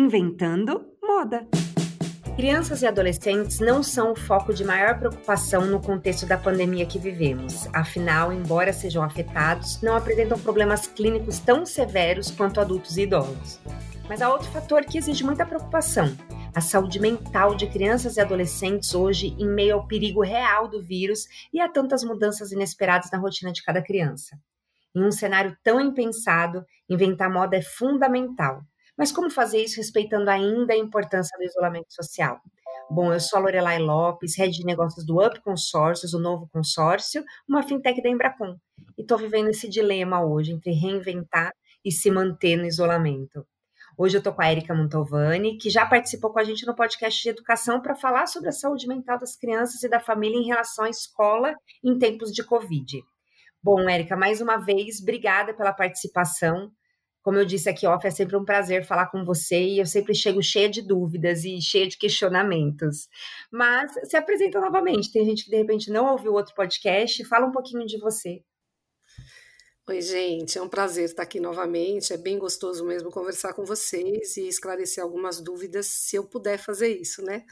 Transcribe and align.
Inventando 0.00 0.86
Moda. 1.02 1.44
Crianças 2.36 2.82
e 2.82 2.86
adolescentes 2.86 3.58
não 3.58 3.82
são 3.82 4.12
o 4.12 4.16
foco 4.16 4.54
de 4.54 4.64
maior 4.64 4.96
preocupação 4.96 5.66
no 5.66 5.80
contexto 5.80 6.24
da 6.24 6.38
pandemia 6.38 6.86
que 6.86 7.00
vivemos. 7.00 7.66
Afinal, 7.74 8.32
embora 8.32 8.72
sejam 8.72 9.02
afetados, 9.02 9.82
não 9.82 9.96
apresentam 9.96 10.38
problemas 10.38 10.86
clínicos 10.86 11.40
tão 11.40 11.66
severos 11.66 12.30
quanto 12.30 12.60
adultos 12.60 12.96
e 12.96 13.02
idosos. 13.02 13.58
Mas 14.08 14.22
há 14.22 14.30
outro 14.30 14.48
fator 14.52 14.84
que 14.84 14.98
exige 14.98 15.24
muita 15.24 15.44
preocupação: 15.44 16.16
a 16.54 16.60
saúde 16.60 17.00
mental 17.00 17.56
de 17.56 17.66
crianças 17.66 18.18
e 18.18 18.20
adolescentes 18.20 18.94
hoje 18.94 19.34
em 19.36 19.48
meio 19.48 19.74
ao 19.74 19.88
perigo 19.88 20.22
real 20.22 20.68
do 20.68 20.80
vírus 20.80 21.26
e 21.52 21.60
a 21.60 21.68
tantas 21.68 22.04
mudanças 22.04 22.52
inesperadas 22.52 23.10
na 23.10 23.18
rotina 23.18 23.50
de 23.50 23.64
cada 23.64 23.82
criança. 23.82 24.38
Em 24.94 25.02
um 25.02 25.10
cenário 25.10 25.58
tão 25.64 25.80
impensado, 25.80 26.64
inventar 26.88 27.28
moda 27.28 27.56
é 27.56 27.62
fundamental. 27.62 28.62
Mas 28.98 29.12
como 29.12 29.30
fazer 29.30 29.62
isso 29.62 29.76
respeitando 29.76 30.28
ainda 30.28 30.74
a 30.74 30.76
importância 30.76 31.38
do 31.38 31.44
isolamento 31.44 31.94
social? 31.94 32.40
Bom, 32.90 33.12
eu 33.12 33.20
sou 33.20 33.38
a 33.38 33.42
Lorelai 33.42 33.78
Lopes, 33.78 34.36
head 34.36 34.50
de 34.50 34.64
negócios 34.64 35.06
do 35.06 35.24
Up 35.24 35.40
Consórcios, 35.42 36.14
o 36.14 36.18
novo 36.18 36.48
consórcio, 36.52 37.22
uma 37.48 37.62
fintech 37.62 38.02
da 38.02 38.08
Embracon. 38.08 38.56
E 38.96 39.02
estou 39.02 39.16
vivendo 39.16 39.50
esse 39.50 39.68
dilema 39.68 40.24
hoje 40.24 40.52
entre 40.52 40.72
reinventar 40.72 41.52
e 41.84 41.92
se 41.92 42.10
manter 42.10 42.56
no 42.56 42.64
isolamento. 42.64 43.46
Hoje 43.96 44.16
eu 44.16 44.18
estou 44.18 44.32
com 44.32 44.42
a 44.42 44.50
Erika 44.50 44.74
Montovani, 44.74 45.58
que 45.58 45.70
já 45.70 45.86
participou 45.86 46.32
com 46.32 46.38
a 46.38 46.44
gente 46.44 46.66
no 46.66 46.74
podcast 46.74 47.22
de 47.22 47.28
educação 47.28 47.80
para 47.80 47.94
falar 47.94 48.26
sobre 48.26 48.48
a 48.48 48.52
saúde 48.52 48.88
mental 48.88 49.18
das 49.18 49.36
crianças 49.36 49.82
e 49.82 49.88
da 49.88 50.00
família 50.00 50.38
em 50.38 50.46
relação 50.46 50.84
à 50.84 50.90
escola 50.90 51.54
em 51.84 51.98
tempos 51.98 52.32
de 52.32 52.42
Covid. 52.42 53.00
Bom, 53.62 53.88
Érica, 53.88 54.16
mais 54.16 54.40
uma 54.40 54.56
vez, 54.56 55.00
obrigada 55.00 55.52
pela 55.52 55.72
participação. 55.72 56.72
Como 57.22 57.38
eu 57.38 57.44
disse 57.44 57.68
aqui, 57.68 57.86
off, 57.86 58.06
é 58.06 58.10
sempre 58.10 58.36
um 58.36 58.44
prazer 58.44 58.84
falar 58.84 59.06
com 59.06 59.24
você 59.24 59.60
e 59.60 59.78
eu 59.78 59.86
sempre 59.86 60.14
chego 60.14 60.42
cheia 60.42 60.68
de 60.68 60.82
dúvidas 60.82 61.44
e 61.44 61.60
cheia 61.60 61.86
de 61.86 61.98
questionamentos. 61.98 63.08
Mas 63.50 63.92
se 64.04 64.16
apresenta 64.16 64.60
novamente. 64.60 65.12
Tem 65.12 65.24
gente 65.24 65.44
que 65.44 65.50
de 65.50 65.56
repente 65.56 65.90
não 65.90 66.12
ouviu 66.12 66.32
outro 66.32 66.54
podcast. 66.54 67.24
Fala 67.24 67.46
um 67.46 67.52
pouquinho 67.52 67.86
de 67.86 67.98
você. 67.98 68.42
Oi, 69.88 70.02
gente, 70.02 70.58
é 70.58 70.62
um 70.62 70.68
prazer 70.68 71.06
estar 71.06 71.22
aqui 71.22 71.40
novamente. 71.40 72.12
É 72.12 72.18
bem 72.18 72.38
gostoso 72.38 72.84
mesmo 72.84 73.10
conversar 73.10 73.54
com 73.54 73.64
vocês 73.64 74.36
e 74.36 74.46
esclarecer 74.46 75.02
algumas 75.02 75.40
dúvidas, 75.40 75.86
se 75.86 76.14
eu 76.14 76.24
puder 76.24 76.58
fazer 76.58 76.94
isso, 76.94 77.24
né? 77.24 77.46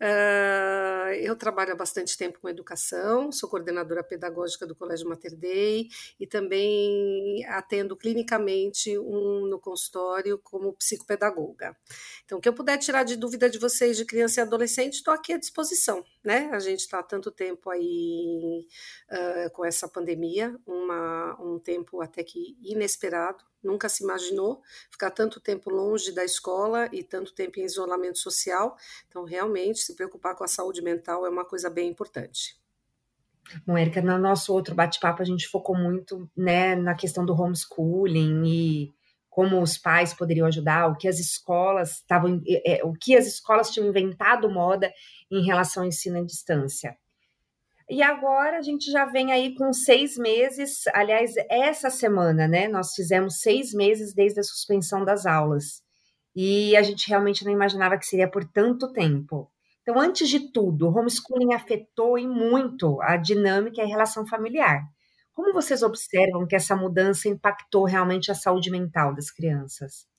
Uh, 0.00 1.12
eu 1.14 1.36
trabalho 1.36 1.72
há 1.72 1.76
bastante 1.76 2.16
tempo 2.16 2.40
com 2.40 2.48
educação, 2.48 3.30
sou 3.30 3.48
coordenadora 3.48 4.02
pedagógica 4.02 4.66
do 4.66 4.74
Colégio 4.74 5.08
Mater 5.08 5.36
Dei 5.36 5.88
e 6.18 6.26
também 6.26 7.44
atendo 7.46 7.96
clinicamente 7.96 8.96
um, 8.98 9.46
no 9.46 9.60
consultório 9.60 10.38
como 10.38 10.72
psicopedagoga. 10.74 11.76
Então, 12.24 12.38
o 12.38 12.40
que 12.40 12.48
eu 12.48 12.52
puder 12.52 12.78
tirar 12.78 13.04
de 13.04 13.16
dúvida 13.16 13.50
de 13.50 13.58
vocês, 13.58 13.96
de 13.96 14.04
criança 14.04 14.40
e 14.40 14.42
adolescente, 14.42 14.94
estou 14.94 15.14
aqui 15.14 15.32
à 15.32 15.38
disposição, 15.38 16.04
né? 16.24 16.50
A 16.52 16.58
gente 16.58 16.80
está 16.80 17.00
há 17.00 17.02
tanto 17.02 17.30
tempo 17.30 17.70
aí 17.70 18.66
uh, 19.10 19.50
com 19.52 19.64
essa 19.64 19.88
pandemia, 19.88 20.56
uma, 20.66 21.36
um 21.40 21.58
tempo 21.58 21.71
até 22.02 22.22
que 22.24 22.56
inesperado, 22.62 23.44
nunca 23.62 23.88
se 23.88 24.02
imaginou 24.02 24.60
ficar 24.90 25.10
tanto 25.10 25.40
tempo 25.40 25.70
longe 25.70 26.12
da 26.12 26.24
escola 26.24 26.88
e 26.92 27.02
tanto 27.02 27.32
tempo 27.32 27.60
em 27.60 27.64
isolamento 27.64 28.18
social. 28.18 28.76
Então, 29.08 29.24
realmente, 29.24 29.80
se 29.80 29.94
preocupar 29.94 30.34
com 30.34 30.44
a 30.44 30.48
saúde 30.48 30.82
mental 30.82 31.24
é 31.24 31.30
uma 31.30 31.44
coisa 31.44 31.70
bem 31.70 31.88
importante. 31.88 32.60
Bom, 33.66 33.76
Érica, 33.76 34.00
no 34.00 34.18
nosso 34.18 34.52
outro 34.52 34.74
bate-papo 34.74 35.22
a 35.22 35.24
gente 35.24 35.48
focou 35.48 35.76
muito 35.76 36.30
né, 36.36 36.74
na 36.74 36.94
questão 36.94 37.24
do 37.24 37.34
homeschooling 37.34 38.42
e 38.46 38.94
como 39.28 39.62
os 39.62 39.78
pais 39.78 40.12
poderiam 40.12 40.46
ajudar, 40.46 40.88
o 40.88 40.96
que 40.96 41.08
as 41.08 41.18
escolas 41.18 41.92
estavam, 41.92 42.42
é, 42.46 42.84
o 42.84 42.92
que 42.92 43.16
as 43.16 43.26
escolas 43.26 43.70
tinham 43.70 43.88
inventado 43.88 44.50
moda 44.50 44.92
em 45.30 45.42
relação 45.42 45.82
ao 45.82 45.88
ensino 45.88 46.18
à 46.18 46.22
distância. 46.22 46.96
E 47.88 48.02
agora 48.02 48.58
a 48.58 48.62
gente 48.62 48.90
já 48.90 49.04
vem 49.04 49.32
aí 49.32 49.54
com 49.54 49.72
seis 49.72 50.16
meses, 50.16 50.82
aliás, 50.94 51.32
essa 51.50 51.90
semana, 51.90 52.48
né? 52.48 52.68
Nós 52.68 52.94
fizemos 52.94 53.40
seis 53.40 53.72
meses 53.72 54.14
desde 54.14 54.40
a 54.40 54.42
suspensão 54.42 55.04
das 55.04 55.26
aulas. 55.26 55.82
E 56.34 56.76
a 56.76 56.82
gente 56.82 57.08
realmente 57.08 57.44
não 57.44 57.52
imaginava 57.52 57.98
que 57.98 58.06
seria 58.06 58.30
por 58.30 58.44
tanto 58.44 58.92
tempo. 58.92 59.50
Então, 59.82 59.98
antes 59.98 60.28
de 60.28 60.52
tudo, 60.52 60.88
o 60.88 60.96
homeschooling 60.96 61.54
afetou 61.54 62.18
e 62.18 62.26
muito 62.26 63.00
a 63.02 63.16
dinâmica 63.16 63.80
e 63.80 63.84
a 63.84 63.86
relação 63.86 64.26
familiar. 64.26 64.80
Como 65.34 65.52
vocês 65.52 65.82
observam 65.82 66.46
que 66.46 66.54
essa 66.54 66.76
mudança 66.76 67.28
impactou 67.28 67.84
realmente 67.84 68.30
a 68.30 68.34
saúde 68.34 68.70
mental 68.70 69.14
das 69.14 69.30
crianças? 69.30 70.11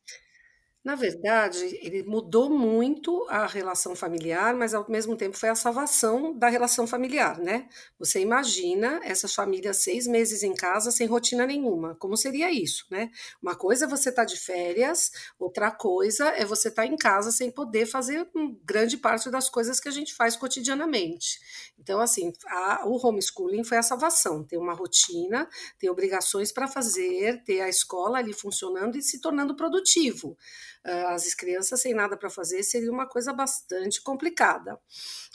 Na 0.83 0.95
verdade, 0.95 1.79
ele 1.81 2.03
mudou 2.03 2.49
muito 2.49 3.25
a 3.29 3.47
relação 3.47 3.95
familiar, 3.95 4.53
mas 4.53 4.73
ao 4.73 4.85
mesmo 4.89 5.15
tempo 5.15 5.37
foi 5.37 5.47
a 5.47 5.55
salvação 5.55 6.37
da 6.37 6.49
relação 6.49 6.85
familiar, 6.85 7.39
né? 7.39 7.69
Você 7.97 8.19
imagina 8.19 8.99
essas 9.01 9.33
famílias 9.33 9.77
seis 9.77 10.05
meses 10.05 10.43
em 10.43 10.53
casa 10.53 10.91
sem 10.91 11.07
rotina 11.07 11.45
nenhuma. 11.45 11.95
Como 11.95 12.17
seria 12.17 12.51
isso, 12.51 12.85
né? 12.91 13.09
Uma 13.41 13.55
coisa 13.55 13.85
é 13.85 13.87
você 13.87 14.09
estar 14.09 14.23
tá 14.23 14.25
de 14.25 14.37
férias, 14.37 15.09
outra 15.39 15.71
coisa 15.71 16.27
é 16.31 16.43
você 16.43 16.67
estar 16.67 16.81
tá 16.81 16.87
em 16.87 16.97
casa 16.97 17.31
sem 17.31 17.49
poder 17.49 17.85
fazer 17.85 18.29
grande 18.65 18.97
parte 18.97 19.31
das 19.31 19.49
coisas 19.49 19.79
que 19.79 19.87
a 19.87 19.91
gente 19.91 20.13
faz 20.13 20.35
cotidianamente. 20.35 21.39
Então, 21.79 22.01
assim, 22.01 22.33
a, 22.45 22.85
o 22.85 22.97
homeschooling 23.07 23.63
foi 23.63 23.77
a 23.77 23.83
salvação. 23.83 24.43
Ter 24.43 24.57
uma 24.57 24.73
rotina, 24.73 25.47
ter 25.79 25.89
obrigações 25.89 26.51
para 26.51 26.67
fazer, 26.67 27.41
ter 27.45 27.61
a 27.61 27.69
escola 27.69 28.17
ali 28.17 28.33
funcionando 28.33 28.97
e 28.97 29.01
se 29.01 29.21
tornando 29.21 29.55
produtivo. 29.55 30.37
Ah, 30.85 31.13
as 31.13 31.33
crianças 31.33 31.79
sem 31.81 31.93
nada 31.93 32.17
para 32.17 32.29
fazer 32.29 32.61
seria 32.61 32.91
uma 32.91 33.07
coisa 33.07 33.31
bastante 33.31 34.01
complicada. 34.01 34.77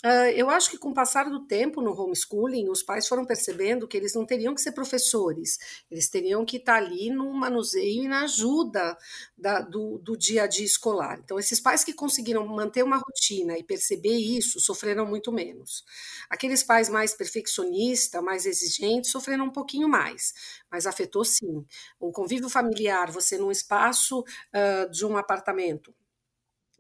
Uh, 0.05 0.31
eu 0.37 0.51
acho 0.51 0.71
que 0.71 0.79
com 0.79 0.91
o 0.91 0.95
passar 0.95 1.29
do 1.31 1.47
tempo 1.47 1.81
no 1.81 1.99
homeschooling, 1.99 2.69
os 2.69 2.83
pais 2.83 3.09
foram 3.09 3.25
percebendo 3.25 3.89
que 3.89 3.97
eles 3.97 4.15
não 4.15 4.27
teriam 4.27 4.55
que 4.55 4.61
ser 4.61 4.73
professores, 4.73 5.59
eles 5.91 6.09
teriam 6.09 6.45
que 6.45 6.59
estar 6.59 6.77
ali 6.77 7.11
no 7.11 7.33
manuseio 7.33 8.05
e 8.05 8.09
na 8.09 8.23
ajuda 8.23 8.97
da, 9.37 9.61
do, 9.61 9.99
do 9.99 10.17
dia 10.17 10.45
a 10.45 10.47
dia 10.47 10.67
escolar. 10.67 11.19
Então, 11.25 11.39
esses 11.39 11.61
pais 11.61 11.83
que 11.83 11.93
conseguiram 11.93 12.47
manter 12.47 12.85
uma 12.85 12.99
rotina 12.99 13.59
e 13.59 13.65
perceber 13.65 14.17
isso 14.17 14.61
sofreram 14.61 15.07
muito 15.07 15.33
menos. 15.33 15.83
Aqueles 16.29 16.63
pais 16.63 16.89
mais 16.89 17.15
perfeccionistas, 17.15 18.23
mais 18.23 18.47
exigentes, 18.47 19.11
sofreram 19.11 19.47
um 19.47 19.51
pouquinho 19.51 19.89
mais, 19.89 20.33
mas 20.71 20.87
afetou 20.87 21.25
sim. 21.25 21.65
O 21.99 22.13
convívio 22.13 22.49
familiar, 22.49 23.11
você 23.11 23.39
num 23.39 23.51
espaço 23.51 24.21
uh, 24.21 24.91
de 24.91 25.05
um 25.07 25.17
apartamento, 25.39 25.95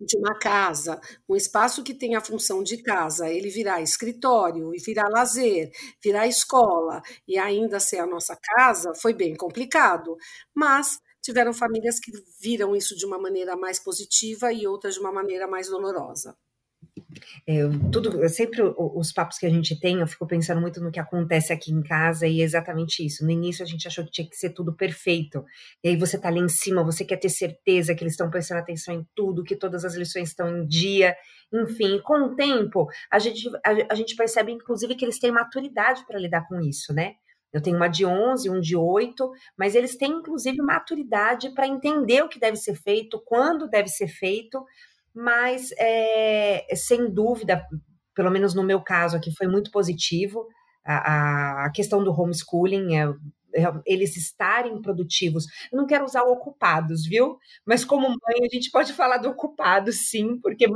de 0.00 0.16
uma 0.16 0.38
casa, 0.38 1.00
um 1.28 1.34
espaço 1.34 1.82
que 1.82 1.94
tem 1.94 2.14
a 2.14 2.20
função 2.20 2.62
de 2.62 2.82
casa, 2.82 3.28
ele 3.30 3.50
virar 3.50 3.80
escritório 3.82 4.74
e 4.74 4.78
virar 4.78 5.08
lazer, 5.08 5.70
virar 6.02 6.26
escola 6.28 7.02
e 7.26 7.36
ainda 7.38 7.80
ser 7.80 7.98
a 7.98 8.06
nossa 8.06 8.36
casa, 8.36 8.94
foi 8.94 9.12
bem 9.12 9.34
complicado. 9.36 10.16
Mas 10.54 11.00
tiveram 11.20 11.52
famílias 11.52 11.98
que 11.98 12.12
viram 12.40 12.76
isso 12.76 12.96
de 12.96 13.06
uma 13.06 13.18
maneira 13.18 13.56
mais 13.56 13.78
positiva 13.80 14.52
e 14.52 14.66
outras 14.68 14.94
de 14.94 15.00
uma 15.00 15.12
maneira 15.12 15.48
mais 15.48 15.68
dolorosa. 15.68 16.36
É, 17.46 17.62
tudo, 17.92 18.28
sempre 18.28 18.62
os 18.62 19.12
papos 19.12 19.38
que 19.38 19.46
a 19.46 19.50
gente 19.50 19.78
tem, 19.78 20.00
eu 20.00 20.06
fico 20.06 20.26
pensando 20.26 20.60
muito 20.60 20.80
no 20.80 20.90
que 20.90 21.00
acontece 21.00 21.52
aqui 21.52 21.72
em 21.72 21.82
casa 21.82 22.26
e 22.26 22.40
é 22.40 22.44
exatamente 22.44 23.04
isso. 23.04 23.24
No 23.24 23.30
início 23.30 23.64
a 23.64 23.66
gente 23.66 23.86
achou 23.86 24.04
que 24.04 24.10
tinha 24.10 24.28
que 24.28 24.36
ser 24.36 24.50
tudo 24.50 24.74
perfeito. 24.74 25.44
E 25.82 25.88
aí 25.88 25.96
você 25.96 26.18
tá 26.18 26.28
ali 26.28 26.40
em 26.40 26.48
cima, 26.48 26.84
você 26.84 27.04
quer 27.04 27.16
ter 27.16 27.28
certeza 27.28 27.94
que 27.94 28.02
eles 28.02 28.14
estão 28.14 28.30
prestando 28.30 28.60
atenção 28.60 28.94
em 28.94 29.06
tudo, 29.14 29.44
que 29.44 29.56
todas 29.56 29.84
as 29.84 29.94
lições 29.94 30.28
estão 30.28 30.48
em 30.48 30.66
dia. 30.66 31.16
Enfim, 31.52 32.00
com 32.02 32.20
o 32.24 32.36
tempo, 32.36 32.88
a 33.10 33.18
gente, 33.18 33.48
a, 33.64 33.92
a 33.92 33.94
gente 33.94 34.14
percebe, 34.16 34.52
inclusive, 34.52 34.94
que 34.94 35.04
eles 35.04 35.18
têm 35.18 35.32
maturidade 35.32 36.04
para 36.06 36.18
lidar 36.18 36.46
com 36.46 36.60
isso, 36.60 36.92
né? 36.92 37.14
Eu 37.52 37.62
tenho 37.62 37.76
uma 37.76 37.88
de 37.88 38.04
11, 38.04 38.50
um 38.50 38.60
de 38.60 38.76
8, 38.76 39.30
mas 39.56 39.74
eles 39.74 39.96
têm, 39.96 40.12
inclusive, 40.12 40.58
maturidade 40.58 41.50
para 41.54 41.66
entender 41.66 42.22
o 42.22 42.28
que 42.28 42.38
deve 42.38 42.56
ser 42.56 42.74
feito, 42.74 43.22
quando 43.24 43.68
deve 43.68 43.88
ser 43.88 44.08
feito, 44.08 44.62
mas 45.18 45.70
é, 45.76 46.64
sem 46.76 47.10
dúvida, 47.10 47.66
pelo 48.14 48.30
menos 48.30 48.54
no 48.54 48.62
meu 48.62 48.80
caso 48.80 49.16
aqui, 49.16 49.34
foi 49.36 49.48
muito 49.48 49.70
positivo. 49.72 50.46
A, 50.84 51.66
a 51.66 51.70
questão 51.70 52.02
do 52.02 52.12
homeschooling, 52.12 52.96
é, 52.96 53.12
eles 53.84 54.16
estarem 54.16 54.80
produtivos. 54.80 55.44
Eu 55.72 55.78
não 55.78 55.86
quero 55.86 56.04
usar 56.04 56.22
o 56.22 56.32
ocupados, 56.32 57.04
viu? 57.04 57.36
Mas 57.66 57.84
como 57.84 58.08
mãe, 58.08 58.44
a 58.44 58.54
gente 58.54 58.70
pode 58.70 58.92
falar 58.92 59.18
do 59.18 59.28
ocupado, 59.28 59.92
sim, 59.92 60.38
porque 60.40 60.66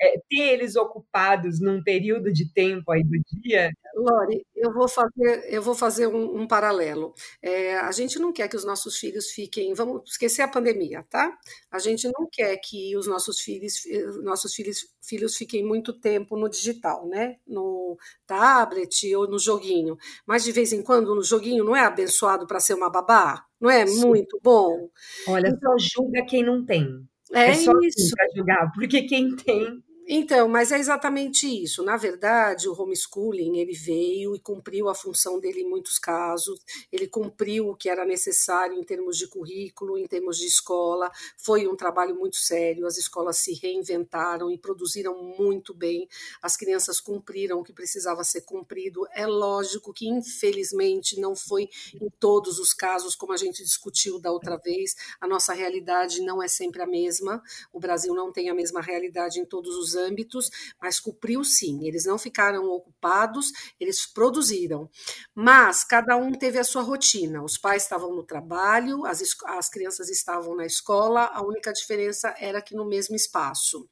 é, 0.00 0.18
ter 0.28 0.54
eles 0.54 0.76
ocupados 0.76 1.60
num 1.60 1.82
período 1.82 2.32
de 2.32 2.50
tempo 2.52 2.90
aí 2.90 3.02
do 3.04 3.20
dia. 3.42 3.70
Lore, 3.94 4.44
eu 4.60 4.72
vou 4.72 4.86
fazer, 4.86 5.44
eu 5.48 5.62
vou 5.62 5.74
fazer 5.74 6.06
um, 6.06 6.42
um 6.42 6.46
paralelo. 6.46 7.14
É, 7.42 7.78
a 7.78 7.90
gente 7.92 8.18
não 8.18 8.32
quer 8.32 8.46
que 8.46 8.56
os 8.56 8.64
nossos 8.64 8.98
filhos 8.98 9.30
fiquem. 9.30 9.72
Vamos 9.72 10.02
esquecer 10.10 10.42
a 10.42 10.48
pandemia, 10.48 11.04
tá? 11.08 11.36
A 11.70 11.78
gente 11.78 12.06
não 12.06 12.28
quer 12.30 12.56
que 12.58 12.96
os 12.96 13.06
nossos 13.06 13.40
filhos, 13.40 13.82
nossos 14.22 14.54
filhos, 14.54 14.86
filhos 15.02 15.36
fiquem 15.36 15.64
muito 15.64 15.92
tempo 15.92 16.36
no 16.36 16.48
digital, 16.48 17.08
né? 17.08 17.36
No 17.46 17.96
tablet 18.26 19.14
ou 19.16 19.26
no 19.26 19.38
joguinho. 19.38 19.96
Mas 20.26 20.44
de 20.44 20.52
vez 20.52 20.72
em 20.72 20.82
quando 20.82 21.14
no 21.14 21.22
joguinho 21.22 21.64
não 21.64 21.74
é 21.74 21.80
abençoado 21.80 22.46
para 22.46 22.60
ser 22.60 22.74
uma 22.74 22.90
babá? 22.90 23.46
Não 23.58 23.70
é 23.70 23.86
Sim. 23.86 24.06
muito 24.06 24.38
bom? 24.42 24.90
Olha, 25.26 25.48
então, 25.48 25.78
só 25.78 26.00
julga 26.02 26.24
quem 26.26 26.44
não 26.44 26.64
tem. 26.64 26.86
É, 27.32 27.50
é 27.50 27.54
só 27.54 27.70
assim 27.72 27.86
isso. 27.86 28.14
para 28.14 28.26
julgar, 28.36 28.72
porque 28.72 29.02
quem 29.02 29.34
tem 29.36 29.82
então, 30.12 30.48
mas 30.48 30.72
é 30.72 30.78
exatamente 30.80 31.46
isso. 31.46 31.84
Na 31.84 31.96
verdade, 31.96 32.68
o 32.68 32.72
homeschooling 32.72 33.58
ele 33.58 33.72
veio 33.72 34.34
e 34.34 34.40
cumpriu 34.40 34.88
a 34.88 34.94
função 34.94 35.38
dele 35.38 35.60
em 35.60 35.68
muitos 35.68 36.00
casos. 36.00 36.58
Ele 36.90 37.06
cumpriu 37.06 37.68
o 37.68 37.76
que 37.76 37.88
era 37.88 38.04
necessário 38.04 38.76
em 38.76 38.82
termos 38.82 39.16
de 39.16 39.28
currículo, 39.28 39.96
em 39.96 40.08
termos 40.08 40.36
de 40.36 40.46
escola. 40.46 41.08
Foi 41.36 41.68
um 41.68 41.76
trabalho 41.76 42.16
muito 42.16 42.34
sério. 42.34 42.88
As 42.88 42.98
escolas 42.98 43.36
se 43.36 43.54
reinventaram 43.54 44.50
e 44.50 44.58
produziram 44.58 45.16
muito 45.38 45.72
bem. 45.72 46.08
As 46.42 46.56
crianças 46.56 46.98
cumpriram 46.98 47.60
o 47.60 47.62
que 47.62 47.72
precisava 47.72 48.24
ser 48.24 48.40
cumprido. 48.40 49.06
É 49.14 49.28
lógico 49.28 49.92
que, 49.92 50.08
infelizmente, 50.08 51.20
não 51.20 51.36
foi 51.36 51.68
em 51.94 52.10
todos 52.18 52.58
os 52.58 52.72
casos, 52.72 53.14
como 53.14 53.32
a 53.32 53.36
gente 53.36 53.62
discutiu 53.62 54.18
da 54.18 54.32
outra 54.32 54.56
vez. 54.56 54.96
A 55.20 55.28
nossa 55.28 55.52
realidade 55.52 56.20
não 56.20 56.42
é 56.42 56.48
sempre 56.48 56.82
a 56.82 56.86
mesma. 56.86 57.40
O 57.72 57.78
Brasil 57.78 58.12
não 58.12 58.32
tem 58.32 58.50
a 58.50 58.54
mesma 58.54 58.80
realidade 58.80 59.38
em 59.38 59.44
todos 59.44 59.76
os 59.76 59.99
âmbitos, 60.00 60.50
mas 60.80 60.98
cumpriu 60.98 61.44
sim. 61.44 61.86
Eles 61.86 62.04
não 62.04 62.18
ficaram 62.18 62.64
ocupados, 62.70 63.52
eles 63.78 64.06
produziram. 64.06 64.88
Mas 65.34 65.84
cada 65.84 66.16
um 66.16 66.32
teve 66.32 66.58
a 66.58 66.64
sua 66.64 66.82
rotina. 66.82 67.42
Os 67.42 67.58
pais 67.58 67.82
estavam 67.82 68.14
no 68.14 68.24
trabalho, 68.24 69.04
as, 69.06 69.22
as 69.46 69.68
crianças 69.68 70.08
estavam 70.08 70.56
na 70.56 70.66
escola, 70.66 71.30
a 71.32 71.42
única 71.42 71.72
diferença 71.72 72.34
era 72.38 72.62
que 72.62 72.74
no 72.74 72.84
mesmo 72.84 73.14
espaço. 73.14 73.88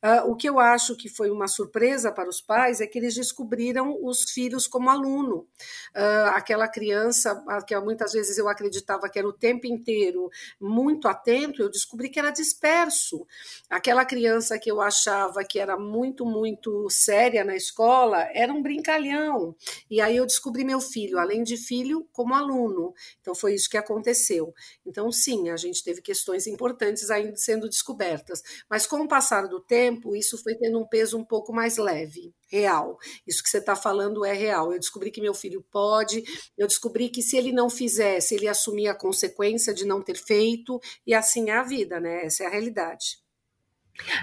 Uh, 0.00 0.30
o 0.30 0.36
que 0.36 0.48
eu 0.48 0.60
acho 0.60 0.94
que 0.94 1.08
foi 1.08 1.28
uma 1.28 1.48
surpresa 1.48 2.12
para 2.12 2.28
os 2.28 2.40
pais 2.40 2.80
é 2.80 2.86
que 2.86 2.98
eles 2.98 3.16
descobriram 3.16 3.98
os 4.00 4.30
filhos 4.30 4.68
como 4.68 4.88
aluno. 4.88 5.38
Uh, 5.94 6.28
aquela 6.34 6.68
criança, 6.68 7.42
que 7.66 7.76
muitas 7.80 8.12
vezes 8.12 8.38
eu 8.38 8.48
acreditava 8.48 9.08
que 9.08 9.18
era 9.18 9.26
o 9.26 9.32
tempo 9.32 9.66
inteiro 9.66 10.30
muito 10.60 11.08
atento, 11.08 11.60
eu 11.60 11.68
descobri 11.68 12.08
que 12.08 12.18
era 12.18 12.30
disperso. 12.30 13.26
Aquela 13.68 14.04
criança 14.04 14.56
que 14.56 14.70
eu 14.70 14.80
achava 14.80 15.44
que 15.48 15.58
era 15.58 15.78
muito, 15.78 16.24
muito 16.26 16.88
séria 16.90 17.44
na 17.44 17.56
escola 17.56 18.28
era 18.32 18.52
um 18.52 18.62
brincalhão. 18.62 19.56
E 19.90 20.00
aí 20.00 20.16
eu 20.16 20.26
descobri 20.26 20.64
meu 20.64 20.80
filho, 20.80 21.18
além 21.18 21.42
de 21.42 21.56
filho, 21.56 22.06
como 22.12 22.34
aluno. 22.34 22.92
Então 23.20 23.34
foi 23.34 23.54
isso 23.54 23.70
que 23.70 23.76
aconteceu. 23.76 24.52
Então, 24.86 25.10
sim, 25.10 25.50
a 25.50 25.56
gente 25.56 25.82
teve 25.82 26.02
questões 26.02 26.46
importantes 26.46 27.10
ainda 27.10 27.36
sendo 27.36 27.68
descobertas. 27.68 28.42
Mas 28.68 28.86
com 28.86 29.00
o 29.00 29.08
passar 29.08 29.48
do 29.48 29.60
tempo, 29.60 30.14
isso 30.14 30.40
foi 30.42 30.54
tendo 30.56 30.78
um 30.78 30.86
peso 30.86 31.16
um 31.18 31.24
pouco 31.24 31.52
mais 31.52 31.76
leve, 31.76 32.34
real. 32.50 32.98
Isso 33.26 33.42
que 33.42 33.48
você 33.48 33.58
está 33.58 33.74
falando 33.74 34.24
é 34.24 34.32
real. 34.32 34.72
Eu 34.72 34.78
descobri 34.78 35.10
que 35.10 35.20
meu 35.20 35.34
filho 35.34 35.64
pode, 35.70 36.22
eu 36.56 36.66
descobri 36.66 37.08
que 37.08 37.22
se 37.22 37.36
ele 37.36 37.52
não 37.52 37.70
fizesse, 37.70 38.34
ele 38.34 38.48
assumia 38.48 38.92
a 38.92 38.98
consequência 38.98 39.72
de 39.72 39.86
não 39.86 40.02
ter 40.02 40.16
feito, 40.16 40.80
e 41.06 41.14
assim 41.14 41.50
é 41.50 41.56
a 41.56 41.62
vida, 41.62 42.00
né? 42.00 42.26
Essa 42.26 42.44
é 42.44 42.46
a 42.46 42.50
realidade. 42.50 43.27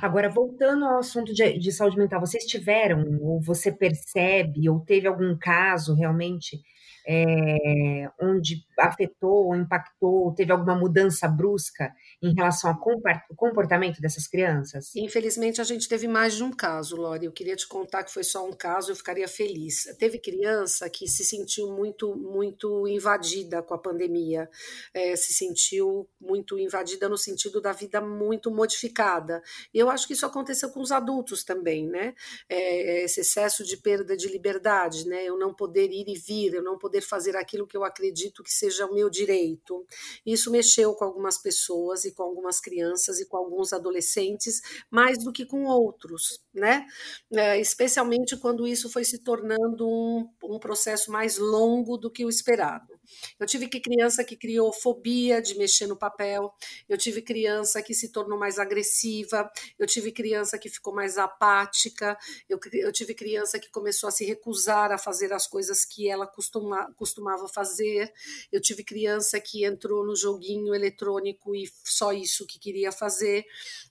Agora, 0.01 0.29
voltando 0.29 0.85
ao 0.85 0.99
assunto 0.99 1.33
de, 1.33 1.57
de 1.57 1.71
saúde 1.71 1.97
mental, 1.97 2.19
vocês 2.19 2.45
tiveram, 2.45 3.03
ou 3.21 3.41
você 3.41 3.71
percebe, 3.71 4.69
ou 4.69 4.79
teve 4.79 5.07
algum 5.07 5.37
caso 5.37 5.93
realmente 5.93 6.61
é, 7.07 8.09
onde 8.19 8.65
afetou, 8.79 9.55
impactou, 9.55 10.33
teve 10.33 10.51
alguma 10.51 10.75
mudança 10.75 11.27
brusca 11.27 11.93
em 12.21 12.33
relação 12.33 12.71
ao 12.71 13.35
comportamento 13.35 14.01
dessas 14.01 14.27
crianças? 14.27 14.95
Infelizmente, 14.95 15.61
a 15.61 15.63
gente 15.63 15.87
teve 15.87 16.07
mais 16.07 16.35
de 16.35 16.43
um 16.43 16.51
caso, 16.51 16.95
Lori. 16.95 17.25
Eu 17.25 17.31
queria 17.31 17.55
te 17.55 17.67
contar 17.67 18.03
que 18.03 18.11
foi 18.11 18.23
só 18.23 18.47
um 18.47 18.53
caso, 18.53 18.91
eu 18.91 18.95
ficaria 18.95 19.27
feliz. 19.27 19.83
Teve 19.99 20.17
criança 20.17 20.89
que 20.89 21.07
se 21.07 21.23
sentiu 21.23 21.71
muito, 21.71 22.15
muito 22.15 22.87
invadida 22.87 23.61
com 23.61 23.73
a 23.73 23.77
pandemia, 23.77 24.49
é, 24.93 25.15
se 25.15 25.33
sentiu 25.33 26.09
muito 26.19 26.57
invadida 26.57 27.07
no 27.07 27.17
sentido 27.17 27.61
da 27.61 27.71
vida 27.71 28.01
muito 28.01 28.49
modificada. 28.49 29.41
E 29.73 29.79
eu 29.79 29.89
acho 29.89 30.07
que 30.07 30.13
isso 30.13 30.25
aconteceu 30.25 30.69
com 30.71 30.81
os 30.81 30.91
adultos 30.91 31.43
também, 31.43 31.87
né? 31.87 32.13
É, 32.49 33.03
esse 33.03 33.21
excesso 33.21 33.63
de 33.63 33.77
perda 33.77 34.17
de 34.17 34.27
liberdade, 34.27 35.07
né? 35.07 35.23
Eu 35.23 35.37
não 35.37 35.53
poder 35.53 35.91
ir 35.91 36.05
e 36.07 36.17
vir, 36.17 36.53
eu 36.53 36.63
não 36.63 36.77
poder 36.77 36.94
fazer 37.01 37.35
aquilo 37.35 37.67
que 37.67 37.75
eu 37.75 37.83
acredito 37.83 38.43
que 38.43 38.51
seja 38.51 38.85
o 38.85 38.93
meu 38.93 39.09
direito. 39.09 39.85
Isso 40.25 40.51
mexeu 40.51 40.93
com 40.93 41.05
algumas 41.05 41.37
pessoas 41.37 42.05
e 42.05 42.11
com 42.13 42.23
algumas 42.23 42.59
crianças 42.59 43.19
e 43.19 43.25
com 43.25 43.37
alguns 43.37 43.73
adolescentes, 43.73 44.61
mais 44.89 45.23
do 45.23 45.31
que 45.31 45.45
com 45.45 45.65
outros, 45.65 46.41
né? 46.53 46.85
É, 47.33 47.59
especialmente 47.59 48.37
quando 48.37 48.67
isso 48.67 48.89
foi 48.89 49.03
se 49.03 49.19
tornando 49.19 49.87
um, 49.87 50.29
um 50.43 50.59
processo 50.59 51.11
mais 51.11 51.37
longo 51.37 51.97
do 51.97 52.09
que 52.09 52.25
o 52.25 52.29
esperado. 52.29 52.94
Eu 53.39 53.45
tive 53.45 53.67
que 53.67 53.79
criança 53.79 54.23
que 54.23 54.35
criou 54.35 54.71
fobia 54.71 55.41
de 55.41 55.57
mexer 55.57 55.87
no 55.87 55.95
papel, 55.95 56.53
eu 56.87 56.97
tive 56.97 57.21
criança 57.21 57.81
que 57.81 57.93
se 57.93 58.11
tornou 58.11 58.37
mais 58.37 58.59
agressiva, 58.59 59.49
eu 59.77 59.87
tive 59.87 60.11
criança 60.11 60.57
que 60.57 60.69
ficou 60.69 60.93
mais 60.93 61.17
apática, 61.17 62.17
eu, 62.49 62.59
eu 62.73 62.91
tive 62.91 63.13
criança 63.13 63.59
que 63.59 63.69
começou 63.69 64.07
a 64.07 64.11
se 64.11 64.25
recusar 64.25 64.91
a 64.91 64.97
fazer 64.97 65.33
as 65.33 65.47
coisas 65.47 65.85
que 65.85 66.09
ela 66.09 66.27
costuma, 66.27 66.91
costumava 66.93 67.47
fazer, 67.47 68.11
eu 68.51 68.61
tive 68.61 68.83
criança 68.83 69.39
que 69.39 69.65
entrou 69.65 70.05
no 70.05 70.15
joguinho 70.15 70.73
eletrônico 70.73 71.55
e 71.55 71.69
só 71.83 72.11
isso 72.11 72.45
que 72.45 72.59
queria 72.59 72.91
fazer, 72.91 73.45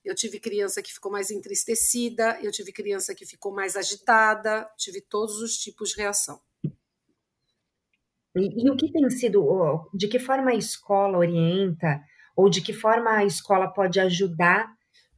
eu 0.05 0.15
tive 0.15 0.39
criança 0.41 0.83
que 0.83 0.93
ficou 0.93 1.11
mais 1.11 1.31
entristecida, 1.31 2.39
eu 2.43 2.51
tive 2.51 2.73
criança 2.73 3.15
que 3.15 3.27
ficou 3.27 3.53
mais 3.53 3.77
agitada, 3.77 4.69
tive 4.77 5.01
todos 5.01 5.41
os 5.41 5.57
tipos 5.57 5.91
de 5.91 5.97
reação. 5.97 6.41
E, 8.37 8.67
e, 8.67 8.71
o 8.71 8.77
que 8.77 8.91
tem 8.91 9.09
sido, 9.11 9.89
de 9.95 10.09
que 10.09 10.19
forma 10.19 10.51
a 10.51 10.55
escola 10.55 11.19
orienta, 11.19 12.03
ou 12.37 12.49
de 12.49 12.61
que 12.61 12.73
forma 12.73 13.11
a 13.11 13.25
escola 13.25 13.69
pode 13.69 14.01
ajudar 14.01 14.69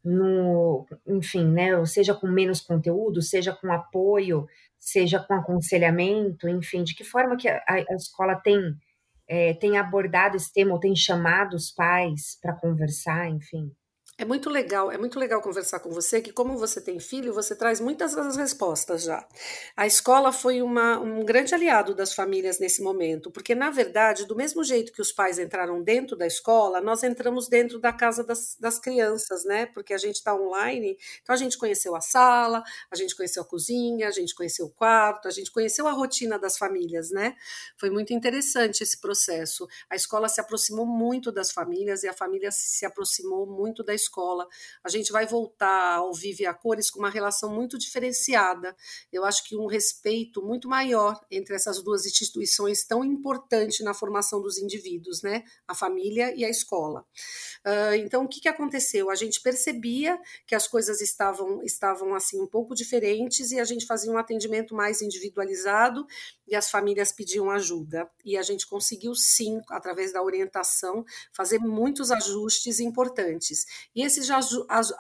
no, 0.05 0.87
enfim, 1.07 1.45
né, 1.47 1.85
seja 1.85 2.15
com 2.15 2.29
menos 2.29 2.61
conteúdo, 2.61 3.23
seja 3.23 3.53
com 3.53 3.73
apoio, 3.73 4.47
seja 4.79 5.19
com 5.19 5.35
aconselhamento, 5.35 6.49
enfim, 6.49 6.85
de 6.85 6.95
que 6.95 7.03
forma 7.03 7.37
que 7.37 7.49
a, 7.49 7.63
a 7.67 7.95
escola 7.95 8.37
tem, 8.37 8.61
é, 9.29 9.55
tem 9.55 9.79
abordado 9.79 10.37
esse 10.37 10.53
tema, 10.53 10.75
ou 10.75 10.81
tem 10.81 10.95
chamado 10.95 11.55
os 11.57 11.71
pais 11.71 12.39
para 12.41 12.55
conversar, 12.55 13.29
enfim? 13.29 13.73
É 14.19 14.25
muito 14.25 14.49
legal, 14.49 14.91
é 14.91 14.97
muito 14.97 15.19
legal 15.19 15.43
conversar 15.43 15.79
com 15.81 15.91
você, 15.91 16.23
que 16.23 16.33
como 16.33 16.57
você 16.57 16.81
tem 16.81 16.99
filho, 16.99 17.35
você 17.35 17.55
traz 17.55 17.81
muitas 17.81 18.15
das 18.15 18.35
respostas 18.35 19.03
já. 19.03 19.29
A 19.77 19.87
escola 19.87 20.33
foi 20.33 20.63
uma, 20.63 20.99
um 20.99 21.23
grande 21.23 21.55
aliado 21.55 21.95
das 21.95 22.15
famílias 22.15 22.59
nesse 22.59 22.81
momento, 22.81 23.31
porque 23.31 23.55
na 23.55 23.69
verdade, 23.69 24.25
do 24.25 24.35
mesmo 24.35 24.65
jeito 24.65 24.91
que 24.91 25.03
os 25.03 25.13
pais 25.13 25.39
entraram 25.39 25.83
dentro 25.83 26.17
da 26.17 26.27
escola, 26.27 26.81
nós 26.81 27.03
entramos 27.03 27.47
dentro 27.47 27.79
da 27.79 27.93
casa 27.93 28.25
das, 28.25 28.57
das 28.59 28.79
crianças, 28.79 29.45
né? 29.45 29.67
Porque 29.67 29.93
a 29.93 29.99
gente 29.99 30.15
está 30.17 30.35
online, 30.35 30.97
então 31.23 31.35
a 31.35 31.39
gente 31.39 31.59
conheceu 31.59 31.95
a 31.95 32.01
sala, 32.01 32.63
a 32.91 32.97
gente 32.97 33.15
conheceu 33.15 33.43
a 33.43 33.47
cozinha, 33.47 34.09
a 34.09 34.13
gente 34.13 34.35
conheceu 34.35 34.65
o 34.65 34.71
quarto, 34.71 35.29
a 35.29 35.31
gente 35.31 35.53
conheceu 35.53 35.87
a 35.87 35.93
rotina 35.93 36.39
das 36.39 36.57
famílias, 36.57 37.11
né? 37.11 37.37
Foi 37.77 37.91
muito 37.91 38.15
interessante 38.15 38.83
esse 38.83 38.99
processo. 38.99 39.69
A 39.91 39.95
escola 39.95 40.27
se 40.27 40.41
aproximou 40.41 40.87
muito 40.87 41.31
das 41.31 41.53
famílias 41.53 42.03
e 42.03 42.09
a 42.09 42.15
família 42.15 42.51
se 42.51 42.87
aproximou 42.87 43.47
muito 43.47 43.85
da 43.85 43.93
escola 43.93 44.06
escola. 44.07 44.47
A 44.83 44.89
gente 44.89 45.13
vai 45.13 45.27
voltar 45.27 45.97
ao 45.97 46.13
Vive 46.15 46.47
a 46.47 46.55
Cores 46.55 46.91
com 46.91 47.01
uma 47.01 47.11
relação 47.11 47.53
muito 47.53 47.77
diferenciada. 47.79 48.75
Eu 49.13 49.25
acho 49.25 49.45
que 49.45 49.57
um 49.57 49.67
respeito 49.67 50.43
muito 50.43 50.69
maior 50.69 51.21
entre 51.31 51.55
essas 51.55 51.83
duas 51.83 52.07
instituições 52.07 52.85
tão 52.85 53.05
importante 53.05 53.83
na 53.83 53.93
formação 53.93 54.41
dos 54.41 54.59
indivíduos, 54.59 55.23
né? 55.23 55.43
A 55.67 55.75
família 55.75 56.35
e 56.35 56.45
a 56.45 56.49
escola. 56.49 57.05
Uh, 57.67 57.95
então, 57.97 58.25
o 58.25 58.29
que, 58.29 58.41
que 58.41 58.49
aconteceu? 58.49 59.11
A 59.11 59.15
gente 59.15 59.41
percebia 59.41 60.19
que 60.47 60.55
as 60.55 60.67
coisas 60.69 61.01
estavam, 61.01 61.63
estavam 61.63 62.15
assim 62.15 62.41
um 62.41 62.47
pouco 62.47 62.75
diferentes 62.75 63.51
e 63.51 63.59
a 63.59 63.65
gente 63.65 63.87
fazia 63.87 64.11
um 64.11 64.19
atendimento 64.19 64.75
mais 64.75 65.03
individualizado 65.03 66.07
e 66.47 66.55
as 66.55 66.71
famílias 66.71 67.13
pediam 67.13 67.51
ajuda. 67.51 68.09
E 68.25 68.37
a 68.37 68.43
gente 68.43 68.67
conseguiu 68.67 69.15
sim, 69.15 69.61
através 69.69 70.13
da 70.13 70.23
orientação, 70.23 71.05
fazer 71.33 71.59
muitos 71.59 72.11
ajustes 72.11 72.79
importantes. 72.79 73.67
E 73.97 74.03
esses 74.05 74.29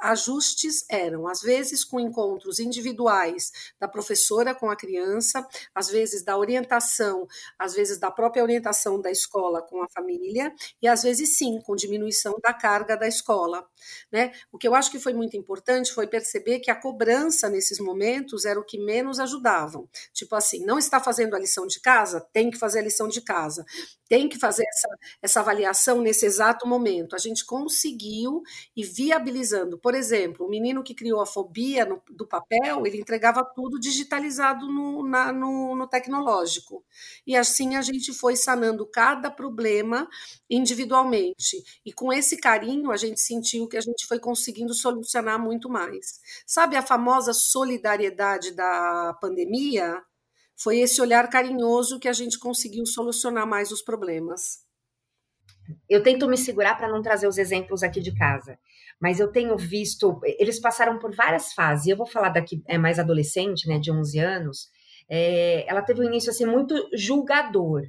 ajustes 0.01 0.87
eram, 0.89 1.29
às 1.29 1.43
vezes, 1.43 1.85
com 1.85 2.01
encontros 2.01 2.59
individuais 2.59 3.53
da 3.79 3.87
professora 3.87 4.55
com 4.55 4.71
a 4.71 4.77
criança, 4.77 5.47
às 5.75 5.89
vezes 5.89 6.25
da 6.25 6.39
orientação, 6.39 7.29
às 7.59 7.75
vezes 7.75 7.99
da 7.99 8.11
própria 8.11 8.43
orientação 8.43 8.99
da 8.99 9.11
escola 9.11 9.61
com 9.61 9.83
a 9.83 9.89
família, 9.91 10.51
e 10.81 10.89
às 10.89 11.03
vezes 11.03 11.37
sim, 11.37 11.61
com 11.61 11.77
diminuição 11.77 12.39
da 12.43 12.55
carga 12.55 12.97
da 12.97 13.07
escola. 13.07 13.69
Né? 14.11 14.33
O 14.51 14.57
que 14.57 14.67
eu 14.67 14.75
acho 14.75 14.91
que 14.91 14.99
foi 14.99 15.13
muito 15.13 15.37
importante 15.37 15.93
foi 15.93 16.07
perceber 16.07 16.61
que 16.61 16.71
a 16.71 16.81
cobrança 16.81 17.51
nesses 17.51 17.79
momentos 17.79 18.47
era 18.47 18.59
o 18.59 18.65
que 18.65 18.79
menos 18.79 19.21
ajudavam. 19.21 19.87
Tipo 20.15 20.35
assim, 20.35 20.65
não 20.65 20.79
está 20.79 20.99
fazendo 20.99 21.37
a 21.37 21.39
lição 21.39 21.67
de 21.67 21.81
casa? 21.81 22.27
Tem 22.33 22.51
que 22.51 22.57
fazer 22.59 22.79
a 22.79 22.83
lição 22.83 23.09
de 23.09 23.21
casa 23.21 23.63
tem 24.09 24.29
que 24.29 24.39
fazer 24.39 24.65
essa, 24.69 24.89
essa 25.23 25.41
avaliação 25.41 26.01
nesse 26.01 26.27
exato 26.27 26.67
momento. 26.67 27.15
A 27.15 27.19
gente 27.19 27.45
conseguiu 27.45 28.43
e 28.77 28.85
viabilizando. 28.85 29.79
Por 29.79 29.95
exemplo, 29.95 30.47
o 30.47 30.49
menino 30.49 30.83
que 30.83 30.95
criou 30.95 31.21
a 31.21 31.27
fobia 31.27 31.85
no, 31.85 32.03
do 32.11 32.27
papel, 32.27 32.87
ele 32.87 33.01
entregava 33.01 33.45
tudo 33.45 33.79
digitalizado 33.79 34.67
no, 34.67 35.07
na, 35.07 35.33
no, 35.33 35.75
no 35.75 35.87
tecnológico. 35.89 36.85
E 37.27 37.37
assim 37.37 37.77
a 37.77 37.83
gente 37.83 38.13
foi 38.13 38.37
sanando 38.37 38.87
cada 38.87 39.31
problema 39.31 40.09
individualmente. 40.49 41.63
E 41.85 41.93
com 41.93 42.13
esse 42.13 42.37
carinho, 42.37 42.91
a 42.91 42.97
gente 42.97 43.21
sentiu 43.21 43.69
que 43.69 43.77
a 43.77 43.81
gente 43.81 44.07
foi 44.07 44.19
conseguindo 44.19 44.75
solucionar 44.75 45.39
muito 45.39 45.69
mais. 45.69 46.21
Sabe 46.47 46.77
a 46.77 46.83
famosa 46.83 47.33
solidariedade 47.33 48.53
da 48.53 49.17
pandemia? 49.21 50.03
Foi 50.57 50.79
esse 50.79 51.01
olhar 51.01 51.29
carinhoso 51.29 51.99
que 52.01 52.09
a 52.09 52.13
gente 52.13 52.39
conseguiu 52.39 52.87
solucionar 52.87 53.47
mais 53.47 53.71
os 53.71 53.83
problemas. 53.83 54.65
Eu 55.89 56.03
tento 56.03 56.29
me 56.29 56.37
segurar 56.37 56.77
para 56.77 56.89
não 56.89 57.03
trazer 57.03 57.27
os 57.27 57.39
exemplos 57.39 57.83
aqui 57.83 58.01
de 58.01 58.15
casa, 58.15 58.59
mas 59.01 59.21
eu 59.21 59.31
tenho 59.31 59.57
visto, 59.57 60.21
eles 60.25 60.61
passaram 60.61 60.99
por 60.99 61.15
várias 61.15 61.53
fases. 61.53 61.87
Eu 61.87 61.97
vou 61.97 62.07
falar 62.07 62.31
daqui 62.31 62.63
é 62.67 62.79
mais 62.79 62.99
adolescente, 62.99 63.69
né, 63.69 63.79
de 63.79 63.91
11 63.91 64.19
anos. 64.19 64.69
É, 65.09 65.69
ela 65.69 65.83
teve 65.83 66.01
um 66.01 66.05
início 66.05 66.31
assim 66.31 66.47
muito 66.47 66.75
julgador. 66.95 67.83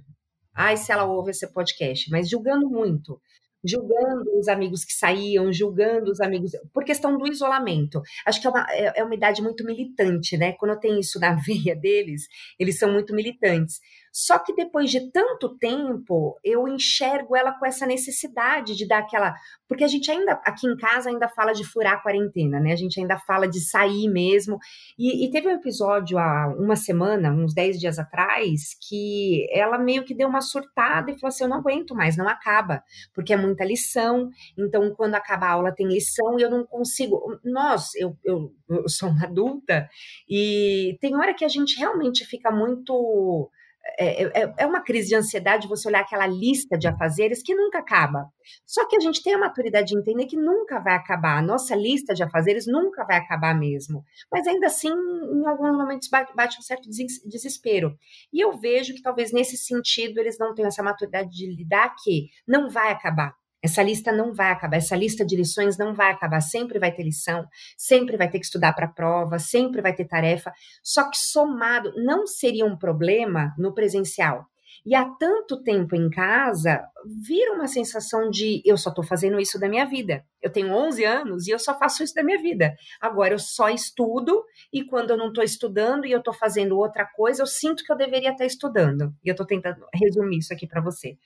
Ai, 0.53 0.75
se 0.75 0.91
ela 0.91 1.05
ouve 1.05 1.31
esse 1.31 1.47
podcast, 1.53 2.09
mas 2.09 2.29
julgando 2.29 2.67
muito 2.69 3.21
julgando 3.67 4.37
os 4.39 4.47
amigos 4.47 4.85
que 4.85 4.93
saíam, 4.93 5.51
julgando 5.51 6.11
os 6.11 6.21
amigos, 6.21 6.51
por 6.73 6.83
questão 6.83 7.17
do 7.17 7.27
isolamento. 7.27 8.01
Acho 8.25 8.41
que 8.41 8.47
é 8.47 8.49
uma, 8.49 8.65
é, 8.69 8.99
é 8.99 9.03
uma 9.03 9.15
idade 9.15 9.41
muito 9.41 9.65
militante, 9.65 10.37
né? 10.37 10.53
Quando 10.53 10.79
tem 10.79 10.99
isso 10.99 11.19
na 11.19 11.33
veia 11.45 11.75
deles, 11.75 12.27
eles 12.59 12.77
são 12.79 12.91
muito 12.91 13.13
militantes. 13.13 13.79
Só 14.19 14.39
que 14.39 14.51
depois 14.51 14.89
de 14.89 15.11
tanto 15.11 15.55
tempo, 15.59 16.39
eu 16.43 16.67
enxergo 16.67 17.35
ela 17.35 17.51
com 17.51 17.67
essa 17.67 17.85
necessidade 17.85 18.75
de 18.75 18.87
dar 18.87 18.97
aquela. 18.97 19.35
Porque 19.67 19.83
a 19.83 19.87
gente 19.87 20.09
ainda, 20.09 20.41
aqui 20.43 20.65
em 20.65 20.75
casa, 20.75 21.11
ainda 21.11 21.29
fala 21.29 21.53
de 21.53 21.63
furar 21.63 21.93
a 21.93 22.01
quarentena, 22.01 22.59
né? 22.59 22.73
A 22.73 22.75
gente 22.75 22.99
ainda 22.99 23.19
fala 23.19 23.47
de 23.47 23.59
sair 23.59 24.09
mesmo. 24.09 24.57
E, 24.97 25.23
e 25.23 25.29
teve 25.29 25.47
um 25.47 25.51
episódio 25.51 26.17
há 26.17 26.51
uma 26.57 26.75
semana, 26.75 27.31
uns 27.31 27.53
10 27.53 27.79
dias 27.79 27.99
atrás, 27.99 28.75
que 28.89 29.47
ela 29.51 29.77
meio 29.77 30.03
que 30.03 30.15
deu 30.15 30.27
uma 30.27 30.41
surtada 30.41 31.11
e 31.11 31.19
falou 31.19 31.27
assim: 31.27 31.43
eu 31.43 31.49
não 31.51 31.57
aguento 31.57 31.93
mais, 31.93 32.17
não 32.17 32.27
acaba, 32.27 32.81
porque 33.13 33.33
é 33.33 33.37
muita 33.37 33.63
lição. 33.63 34.31
Então, 34.57 34.95
quando 34.95 35.13
acaba 35.13 35.45
a 35.45 35.51
aula, 35.51 35.75
tem 35.75 35.87
lição 35.87 36.39
e 36.39 36.41
eu 36.41 36.49
não 36.49 36.65
consigo. 36.65 37.39
Nós, 37.45 37.93
eu, 37.93 38.17
eu, 38.25 38.51
eu 38.67 38.89
sou 38.89 39.09
uma 39.09 39.25
adulta, 39.25 39.87
e 40.27 40.97
tem 40.99 41.15
hora 41.15 41.35
que 41.35 41.45
a 41.45 41.49
gente 41.49 41.77
realmente 41.77 42.25
fica 42.25 42.49
muito 42.49 43.51
é, 43.99 44.23
é, 44.23 44.53
é, 44.57 44.65
uma 44.65 44.81
crise 44.81 45.09
de 45.09 45.15
ansiedade 45.15 45.67
você 45.67 45.87
olhar 45.87 46.01
aquela 46.01 46.27
lista 46.27 46.77
de 46.77 46.87
afazeres 46.87 47.41
que 47.41 47.55
nunca 47.55 47.79
acaba. 47.79 48.25
Só 48.65 48.87
que 48.87 48.95
a 48.95 48.99
gente 48.99 49.23
tem 49.23 49.33
a 49.33 49.37
maturidade 49.37 49.87
de 49.87 49.97
entender 49.97 50.25
que 50.25 50.37
nunca 50.37 50.79
vai 50.79 50.95
acabar. 50.95 51.37
A 51.37 51.41
nossa 51.41 51.75
lista 51.75 52.13
de 52.13 52.23
afazeres 52.23 52.65
nunca 52.67 53.05
vai 53.05 53.17
acabar 53.17 53.57
mesmo. 53.57 54.03
Mas 54.31 54.47
ainda 54.47 54.67
assim, 54.67 54.89
em 54.89 55.47
alguns 55.47 55.77
momentos 55.77 56.09
bate 56.09 56.59
um 56.59 56.61
certo 56.61 56.89
desespero. 56.89 57.97
E 58.31 58.43
eu 58.43 58.57
vejo 58.57 58.93
que 58.93 59.01
talvez 59.01 59.31
nesse 59.31 59.57
sentido 59.57 60.19
eles 60.19 60.37
não 60.37 60.53
tenham 60.53 60.67
essa 60.67 60.83
maturidade 60.83 61.29
de 61.29 61.47
lidar 61.47 61.95
que 62.03 62.27
não 62.47 62.69
vai 62.69 62.91
acabar. 62.91 63.33
Essa 63.67 63.83
lista 63.83 64.13
não 64.13 64.33
vai 64.33 64.49
acabar, 64.49 64.77
essa 64.77 64.95
lista 64.95 65.25
de 65.25 65.35
lições 65.35 65.77
não 65.77 65.93
vai 65.93 66.09
acabar, 66.09 66.39
sempre 66.39 66.79
vai 66.79 66.89
ter 66.89 67.03
lição, 67.03 67.45
sempre 67.77 68.15
vai 68.15 68.29
ter 68.29 68.39
que 68.39 68.45
estudar 68.45 68.71
para 68.71 68.85
a 68.85 68.89
prova, 68.89 69.39
sempre 69.39 69.81
vai 69.81 69.93
ter 69.93 70.05
tarefa, 70.05 70.53
só 70.81 71.09
que 71.09 71.17
somado 71.17 71.91
não 71.97 72.25
seria 72.25 72.65
um 72.65 72.77
problema 72.77 73.53
no 73.57 73.73
presencial. 73.73 74.45
E 74.85 74.95
há 74.95 75.03
tanto 75.19 75.61
tempo 75.63 75.97
em 75.97 76.09
casa, 76.09 76.81
vira 77.27 77.51
uma 77.51 77.67
sensação 77.67 78.29
de 78.29 78.61
eu 78.63 78.77
só 78.77 78.89
estou 78.89 79.03
fazendo 79.03 79.37
isso 79.37 79.59
da 79.59 79.67
minha 79.67 79.85
vida. 79.85 80.23
Eu 80.41 80.49
tenho 80.49 80.73
11 80.73 81.03
anos 81.03 81.45
e 81.45 81.51
eu 81.51 81.59
só 81.59 81.77
faço 81.77 82.03
isso 82.03 82.13
da 82.13 82.23
minha 82.23 82.41
vida. 82.41 82.73
Agora 83.01 83.33
eu 83.33 83.39
só 83.39 83.67
estudo 83.67 84.45
e 84.71 84.85
quando 84.85 85.09
eu 85.09 85.17
não 85.17 85.27
estou 85.27 85.43
estudando 85.43 86.05
e 86.05 86.11
eu 86.13 86.19
estou 86.19 86.33
fazendo 86.33 86.77
outra 86.77 87.05
coisa, 87.05 87.41
eu 87.41 87.47
sinto 87.47 87.83
que 87.83 87.91
eu 87.91 87.97
deveria 87.97 88.31
estar 88.31 88.45
estudando. 88.45 89.13
E 89.25 89.27
eu 89.27 89.33
estou 89.33 89.45
tentando 89.45 89.85
resumir 89.93 90.37
isso 90.37 90.53
aqui 90.53 90.65
para 90.65 90.79
você. 90.79 91.17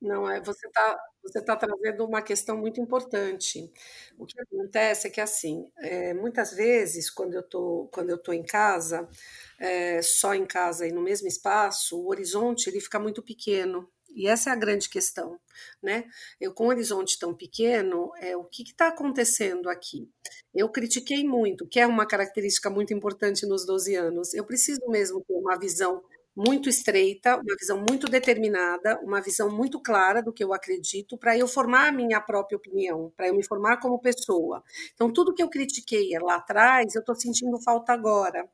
Não, 0.00 0.28
é, 0.30 0.40
você 0.42 0.66
está 0.66 0.98
você 1.22 1.42
tá 1.42 1.56
trazendo 1.56 2.04
uma 2.04 2.22
questão 2.22 2.56
muito 2.56 2.80
importante. 2.80 3.68
O 4.18 4.24
que 4.26 4.40
acontece 4.40 5.08
é 5.08 5.10
que, 5.10 5.20
assim, 5.20 5.68
é, 5.78 6.14
muitas 6.14 6.52
vezes, 6.52 7.10
quando 7.10 7.34
eu 7.34 7.42
tô, 7.42 7.88
quando 7.92 8.10
eu 8.10 8.18
tô 8.18 8.32
em 8.32 8.44
casa, 8.44 9.08
é, 9.58 10.00
só 10.02 10.34
em 10.34 10.46
casa 10.46 10.86
e 10.86 10.92
no 10.92 11.02
mesmo 11.02 11.26
espaço, 11.26 11.98
o 12.00 12.08
horizonte 12.08 12.68
ele 12.68 12.80
fica 12.80 12.98
muito 13.00 13.22
pequeno. 13.22 13.88
E 14.14 14.28
essa 14.28 14.50
é 14.50 14.52
a 14.52 14.56
grande 14.56 14.88
questão, 14.88 15.38
né? 15.82 16.04
Eu 16.40 16.54
com 16.54 16.64
um 16.66 16.68
horizonte 16.68 17.18
tão 17.18 17.34
pequeno, 17.34 18.10
é 18.18 18.36
o 18.36 18.44
que 18.44 18.62
está 18.62 18.88
acontecendo 18.88 19.68
aqui? 19.68 20.08
Eu 20.54 20.68
critiquei 20.70 21.22
muito, 21.24 21.66
que 21.68 21.80
é 21.80 21.86
uma 21.86 22.06
característica 22.06 22.70
muito 22.70 22.94
importante 22.94 23.44
nos 23.46 23.66
12 23.66 23.94
anos. 23.94 24.32
Eu 24.32 24.44
preciso 24.46 24.80
mesmo 24.88 25.22
ter 25.24 25.34
uma 25.34 25.58
visão 25.58 26.02
muito 26.36 26.68
estreita, 26.68 27.36
uma 27.36 27.56
visão 27.58 27.82
muito 27.88 28.06
determinada, 28.06 29.00
uma 29.02 29.22
visão 29.22 29.50
muito 29.50 29.80
clara 29.80 30.22
do 30.22 30.32
que 30.32 30.44
eu 30.44 30.52
acredito, 30.52 31.16
para 31.16 31.36
eu 31.36 31.48
formar 31.48 31.88
a 31.88 31.92
minha 31.92 32.20
própria 32.20 32.56
opinião, 32.56 33.10
para 33.16 33.28
eu 33.28 33.34
me 33.34 33.42
formar 33.42 33.78
como 33.78 33.98
pessoa. 33.98 34.62
Então, 34.92 35.10
tudo 35.10 35.32
que 35.32 35.42
eu 35.42 35.48
critiquei 35.48 36.10
lá 36.20 36.36
atrás, 36.36 36.94
eu 36.94 37.00
estou 37.00 37.14
sentindo 37.14 37.58
falta 37.62 37.92
agora. 37.92 38.46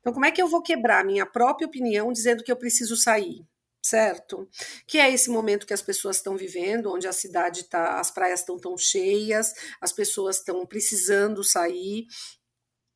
Então, 0.00 0.12
como 0.12 0.26
é 0.26 0.30
que 0.30 0.42
eu 0.42 0.48
vou 0.48 0.62
quebrar 0.62 1.00
a 1.00 1.04
minha 1.04 1.24
própria 1.24 1.66
opinião 1.66 2.12
dizendo 2.12 2.44
que 2.44 2.52
eu 2.52 2.56
preciso 2.56 2.96
sair? 2.96 3.46
certo? 3.84 4.48
Que 4.86 4.98
é 4.98 5.10
esse 5.12 5.28
momento 5.28 5.66
que 5.66 5.74
as 5.74 5.82
pessoas 5.82 6.16
estão 6.16 6.36
vivendo, 6.36 6.92
onde 6.92 7.08
a 7.08 7.12
cidade 7.12 7.62
está, 7.62 7.98
as 7.98 8.10
praias 8.10 8.40
estão 8.40 8.56
tão 8.56 8.78
cheias, 8.78 9.52
as 9.80 9.92
pessoas 9.92 10.36
estão 10.36 10.64
precisando 10.64 11.42
sair, 11.42 12.06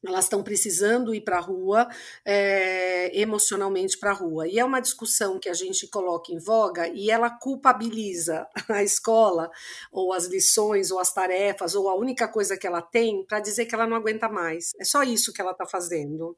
elas 0.09 0.25
estão 0.25 0.43
precisando 0.43 1.15
ir 1.15 1.21
para 1.21 1.39
a 1.39 1.41
rua, 1.41 1.89
é, 2.25 3.19
emocionalmente 3.19 3.99
para 3.99 4.11
a 4.11 4.15
rua. 4.15 4.49
E 4.49 4.59
é 4.59 4.65
uma 4.65 4.81
discussão 4.81 5.39
que 5.39 5.49
a 5.49 5.55
gente 5.55 5.87
coloca 5.89 6.33
em 6.33 6.39
voga 6.39 6.89
e 6.89 7.11
ela 7.11 7.31
culpabiliza 7.31 8.47
a 8.69 8.83
escola, 8.83 9.51
ou 9.91 10.13
as 10.13 10.27
lições, 10.27 10.91
ou 10.91 10.99
as 10.99 11.13
tarefas, 11.13 11.75
ou 11.75 11.89
a 11.89 11.97
única 11.97 12.29
coisa 12.29 12.57
que 12.57 12.67
ela 12.67 12.83
tem 12.83 13.25
para 13.25 13.41
dizer 13.41 13.67
que 13.67 13.75
ela 13.75 13.87
não 13.87 13.97
aguenta 13.97 14.29
mais. 14.29 14.73
É 14.81 14.85
só 14.85 15.03
isso 15.03 15.33
que 15.33 15.41
ela 15.41 15.53
está 15.53 15.67
fazendo. 15.67 16.37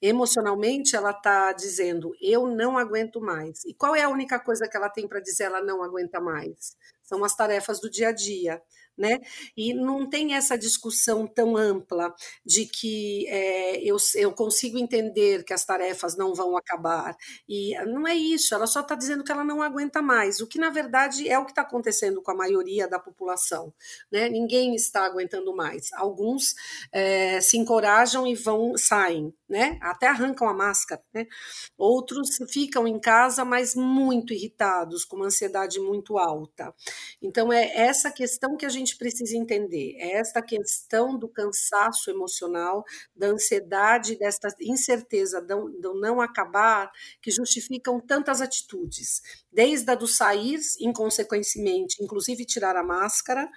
Emocionalmente, 0.00 0.96
ela 0.96 1.10
está 1.10 1.52
dizendo: 1.52 2.12
eu 2.20 2.46
não 2.46 2.78
aguento 2.78 3.20
mais. 3.20 3.64
E 3.64 3.74
qual 3.74 3.94
é 3.94 4.02
a 4.02 4.08
única 4.08 4.38
coisa 4.38 4.68
que 4.68 4.76
ela 4.76 4.88
tem 4.88 5.06
para 5.06 5.20
dizer 5.20 5.44
ela 5.44 5.62
não 5.62 5.82
aguenta 5.82 6.20
mais? 6.20 6.76
São 7.02 7.24
as 7.24 7.34
tarefas 7.34 7.80
do 7.80 7.90
dia 7.90 8.08
a 8.08 8.12
dia 8.12 8.62
né? 9.00 9.18
E 9.56 9.72
não 9.72 10.08
tem 10.08 10.34
essa 10.34 10.58
discussão 10.58 11.26
tão 11.26 11.56
ampla 11.56 12.14
de 12.44 12.66
que 12.66 13.26
é, 13.28 13.82
eu, 13.82 13.96
eu 14.14 14.30
consigo 14.32 14.78
entender 14.78 15.42
que 15.42 15.54
as 15.54 15.64
tarefas 15.64 16.18
não 16.18 16.34
vão 16.34 16.54
acabar. 16.54 17.16
E 17.48 17.74
não 17.86 18.06
é 18.06 18.14
isso, 18.14 18.54
ela 18.54 18.66
só 18.66 18.80
está 18.80 18.94
dizendo 18.94 19.24
que 19.24 19.32
ela 19.32 19.42
não 19.42 19.62
aguenta 19.62 20.02
mais, 20.02 20.40
o 20.40 20.46
que 20.46 20.58
na 20.58 20.68
verdade 20.68 21.26
é 21.26 21.38
o 21.38 21.46
que 21.46 21.52
está 21.52 21.62
acontecendo 21.62 22.20
com 22.20 22.30
a 22.30 22.34
maioria 22.34 22.86
da 22.86 22.98
população. 22.98 23.72
Né? 24.12 24.28
Ninguém 24.28 24.74
está 24.74 25.06
aguentando 25.06 25.56
mais. 25.56 25.90
Alguns 25.94 26.54
é, 26.92 27.40
se 27.40 27.56
encorajam 27.56 28.26
e 28.26 28.34
vão, 28.34 28.76
saem, 28.76 29.32
né? 29.48 29.78
Até 29.80 30.08
arrancam 30.08 30.46
a 30.46 30.52
máscara, 30.52 31.02
né? 31.14 31.26
Outros 31.78 32.36
ficam 32.50 32.86
em 32.86 33.00
casa, 33.00 33.44
mas 33.44 33.74
muito 33.74 34.34
irritados, 34.34 35.04
com 35.04 35.16
uma 35.16 35.26
ansiedade 35.26 35.80
muito 35.80 36.18
alta. 36.18 36.74
Então 37.22 37.50
é 37.52 37.74
essa 37.74 38.10
questão 38.10 38.56
que 38.56 38.66
a 38.66 38.68
gente 38.68 38.89
precisa 38.96 39.36
entender, 39.36 39.94
é 39.98 40.12
esta 40.12 40.42
questão 40.42 41.18
do 41.18 41.28
cansaço 41.28 42.10
emocional, 42.10 42.84
da 43.14 43.28
ansiedade, 43.28 44.16
desta 44.16 44.48
incerteza 44.60 45.40
do 45.40 46.00
não 46.00 46.20
acabar, 46.20 46.90
que 47.20 47.30
justificam 47.30 48.00
tantas 48.00 48.40
atitudes, 48.40 49.22
desde 49.52 49.90
a 49.90 49.94
do 49.94 50.06
sair, 50.06 50.60
inconsequentemente, 50.80 52.02
inclusive 52.02 52.44
tirar 52.44 52.76
a 52.76 52.82
máscara, 52.82 53.48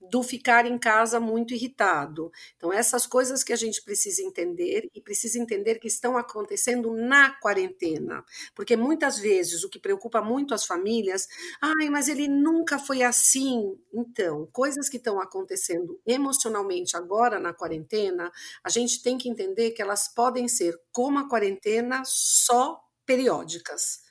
do 0.00 0.22
ficar 0.22 0.66
em 0.66 0.78
casa 0.78 1.18
muito 1.18 1.54
irritado. 1.54 2.30
Então, 2.56 2.72
essas 2.72 3.06
coisas 3.06 3.42
que 3.42 3.52
a 3.52 3.56
gente 3.56 3.82
precisa 3.82 4.22
entender 4.22 4.88
e 4.94 5.00
precisa 5.00 5.38
entender 5.38 5.76
que 5.78 5.88
estão 5.88 6.16
acontecendo 6.16 6.92
na 6.94 7.30
quarentena, 7.40 8.24
porque 8.54 8.76
muitas 8.76 9.18
vezes 9.18 9.64
o 9.64 9.68
que 9.68 9.78
preocupa 9.78 10.20
muito 10.22 10.54
as 10.54 10.64
famílias, 10.64 11.26
ai, 11.60 11.88
mas 11.90 12.08
ele 12.08 12.28
nunca 12.28 12.78
foi 12.78 13.02
assim. 13.02 13.76
Então, 13.92 14.48
coisas 14.52 14.88
que 14.88 14.96
estão 14.98 15.20
acontecendo 15.20 16.00
emocionalmente 16.06 16.96
agora 16.96 17.40
na 17.40 17.52
quarentena, 17.52 18.30
a 18.62 18.68
gente 18.70 19.02
tem 19.02 19.18
que 19.18 19.28
entender 19.28 19.72
que 19.72 19.82
elas 19.82 20.08
podem 20.14 20.48
ser 20.48 20.78
como 20.92 21.18
a 21.18 21.28
quarentena 21.28 22.02
só 22.04 22.80
periódicas. 23.04 24.07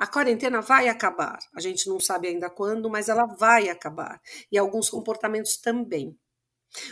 A 0.00 0.06
quarentena 0.06 0.62
vai 0.62 0.88
acabar. 0.88 1.38
A 1.54 1.60
gente 1.60 1.86
não 1.86 2.00
sabe 2.00 2.26
ainda 2.26 2.48
quando, 2.48 2.88
mas 2.88 3.10
ela 3.10 3.26
vai 3.26 3.68
acabar. 3.68 4.18
E 4.50 4.56
alguns 4.56 4.88
comportamentos 4.88 5.58
também. 5.58 6.18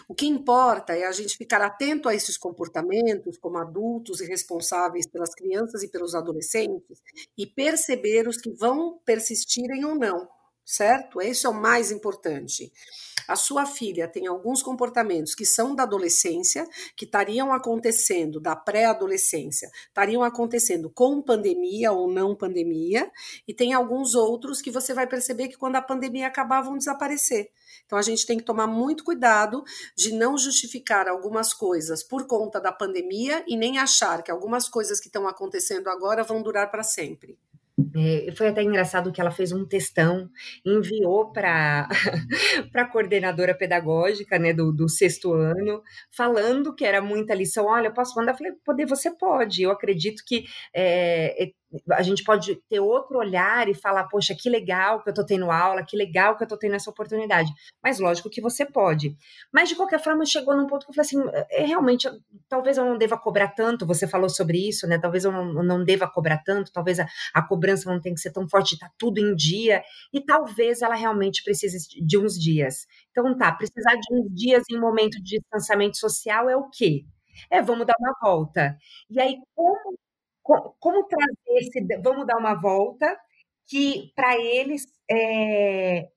O 0.07 0.15
que 0.15 0.27
importa 0.27 0.93
é 0.93 1.07
a 1.07 1.13
gente 1.13 1.39
ficar 1.39 1.63
atento 1.63 2.07
a 2.07 2.15
esses 2.15 2.37
comportamentos 2.37 3.39
como 3.39 3.57
adultos 3.57 4.21
e 4.21 4.27
responsáveis 4.27 5.07
pelas 5.07 5.35
crianças 5.35 5.83
e 5.83 5.89
pelos 5.89 6.15
adolescentes 6.15 7.01
e 7.35 7.47
perceber 7.47 8.29
os 8.29 8.37
que 8.37 8.51
vão 8.51 9.01
persistirem 9.07 9.87
ou 9.87 9.95
não, 9.95 10.29
certo? 10.69 11.21
Esse 11.21 11.47
é 11.47 11.49
o 11.49 11.55
mais 11.55 11.91
importante 11.91 12.73
a 13.29 13.37
sua 13.37 13.67
filha 13.67 14.09
tem 14.09 14.27
alguns 14.27 14.63
comportamentos 14.63 15.35
que 15.35 15.45
são 15.45 15.75
da 15.75 15.83
adolescência, 15.83 16.67
que 16.97 17.05
estariam 17.05 17.53
acontecendo 17.53 18.41
da 18.41 18.57
pré-adolescência, 18.57 19.71
estariam 19.87 20.23
acontecendo 20.23 20.89
com 20.89 21.21
pandemia 21.21 21.93
ou 21.93 22.11
não 22.11 22.35
pandemia, 22.35 23.13
e 23.47 23.53
tem 23.53 23.75
alguns 23.75 24.15
outros 24.15 24.63
que 24.63 24.71
você 24.71 24.95
vai 24.95 25.07
perceber 25.07 25.49
que 25.49 25.59
quando 25.59 25.77
a 25.77 25.83
pandemia 25.83 26.27
acabar 26.27 26.63
vão 26.63 26.79
desaparecer. 26.79 27.51
Então 27.85 27.99
a 27.99 28.03
gente 28.03 28.25
tem 28.25 28.39
que 28.39 28.45
tomar 28.45 28.67
muito 28.67 29.05
cuidado 29.05 29.63
de 29.95 30.13
não 30.13 30.39
justificar 30.39 31.07
algumas 31.07 31.53
coisas 31.53 32.03
por 32.03 32.27
conta 32.27 32.59
da 32.59 32.73
pandemia 32.73 33.45
e 33.47 33.57
nem 33.57 33.79
achar 33.79 34.23
que 34.23 34.31
algumas 34.31 34.71
coisas 34.71 34.99
que 35.01 35.09
estão 35.09 35.29
acontecendo 35.29 35.89
agora 35.89 36.25
vão 36.25 36.43
durar 36.43 36.71
para 36.71 36.83
sempre. 36.83 37.39
É, 37.97 38.33
foi 38.33 38.49
até 38.49 38.63
engraçado 38.63 39.13
que 39.13 39.21
ela 39.21 39.31
fez 39.31 39.53
um 39.53 39.65
textão, 39.65 40.29
enviou 40.67 41.33
para 41.33 41.89
a 42.75 42.85
coordenadora 42.87 43.57
pedagógica 43.57 44.39
né, 44.39 44.53
do, 44.53 44.73
do, 44.73 44.89
sexto 44.89 45.33
ano, 45.33 45.83
falando 46.11 46.75
que 46.75 46.85
era 46.85 47.01
muita 47.01 47.35
lição. 47.35 47.67
Olha, 47.67 47.93
posso 47.93 48.17
mandar? 48.17 48.33
Eu 48.33 48.39
falei, 48.39 48.53
poder, 48.65 48.87
você 48.87 49.11
pode. 49.17 49.63
Eu 49.63 49.71
acredito 49.71 50.23
que 50.27 50.45
é 50.75 51.53
a 51.91 52.03
gente 52.03 52.25
pode 52.25 52.57
ter 52.69 52.81
outro 52.81 53.19
olhar 53.19 53.69
e 53.69 53.75
falar, 53.75 54.05
poxa, 54.05 54.35
que 54.35 54.49
legal 54.49 55.03
que 55.03 55.11
eu 55.11 55.15
tô 55.15 55.25
tendo 55.25 55.51
aula, 55.51 55.85
que 55.85 55.97
legal 55.97 56.37
que 56.37 56.45
eu 56.45 56.49
tô 56.49 56.57
tendo 56.57 56.75
essa 56.75 56.91
oportunidade. 56.91 57.53
Mas 57.83 57.99
lógico 57.99 58.31
que 58.31 58.41
você 58.41 58.65
pode. 58.65 59.15
Mas 59.53 59.69
de 59.69 59.77
qualquer 59.77 60.03
forma, 60.03 60.25
chegou 60.25 60.57
num 60.57 60.67
ponto 60.67 60.87
que 60.87 60.91
eu 60.91 60.95
falei 60.95 61.07
assim, 61.07 61.45
é, 61.51 61.65
realmente, 61.67 62.09
talvez 62.49 62.79
eu 62.79 62.85
não 62.85 62.97
deva 62.97 63.19
cobrar 63.19 63.49
tanto, 63.49 63.87
você 63.87 64.07
falou 64.07 64.29
sobre 64.31 64.67
isso, 64.69 64.87
né? 64.87 64.99
Talvez 64.99 65.25
eu 65.25 65.33
não, 65.33 65.63
não 65.63 65.85
deva 65.85 66.09
cobrar 66.09 66.39
tanto, 66.39 66.73
talvez 66.73 66.99
a, 67.01 67.07
a 67.35 67.43
cobrança 67.43 67.93
não 67.93 68.01
tenha 68.01 68.15
que 68.15 68.21
ser 68.21 68.33
tão 68.33 68.49
forte, 68.49 68.79
tá 68.79 68.91
tudo 68.99 69.19
em 69.19 69.35
dia, 69.35 69.83
e 70.13 70.21
talvez 70.25 70.81
ela 70.83 70.95
realmente 70.95 71.43
precise 71.45 71.79
de 72.01 72.19
uns 72.19 72.39
dias. 72.39 72.87
Então 73.11 73.37
tá, 73.37 73.53
precisar 73.53 73.95
de 73.95 74.15
uns 74.15 74.35
dias 74.35 74.65
em 74.71 74.79
momento 74.79 75.23
de 75.23 75.39
distanciamento 75.39 75.99
social 75.99 76.49
é 76.49 76.57
o 76.57 76.69
quê? 76.71 77.05
É, 77.51 77.63
vamos 77.63 77.87
dar 77.87 77.95
uma 78.01 78.15
volta. 78.21 78.77
E 79.11 79.21
aí, 79.21 79.37
como 79.55 79.99
como 80.79 81.07
trazer 81.07 81.59
esse. 81.59 81.87
Vamos 82.03 82.27
dar 82.27 82.37
uma 82.39 82.55
volta, 82.55 83.17
que 83.67 84.13
para 84.17 84.37
eles 84.37 84.85
é, 85.11 86.09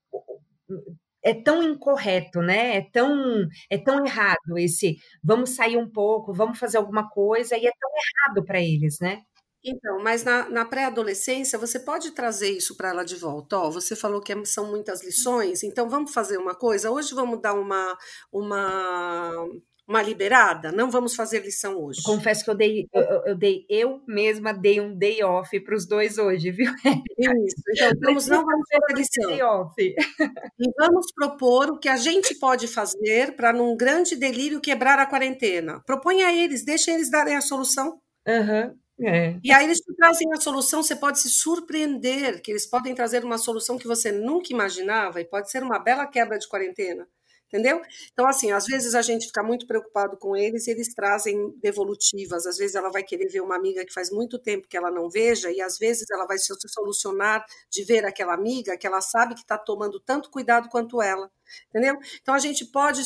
é 1.23 1.33
tão 1.33 1.61
incorreto, 1.63 2.41
né? 2.41 2.77
É 2.77 2.81
tão, 2.91 3.47
é 3.69 3.77
tão 3.77 4.05
errado 4.05 4.57
esse 4.57 4.97
vamos 5.23 5.51
sair 5.51 5.77
um 5.77 5.89
pouco, 5.89 6.33
vamos 6.33 6.57
fazer 6.59 6.77
alguma 6.77 7.09
coisa, 7.09 7.57
e 7.57 7.65
é 7.65 7.71
tão 7.79 7.89
errado 7.89 8.45
para 8.45 8.59
eles, 8.61 8.97
né? 8.99 9.21
Então, 9.63 10.01
mas 10.01 10.23
na, 10.23 10.49
na 10.49 10.65
pré-adolescência 10.65 11.59
você 11.59 11.79
pode 11.79 12.11
trazer 12.11 12.49
isso 12.49 12.75
para 12.75 12.89
ela 12.89 13.03
de 13.05 13.15
volta. 13.15 13.57
Ó, 13.59 13.69
você 13.69 13.95
falou 13.95 14.19
que 14.21 14.33
é, 14.33 14.45
são 14.45 14.67
muitas 14.71 15.03
lições, 15.03 15.63
então 15.63 15.87
vamos 15.89 16.11
fazer 16.13 16.37
uma 16.37 16.55
coisa. 16.55 16.89
Hoje 16.91 17.13
vamos 17.13 17.39
dar 17.41 17.53
uma, 17.53 17.95
uma 18.31 19.45
uma 19.91 20.01
liberada, 20.01 20.71
não 20.71 20.89
vamos 20.89 21.13
fazer 21.15 21.39
lição 21.39 21.77
hoje. 21.77 22.01
Confesso 22.01 22.45
que 22.45 22.49
eu 22.49 22.55
dei, 22.55 22.87
eu, 22.93 23.01
eu 23.25 23.35
dei, 23.35 23.65
eu 23.69 24.01
mesma 24.07 24.53
dei 24.53 24.79
um 24.79 24.97
day 24.97 25.21
off 25.21 25.59
para 25.59 25.75
os 25.75 25.85
dois 25.85 26.17
hoje, 26.17 26.49
viu? 26.49 26.71
Isso, 26.73 27.61
então 27.75 27.91
vamos, 28.01 28.27
não 28.27 28.45
vamos 28.45 28.65
fazer 28.71 28.97
lição. 28.97 29.29
Day 29.29 29.43
off. 29.43 29.75
E 29.77 30.71
vamos 30.79 31.11
propor 31.13 31.71
o 31.71 31.77
que 31.77 31.89
a 31.89 31.97
gente 31.97 32.33
pode 32.35 32.69
fazer 32.69 33.35
para, 33.35 33.51
num 33.51 33.75
grande 33.75 34.15
delírio, 34.15 34.61
quebrar 34.61 34.97
a 34.97 35.05
quarentena. 35.05 35.81
Proponha 35.85 36.27
a 36.27 36.33
eles, 36.33 36.63
deixa 36.63 36.91
eles 36.91 37.11
darem 37.11 37.35
a 37.35 37.41
solução. 37.41 37.99
Uhum. 38.25 38.73
É. 39.03 39.37
E 39.43 39.51
aí 39.51 39.65
eles 39.65 39.79
te 39.79 39.93
trazem 39.95 40.31
a 40.31 40.39
solução, 40.39 40.81
você 40.81 40.95
pode 40.95 41.19
se 41.19 41.29
surpreender 41.29 42.41
que 42.41 42.51
eles 42.51 42.65
podem 42.65 42.95
trazer 42.95 43.25
uma 43.25 43.37
solução 43.37 43.77
que 43.77 43.87
você 43.87 44.09
nunca 44.09 44.53
imaginava 44.53 45.19
e 45.19 45.25
pode 45.25 45.51
ser 45.51 45.63
uma 45.63 45.79
bela 45.79 46.05
quebra 46.05 46.39
de 46.39 46.47
quarentena 46.47 47.05
entendeu? 47.51 47.81
Então, 48.13 48.25
assim, 48.27 48.51
às 48.51 48.65
vezes 48.65 48.95
a 48.95 49.01
gente 49.01 49.27
fica 49.27 49.43
muito 49.43 49.67
preocupado 49.67 50.17
com 50.17 50.35
eles 50.35 50.67
e 50.67 50.71
eles 50.71 50.93
trazem 50.93 51.53
devolutivas. 51.61 52.45
Às 52.45 52.57
vezes 52.57 52.75
ela 52.75 52.89
vai 52.89 53.03
querer 53.03 53.27
ver 53.27 53.41
uma 53.41 53.55
amiga 53.55 53.85
que 53.85 53.93
faz 53.93 54.09
muito 54.09 54.39
tempo 54.39 54.67
que 54.67 54.77
ela 54.77 54.89
não 54.89 55.09
veja, 55.09 55.51
e 55.51 55.61
às 55.61 55.77
vezes 55.77 56.05
ela 56.11 56.25
vai 56.25 56.37
se 56.37 56.53
solucionar 56.69 57.45
de 57.69 57.83
ver 57.83 58.05
aquela 58.05 58.33
amiga 58.33 58.77
que 58.77 58.87
ela 58.87 59.01
sabe 59.01 59.35
que 59.35 59.41
está 59.41 59.57
tomando 59.57 59.99
tanto 59.99 60.29
cuidado 60.29 60.69
quanto 60.69 61.01
ela 61.01 61.29
entendeu? 61.69 61.97
Então 62.21 62.33
a 62.33 62.39
gente 62.39 62.65
pode, 62.65 63.01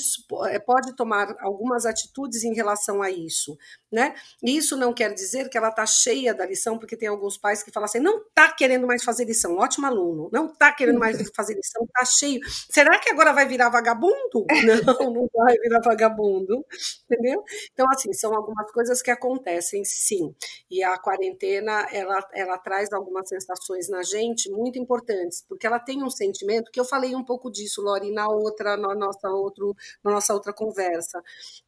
eh, 0.50 0.60
pode 0.60 0.96
tomar 0.96 1.36
algumas 1.40 1.86
atitudes 1.86 2.44
em 2.44 2.54
relação 2.54 3.02
a 3.02 3.10
isso, 3.10 3.58
né? 3.92 4.14
E 4.44 4.58
isso 4.58 4.76
não 4.76 4.94
quer 4.94 5.14
dizer 5.14 5.50
que 5.50 5.58
ela 5.58 5.70
está 5.70 5.86
cheia 5.86 6.34
da 6.34 6.46
lição, 6.46 6.78
porque 6.78 6.98
tem 6.98 7.08
alguns 7.08 7.38
pais 7.38 7.64
que 7.64 7.72
falam 7.72 7.86
assim, 7.86 8.00
não 8.00 8.18
está 8.18 8.52
querendo 8.52 8.88
mais 8.88 9.04
fazer 9.04 9.26
lição, 9.26 9.58
ótimo 9.58 9.88
aluno, 9.88 10.30
não 10.32 10.48
está 10.48 10.72
querendo 10.72 11.00
mais 11.00 11.18
fazer 11.36 11.56
lição, 11.56 11.84
está 11.86 12.06
cheio. 12.06 12.40
Será 12.70 13.00
que 13.00 13.10
agora 13.10 13.34
vai 13.34 13.48
virar 13.48 13.70
vagabundo? 13.70 14.46
Não, 14.86 15.14
não 15.14 15.30
vai 15.34 15.56
virar 15.58 15.80
vagabundo, 15.80 16.66
entendeu? 17.10 17.44
Então, 17.72 17.86
assim, 17.92 18.12
são 18.14 18.34
algumas 18.34 18.72
coisas 18.72 19.02
que 19.02 19.12
acontecem, 19.12 19.84
sim. 19.86 20.34
E 20.70 20.84
a 20.84 20.98
quarentena, 20.98 21.88
ela, 21.92 22.28
ela 22.34 22.58
traz 22.58 22.92
algumas 22.92 23.28
sensações 23.30 23.90
na 23.90 24.04
gente 24.04 24.50
muito 24.50 24.80
importantes, 24.80 25.44
porque 25.48 25.68
ela 25.68 25.80
tem 25.80 26.04
um 26.04 26.10
sentimento, 26.10 26.72
que 26.72 26.80
eu 26.80 26.86
falei 26.86 27.16
um 27.16 27.24
pouco 27.24 27.52
disso, 27.52 27.82
Lori, 27.82 28.12
na 28.12 28.28
outra, 28.36 28.78
na 28.78 28.94
nossa, 28.94 29.30
outro, 29.30 29.76
na 30.04 30.12
nossa 30.12 30.34
outra 30.34 30.54
conversa. 30.54 31.22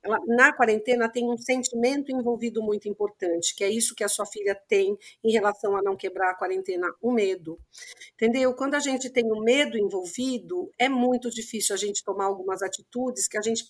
Ela, 0.03 0.19
na 0.27 0.53
quarentena 0.53 1.09
tem 1.09 1.29
um 1.31 1.37
sentimento 1.37 2.11
envolvido 2.11 2.61
muito 2.61 2.87
importante, 2.87 3.55
que 3.55 3.63
é 3.63 3.69
isso 3.69 3.95
que 3.95 4.03
a 4.03 4.09
sua 4.09 4.25
filha 4.25 4.55
tem 4.67 4.97
em 5.23 5.31
relação 5.31 5.75
a 5.75 5.81
não 5.81 5.95
quebrar 5.95 6.31
a 6.31 6.35
quarentena, 6.35 6.87
o 7.01 7.11
medo. 7.11 7.59
Entendeu? 8.13 8.53
Quando 8.53 8.75
a 8.75 8.79
gente 8.79 9.09
tem 9.09 9.31
o 9.31 9.41
medo 9.41 9.77
envolvido, 9.77 10.71
é 10.77 10.89
muito 10.89 11.29
difícil 11.29 11.73
a 11.73 11.77
gente 11.77 12.03
tomar 12.03 12.25
algumas 12.25 12.61
atitudes 12.61 13.27
que 13.27 13.37
a 13.37 13.41
gente 13.41 13.67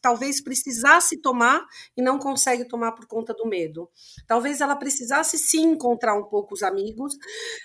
talvez 0.00 0.42
precisasse 0.42 1.20
tomar 1.20 1.64
e 1.96 2.02
não 2.02 2.18
consegue 2.18 2.66
tomar 2.66 2.92
por 2.92 3.06
conta 3.06 3.34
do 3.34 3.46
medo. 3.46 3.88
Talvez 4.26 4.60
ela 4.60 4.76
precisasse 4.76 5.38
sim 5.38 5.72
encontrar 5.72 6.14
um 6.14 6.24
pouco 6.24 6.54
os 6.54 6.62
amigos 6.62 7.16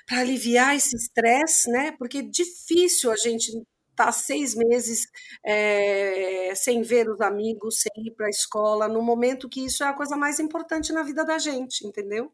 para 0.06 0.20
aliviar 0.20 0.76
esse 0.76 0.96
estresse, 0.96 1.70
né? 1.70 1.92
Porque 1.98 2.20
é 2.20 2.22
difícil 2.22 3.12
a 3.12 3.16
gente 3.16 3.52
tá 3.98 4.12
seis 4.12 4.54
meses 4.54 5.08
é, 5.44 6.54
sem 6.56 6.84
ver 6.84 7.10
os 7.10 7.20
amigos, 7.20 7.82
sem 7.82 7.92
ir 8.06 8.12
para 8.12 8.28
a 8.28 8.30
escola, 8.30 8.88
no 8.88 9.02
momento 9.02 9.50
que 9.50 9.66
isso 9.66 9.84
é 9.84 9.88
a 9.88 9.94
coisa 9.94 10.16
mais 10.16 10.40
importante 10.40 10.94
na 10.94 11.02
vida 11.02 11.26
da 11.26 11.40
gente, 11.40 11.86
entendeu? 11.86 12.32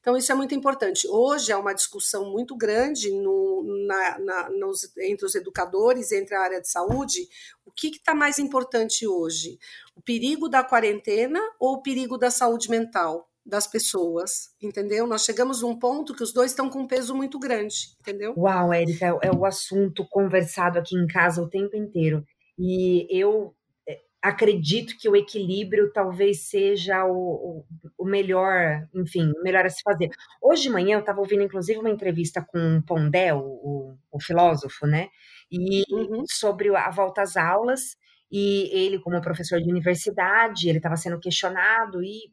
Então, 0.00 0.16
isso 0.16 0.32
é 0.32 0.34
muito 0.34 0.54
importante. 0.54 1.06
Hoje 1.06 1.52
há 1.52 1.58
uma 1.58 1.74
discussão 1.74 2.30
muito 2.30 2.56
grande 2.56 3.12
no, 3.12 3.62
na, 3.86 4.18
na, 4.18 4.50
nos, 4.50 4.90
entre 4.98 5.26
os 5.26 5.34
educadores, 5.34 6.10
entre 6.10 6.34
a 6.34 6.40
área 6.40 6.60
de 6.60 6.68
saúde. 6.68 7.28
O 7.64 7.70
que 7.70 7.88
está 7.88 8.14
mais 8.14 8.38
importante 8.38 9.06
hoje? 9.06 9.58
O 9.94 10.00
perigo 10.00 10.48
da 10.48 10.64
quarentena 10.64 11.40
ou 11.60 11.74
o 11.74 11.82
perigo 11.82 12.16
da 12.16 12.30
saúde 12.30 12.68
mental? 12.70 13.31
Das 13.44 13.66
pessoas, 13.66 14.54
entendeu? 14.62 15.06
Nós 15.06 15.24
chegamos 15.24 15.62
num 15.62 15.76
ponto 15.76 16.14
que 16.14 16.22
os 16.22 16.32
dois 16.32 16.52
estão 16.52 16.70
com 16.70 16.80
um 16.80 16.86
peso 16.86 17.14
muito 17.14 17.38
grande, 17.38 17.96
entendeu? 18.00 18.34
Uau, 18.36 18.72
Érica, 18.72 19.18
é, 19.20 19.30
o 19.30 19.44
assunto 19.44 20.06
conversado 20.08 20.78
aqui 20.78 20.96
em 20.96 21.06
casa 21.06 21.42
o 21.42 21.48
tempo 21.48 21.76
inteiro. 21.76 22.24
E 22.56 23.06
eu 23.10 23.52
é, 23.86 23.98
acredito 24.22 24.96
que 24.96 25.08
o 25.08 25.16
equilíbrio 25.16 25.92
talvez 25.92 26.48
seja 26.48 27.04
o, 27.04 27.64
o, 27.98 28.04
melhor, 28.04 28.86
enfim, 28.94 29.32
o 29.36 29.42
melhor 29.42 29.66
a 29.66 29.70
se 29.70 29.82
fazer. 29.82 30.10
Hoje 30.40 30.62
de 30.62 30.70
manhã 30.70 30.94
eu 30.94 31.00
estava 31.00 31.20
ouvindo, 31.20 31.42
inclusive, 31.42 31.80
uma 31.80 31.90
entrevista 31.90 32.46
com 32.46 32.80
Pondé, 32.86 33.34
o, 33.34 33.96
o 34.10 34.20
filósofo, 34.20 34.86
né? 34.86 35.08
E 35.50 35.82
uhum. 35.90 36.24
sobre 36.28 36.74
a 36.74 36.90
volta 36.90 37.22
às 37.22 37.36
aulas. 37.36 37.96
E 38.30 38.70
ele, 38.72 38.98
como 38.98 39.20
professor 39.20 39.60
de 39.60 39.68
universidade, 39.68 40.66
ele 40.66 40.78
estava 40.78 40.96
sendo 40.96 41.20
questionado 41.20 42.02
e 42.02 42.32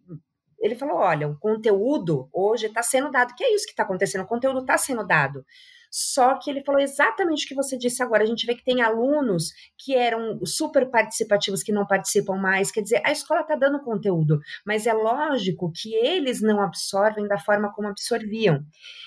ele 0.59 0.75
falou: 0.75 0.97
olha, 0.97 1.27
o 1.27 1.37
conteúdo 1.37 2.29
hoje 2.33 2.67
está 2.67 2.83
sendo 2.83 3.11
dado, 3.11 3.33
que 3.35 3.43
é 3.43 3.53
isso 3.53 3.65
que 3.65 3.71
está 3.71 3.83
acontecendo, 3.83 4.23
o 4.23 4.27
conteúdo 4.27 4.59
está 4.59 4.77
sendo 4.77 5.05
dado. 5.05 5.45
Só 5.89 6.37
que 6.37 6.49
ele 6.49 6.63
falou 6.63 6.81
exatamente 6.81 7.45
o 7.45 7.47
que 7.47 7.55
você 7.55 7.77
disse 7.77 8.03
agora. 8.03 8.23
A 8.23 8.27
gente 8.27 8.45
vê 8.45 8.55
que 8.55 8.63
tem 8.63 8.81
alunos 8.81 9.51
que 9.77 9.95
eram 9.95 10.39
super 10.45 10.89
participativos 10.89 11.63
que 11.63 11.71
não 11.71 11.85
participam 11.85 12.35
mais. 12.35 12.71
Quer 12.71 12.81
dizer, 12.81 13.01
a 13.03 13.11
escola 13.11 13.41
está 13.41 13.55
dando 13.55 13.81
conteúdo, 13.81 14.39
mas 14.65 14.85
é 14.85 14.93
lógico 14.93 15.71
que 15.73 15.93
eles 15.95 16.41
não 16.41 16.61
absorvem 16.61 17.27
da 17.27 17.37
forma 17.37 17.73
como 17.73 17.87
absorviam. 17.87 18.63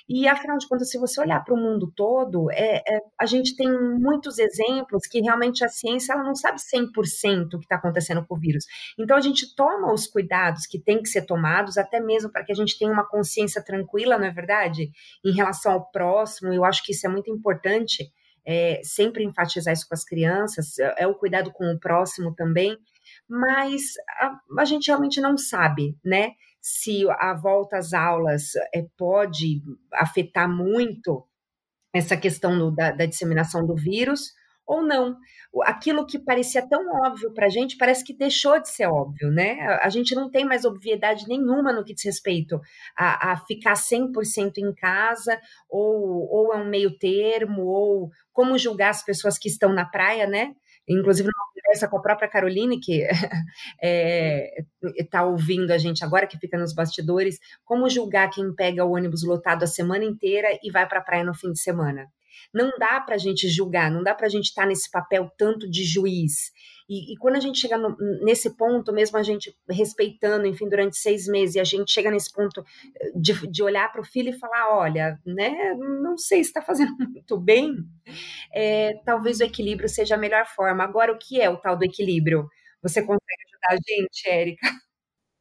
E 0.09 0.27
afinal 0.27 0.59
de 0.59 0.67
contas, 0.67 0.91
se 0.91 0.99
você 0.99 1.21
olhar 1.21 1.45
para 1.45 1.55
o 1.55 1.57
mundo 1.57 1.93
todo, 1.95 2.51
é, 2.51 2.77
é, 2.79 3.01
a 3.19 3.27
gente 3.27 3.55
tem 3.57 3.69
muitos 3.71 4.39
exemplos 4.39 5.07
que 5.07 5.21
realmente 5.21 5.65
a 5.65 5.69
ciência 5.69 6.13
ela 6.13 6.25
não 6.25 6.35
sabe 6.35 6.59
100% 6.59 7.55
o 7.55 7.59
que 7.59 7.65
está 7.65 7.77
acontecendo 7.77 8.25
com 8.27 8.35
o 8.35 8.39
vírus. 8.39 8.65
Então 8.99 9.17
a 9.17 9.21
gente 9.21 9.55
toma 9.55 9.93
os 9.93 10.07
cuidados 10.07 10.67
que 10.67 10.79
tem 10.79 11.01
que 11.01 11.09
ser 11.09 11.23
tomados, 11.23 11.79
até 11.79 12.01
mesmo 12.01 12.31
para 12.31 12.45
que 12.45 12.53
a 12.53 12.55
gente 12.55 12.79
tenha 12.79 12.93
uma 12.93 13.07
consciência 13.07 13.63
tranquila, 13.63 14.19
não 14.19 14.27
é 14.27 14.31
verdade? 14.31 14.91
Em 15.25 15.33
relação 15.33 15.73
ao 15.73 15.91
próximo, 15.91 16.53
eu 16.53 16.65
acho 16.65 16.72
que 16.81 16.93
isso 16.93 17.07
é 17.07 17.11
muito 17.11 17.31
importante. 17.31 18.11
é, 18.45 18.81
sempre 18.83 19.25
enfatizar 19.25 19.73
isso 19.73 19.87
com 19.89 19.95
as 19.95 20.05
crianças, 20.05 20.79
é, 20.79 21.05
é 21.05 21.07
o 21.07 21.15
cuidado 21.15 21.53
com 21.53 21.65
o 21.73 21.79
próximo 21.79 22.35
também, 22.35 22.77
mas 23.29 23.83
a, 24.21 24.37
a 24.59 24.65
gente 24.65 24.89
realmente 24.89 25.21
não 25.21 25.37
sabe, 25.37 25.97
né? 26.05 26.33
Se 26.61 27.05
a 27.19 27.35
volta 27.35 27.77
às 27.77 27.93
aulas 27.93 28.55
é, 28.75 28.85
pode 28.97 29.63
afetar 29.95 30.49
muito 30.49 31.27
essa 31.95 32.17
questão 32.17 32.59
do, 32.59 32.71
da, 32.71 32.93
da 32.93 33.07
disseminação 33.07 33.67
do 33.67 33.75
vírus 33.75 34.33
ou 34.67 34.83
não. 34.83 35.17
Aquilo 35.65 36.07
que 36.07 36.19
parecia 36.19 36.67
tão 36.67 36.81
óbvio 37.05 37.33
para 37.33 37.47
a 37.47 37.51
gente 37.51 37.77
parece 37.77 38.05
que 38.05 38.15
deixou 38.15 38.61
de 38.61 38.69
ser 38.69 38.87
óbvio, 38.87 39.31
né? 39.31 39.61
A 39.83 39.89
gente 39.89 40.15
não 40.15 40.31
tem 40.31 40.45
mais 40.45 40.65
obviedade 40.65 41.27
nenhuma 41.29 41.73
no 41.73 41.85
que 41.85 41.95
diz 41.95 42.05
respeito 42.05 42.61
a, 42.97 43.33
a 43.33 43.37
ficar 43.37 43.75
100% 43.75 44.59
em 44.59 44.73
casa, 44.75 45.39
ou, 45.69 46.29
ou 46.31 46.55
é 46.55 46.57
um 46.57 46.69
meio 46.69 46.97
termo, 46.99 47.63
ou 47.67 48.11
como 48.33 48.59
julgar 48.59 48.91
as 48.91 49.05
pessoas 49.05 49.39
que 49.39 49.49
estão 49.49 49.73
na 49.73 49.85
praia, 49.85 50.27
né? 50.27 50.55
Inclusive, 50.89 51.29
numa 51.29 51.53
conversa 51.55 51.89
com 51.89 51.97
a 51.97 52.03
própria 52.03 52.29
Caroline, 52.29 52.81
que 52.81 53.03
está 53.03 53.29
é, 53.83 54.65
tá 55.11 55.25
ouvindo 55.25 55.71
a 55.71 55.79
gente 55.79 56.05
agora, 56.05 56.27
que 56.27 56.39
fica 56.39 56.59
nos 56.59 56.75
bastidores, 56.75 57.39
como 57.65 57.89
julgar 57.89 58.31
quem 58.31 58.53
pega 58.55 58.85
o 58.85 58.93
ônibus 58.93 59.23
lotado 59.23 59.63
a 59.63 59.67
semana 59.67 60.05
inteira 60.05 60.49
e 60.63 60.71
vai 60.71 60.89
para 60.89 60.99
a 60.99 61.03
praia 61.03 61.25
no 61.25 61.35
fim 61.35 61.53
de 61.53 61.61
semana? 61.61 62.09
Não 62.53 62.71
dá 62.79 63.01
para 63.01 63.15
a 63.15 63.19
gente 63.19 63.49
julgar, 63.49 63.91
não 63.91 64.03
dá 64.03 64.15
para 64.15 64.27
a 64.27 64.31
gente 64.31 64.47
estar 64.47 64.63
tá 64.63 64.69
nesse 64.69 64.91
papel 64.91 65.31
tanto 65.37 65.69
de 65.71 65.85
juiz. 65.85 66.51
E, 66.89 67.15
e 67.15 67.17
quando 67.17 67.37
a 67.37 67.41
gente 67.41 67.59
chega 67.59 67.79
no, 67.79 67.97
nesse 68.23 68.57
ponto, 68.57 68.93
mesmo 68.93 69.17
a 69.17 69.23
gente 69.23 69.57
respeitando, 69.69 70.47
enfim, 70.47 70.69
durante 70.69 70.97
seis 70.97 71.27
meses, 71.27 71.55
e 71.55 71.61
a 71.61 71.65
gente 71.65 71.91
chega 71.91 72.11
nesse 72.11 72.31
ponto 72.33 72.63
eh, 73.01 73.13
de, 73.15 73.47
de 73.47 73.63
olhar 73.63 73.91
para 73.91 74.01
o 74.01 74.05
filho 74.05 74.31
e 74.31 74.39
falar: 74.39 74.77
olha, 74.77 75.19
né, 75.25 75.75
não 75.75 76.17
sei 76.19 76.43
se 76.43 76.51
está 76.51 76.61
fazendo 76.63 76.93
muito 77.09 77.39
bem, 77.39 77.77
é, 78.55 78.95
talvez 79.05 79.41
o 79.41 79.45
equilíbrio 79.45 79.89
seja 79.89 80.15
a 80.17 80.19
melhor 80.19 80.47
forma. 80.47 80.85
Agora, 80.85 81.13
o 81.13 81.19
que 81.19 81.41
é 81.41 81.49
o 81.49 81.57
tal 81.57 81.77
do 81.79 81.85
equilíbrio? 81.85 82.49
Você 82.83 83.01
consegue 83.01 83.43
ajudar 83.47 83.75
a 83.75 83.77
gente, 83.77 84.29
Érica? 84.29 84.69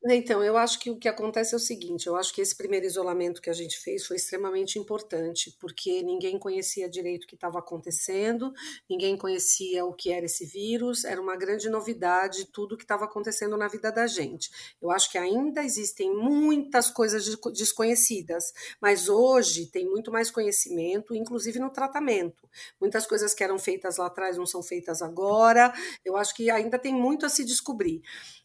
Então, 0.04 0.44
eu 0.44 0.58
acho 0.58 0.80
que 0.80 0.90
o 0.90 0.98
que 0.98 1.08
acontece 1.08 1.54
é 1.54 1.58
o 1.58 1.60
seguinte: 1.60 2.08
eu 2.08 2.16
acho 2.16 2.34
que 2.34 2.42
esse 2.42 2.56
primeiro 2.56 2.88
isolamento 2.88 3.40
que 3.40 3.52
a 3.52 3.54
gente 3.54 3.78
fez 3.78 4.04
foi 4.08 4.18
extremamente 4.18 4.80
importante, 4.80 5.56
porque 5.60 6.02
ninguém 6.02 6.40
conhecia 6.40 6.90
direito 6.90 7.26
o 7.26 7.28
que 7.28 7.36
estava 7.36 7.60
acontecendo, 7.60 8.52
ninguém 8.90 9.16
conhecia 9.16 9.86
o 9.86 9.94
que 9.94 10.12
era 10.12 10.26
esse 10.26 10.44
vírus, 10.44 11.04
era 11.06 11.22
uma 11.22 11.36
grande 11.36 11.70
novidade 11.70 12.46
tudo 12.46 12.76
que 12.76 12.84
estava 12.84 13.06
acontecendo 13.06 13.56
na 13.56 13.68
vida 13.68 13.92
da 13.92 14.08
gente. 14.08 14.50
Eu 14.82 14.90
acho 14.90 15.12
que 15.12 15.20
ainda 15.20 15.64
existem 15.64 16.12
muitas 16.12 16.90
coisas 16.90 17.24
desconhecidas, 17.54 18.54
mas 18.82 19.08
hoje 19.08 19.68
tem 19.68 19.86
muito 19.88 20.12
mais 20.12 20.32
conhecimento, 20.32 21.14
inclusive 21.14 21.60
no 21.60 21.70
tratamento. 21.70 22.50
Muitas 22.80 23.06
coisas 23.06 23.36
que 23.36 23.44
eram 23.44 23.60
feitas 23.60 23.98
lá 23.98 24.08
atrás 24.08 24.36
não 24.36 24.48
são 24.48 24.64
feitas 24.64 25.04
agora. 25.04 25.72
Eu 26.04 26.18
acho 26.18 26.36
que 26.36 26.50
ainda 26.50 26.80
tem 26.80 26.94
muito 26.94 27.24
a 27.24 27.30
se 27.30 27.46
descobrir. 27.46 28.02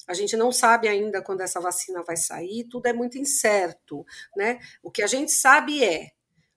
A 0.07 0.15
gente 0.15 0.37
não 0.37 0.53
sabe 0.53 0.89
ainda 0.89 1.23
quando 1.23 1.41
essa 1.41 1.61
vacina 1.61 2.03
vai 2.03 2.17
sair, 2.17 2.65
tudo 2.65 2.87
é 2.87 2.93
muito 2.93 3.19
incerto, 3.19 4.05
né? 4.37 4.59
O 4.83 4.91
que 4.91 5.03
a 5.03 5.07
gente 5.07 5.33
sabe 5.33 5.83
é 5.85 6.11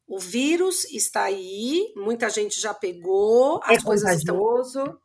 o 0.08 0.18
vírus 0.18 0.86
está 0.86 1.24
aí, 1.24 1.94
muita 1.96 2.30
gente 2.30 2.60
já 2.60 2.74
pegou, 2.74 3.62
é 3.68 3.76
as 3.76 3.84
coisas 3.84 4.26
contagioso. 4.26 4.80
estão 4.80 5.00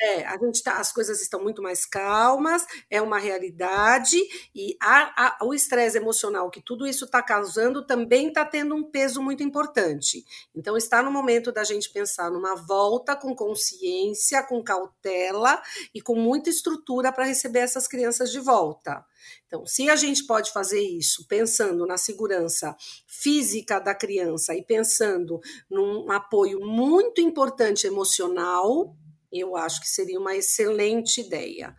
é, 0.00 0.24
a 0.24 0.38
gente 0.38 0.62
tá, 0.62 0.78
as 0.78 0.92
coisas 0.92 1.20
estão 1.20 1.42
muito 1.42 1.62
mais 1.62 1.84
calmas, 1.84 2.64
é 2.90 3.00
uma 3.00 3.18
realidade, 3.18 4.16
e 4.54 4.76
a, 4.80 5.26
a, 5.26 5.44
o 5.44 5.54
estresse 5.54 5.96
emocional 5.96 6.50
que 6.50 6.62
tudo 6.62 6.86
isso 6.86 7.04
está 7.04 7.22
causando 7.22 7.86
também 7.86 8.28
está 8.28 8.44
tendo 8.44 8.74
um 8.74 8.82
peso 8.82 9.22
muito 9.22 9.42
importante. 9.42 10.24
Então, 10.54 10.76
está 10.76 11.02
no 11.02 11.10
momento 11.10 11.52
da 11.52 11.64
gente 11.64 11.90
pensar 11.90 12.30
numa 12.30 12.54
volta 12.54 13.14
com 13.14 13.34
consciência, 13.34 14.42
com 14.42 14.62
cautela 14.62 15.62
e 15.94 16.00
com 16.00 16.14
muita 16.14 16.50
estrutura 16.50 17.12
para 17.12 17.24
receber 17.24 17.60
essas 17.60 17.86
crianças 17.86 18.30
de 18.30 18.40
volta. 18.40 19.04
Então, 19.46 19.66
se 19.66 19.88
a 19.90 19.96
gente 19.96 20.24
pode 20.24 20.50
fazer 20.50 20.80
isso 20.80 21.26
pensando 21.28 21.86
na 21.86 21.98
segurança 21.98 22.74
física 23.06 23.78
da 23.78 23.94
criança 23.94 24.54
e 24.54 24.64
pensando 24.64 25.40
num 25.70 26.10
apoio 26.10 26.60
muito 26.60 27.20
importante 27.20 27.86
emocional, 27.86 28.96
eu 29.32 29.56
acho 29.56 29.80
que 29.80 29.88
seria 29.88 30.20
uma 30.20 30.36
excelente 30.36 31.20
ideia, 31.20 31.74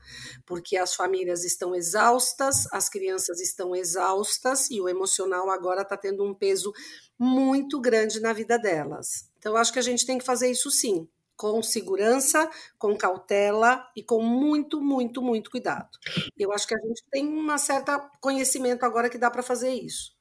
porque 0.46 0.76
as 0.76 0.96
famílias 0.96 1.44
estão 1.44 1.76
exaustas, 1.76 2.68
as 2.72 2.90
crianças 2.90 3.40
estão 3.40 3.76
exaustas 3.76 4.70
e 4.72 4.82
o 4.82 4.90
emocional 4.90 5.50
agora 5.50 5.84
está 5.84 5.96
tendo 5.96 6.24
um 6.24 6.34
peso 6.34 6.74
muito 7.18 7.80
grande 7.80 8.20
na 8.20 8.34
vida 8.34 8.58
delas. 8.58 9.30
Então, 9.38 9.56
acho 9.56 9.72
que 9.72 9.80
a 9.80 9.84
gente 9.84 10.06
tem 10.06 10.18
que 10.18 10.26
fazer 10.26 10.50
isso 10.50 10.72
sim, 10.72 11.08
com 11.36 11.62
segurança, 11.62 12.50
com 12.78 12.98
cautela 12.98 13.86
e 13.96 14.04
com 14.04 14.22
muito, 14.22 14.82
muito, 14.82 15.22
muito 15.22 15.52
cuidado. 15.52 15.90
Eu 16.38 16.52
acho 16.52 16.68
que 16.68 16.76
a 16.76 16.80
gente 16.80 17.04
tem 17.12 17.28
um 17.28 17.58
certo 17.58 17.92
conhecimento 18.22 18.84
agora 18.84 19.10
que 19.10 19.18
dá 19.18 19.30
para 19.30 19.44
fazer 19.44 19.74
isso. 19.74 20.14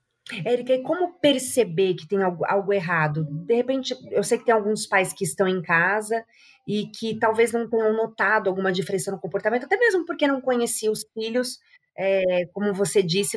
Érica, 0.45 0.73
e 0.73 0.83
como 0.83 1.15
perceber 1.15 1.95
que 1.95 2.07
tem 2.07 2.23
algo, 2.23 2.45
algo, 2.47 2.73
errado? 2.73 3.25
De 3.25 3.55
repente, 3.55 3.95
eu 4.11 4.23
sei 4.23 4.39
que 4.39 4.45
tem 4.45 4.55
alguns 4.55 4.87
pais 4.87 5.13
que 5.13 5.25
estão 5.25 5.49
em 5.49 5.61
casa 5.61 6.25
e 6.67 6.87
que 6.87 7.19
talvez 7.19 7.53
não 7.53 7.69
tenham 7.69 7.93
notado 7.93 8.49
alguma 8.49 8.73
diferença 8.73 9.11
no 9.11 9.21
comportamento, 9.21 9.65
até 9.65 9.77
mesmo 9.77 10.07
porque 10.07 10.27
não 10.27 10.41
conheciam 10.41 10.93
os 10.93 11.05
filhos, 11.13 11.59
é, 11.99 12.47
como 12.53 12.73
você 12.73 13.03
disse, 13.03 13.37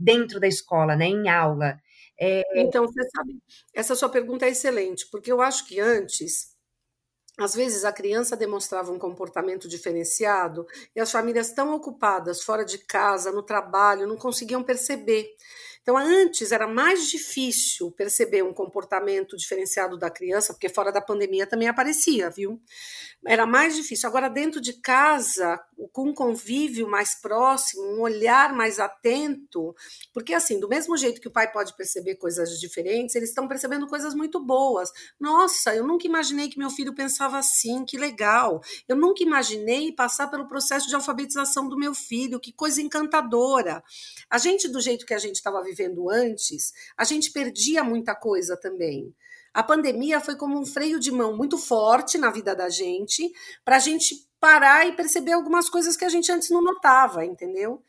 dentro 0.00 0.40
da 0.40 0.48
escola, 0.48 0.96
né, 0.96 1.06
em 1.06 1.28
aula. 1.28 1.78
É... 2.18 2.42
Então, 2.60 2.84
você 2.86 3.02
sabe, 3.10 3.38
essa 3.72 3.94
sua 3.94 4.08
pergunta 4.08 4.44
é 4.44 4.50
excelente, 4.50 5.06
porque 5.10 5.30
eu 5.30 5.40
acho 5.40 5.66
que 5.66 5.78
antes 5.80 6.54
às 7.38 7.54
vezes 7.54 7.84
a 7.84 7.92
criança 7.92 8.36
demonstrava 8.36 8.92
um 8.92 8.98
comportamento 8.98 9.68
diferenciado 9.68 10.66
e 10.94 11.00
as 11.00 11.10
famílias 11.10 11.50
tão 11.52 11.74
ocupadas 11.74 12.42
fora 12.42 12.64
de 12.64 12.78
casa, 12.78 13.32
no 13.32 13.42
trabalho, 13.42 14.06
não 14.06 14.16
conseguiam 14.16 14.62
perceber. 14.62 15.28
Então, 15.84 15.98
antes 15.98 16.50
era 16.50 16.66
mais 16.66 17.10
difícil 17.10 17.90
perceber 17.90 18.42
um 18.42 18.54
comportamento 18.54 19.36
diferenciado 19.36 19.98
da 19.98 20.08
criança, 20.08 20.54
porque 20.54 20.70
fora 20.70 20.90
da 20.90 21.02
pandemia 21.02 21.46
também 21.46 21.68
aparecia, 21.68 22.30
viu? 22.30 22.58
Era 23.26 23.44
mais 23.44 23.76
difícil. 23.76 24.08
Agora, 24.08 24.30
dentro 24.30 24.62
de 24.62 24.72
casa, 24.80 25.60
com 25.92 26.08
um 26.08 26.14
convívio 26.14 26.88
mais 26.88 27.20
próximo, 27.20 27.82
um 27.82 28.00
olhar 28.00 28.54
mais 28.54 28.80
atento, 28.80 29.74
porque 30.12 30.32
assim, 30.32 30.58
do 30.58 30.68
mesmo 30.68 30.96
jeito 30.96 31.20
que 31.20 31.28
o 31.28 31.30
pai 31.30 31.52
pode 31.52 31.76
perceber 31.76 32.14
coisas 32.14 32.58
diferentes, 32.58 33.14
eles 33.14 33.28
estão 33.28 33.46
percebendo 33.46 33.86
coisas 33.86 34.14
muito 34.14 34.40
boas. 34.42 34.90
Nossa, 35.20 35.74
eu 35.74 35.86
nunca 35.86 36.06
imaginei 36.06 36.48
que 36.48 36.58
meu 36.58 36.70
filho 36.70 36.94
pensava 36.94 37.36
assim, 37.38 37.84
que 37.84 37.98
legal. 37.98 38.62
Eu 38.88 38.96
nunca 38.96 39.22
imaginei 39.22 39.92
passar 39.92 40.28
pelo 40.28 40.48
processo 40.48 40.88
de 40.88 40.94
alfabetização 40.94 41.68
do 41.68 41.76
meu 41.76 41.94
filho, 41.94 42.40
que 42.40 42.54
coisa 42.54 42.80
encantadora. 42.80 43.82
A 44.30 44.38
gente, 44.38 44.66
do 44.66 44.80
jeito 44.80 45.04
que 45.04 45.12
a 45.12 45.18
gente 45.18 45.36
estava 45.36 45.62
vivendo, 45.62 45.73
vivendo 45.74 46.08
antes, 46.08 46.72
a 46.96 47.04
gente 47.04 47.32
perdia 47.32 47.82
muita 47.82 48.14
coisa 48.14 48.56
também. 48.56 49.12
A 49.52 49.62
pandemia 49.62 50.20
foi 50.20 50.36
como 50.36 50.58
um 50.58 50.66
freio 50.66 50.98
de 50.98 51.10
mão 51.10 51.36
muito 51.36 51.58
forte 51.58 52.16
na 52.18 52.30
vida 52.30 52.54
da 52.54 52.68
gente, 52.68 53.32
para 53.64 53.76
a 53.76 53.80
gente 53.80 54.28
parar 54.40 54.86
e 54.86 54.92
perceber 54.92 55.32
algumas 55.32 55.68
coisas 55.68 55.96
que 55.96 56.04
a 56.04 56.08
gente 56.08 56.30
antes 56.30 56.50
não 56.50 56.62
notava, 56.62 57.24
entendeu? 57.24 57.82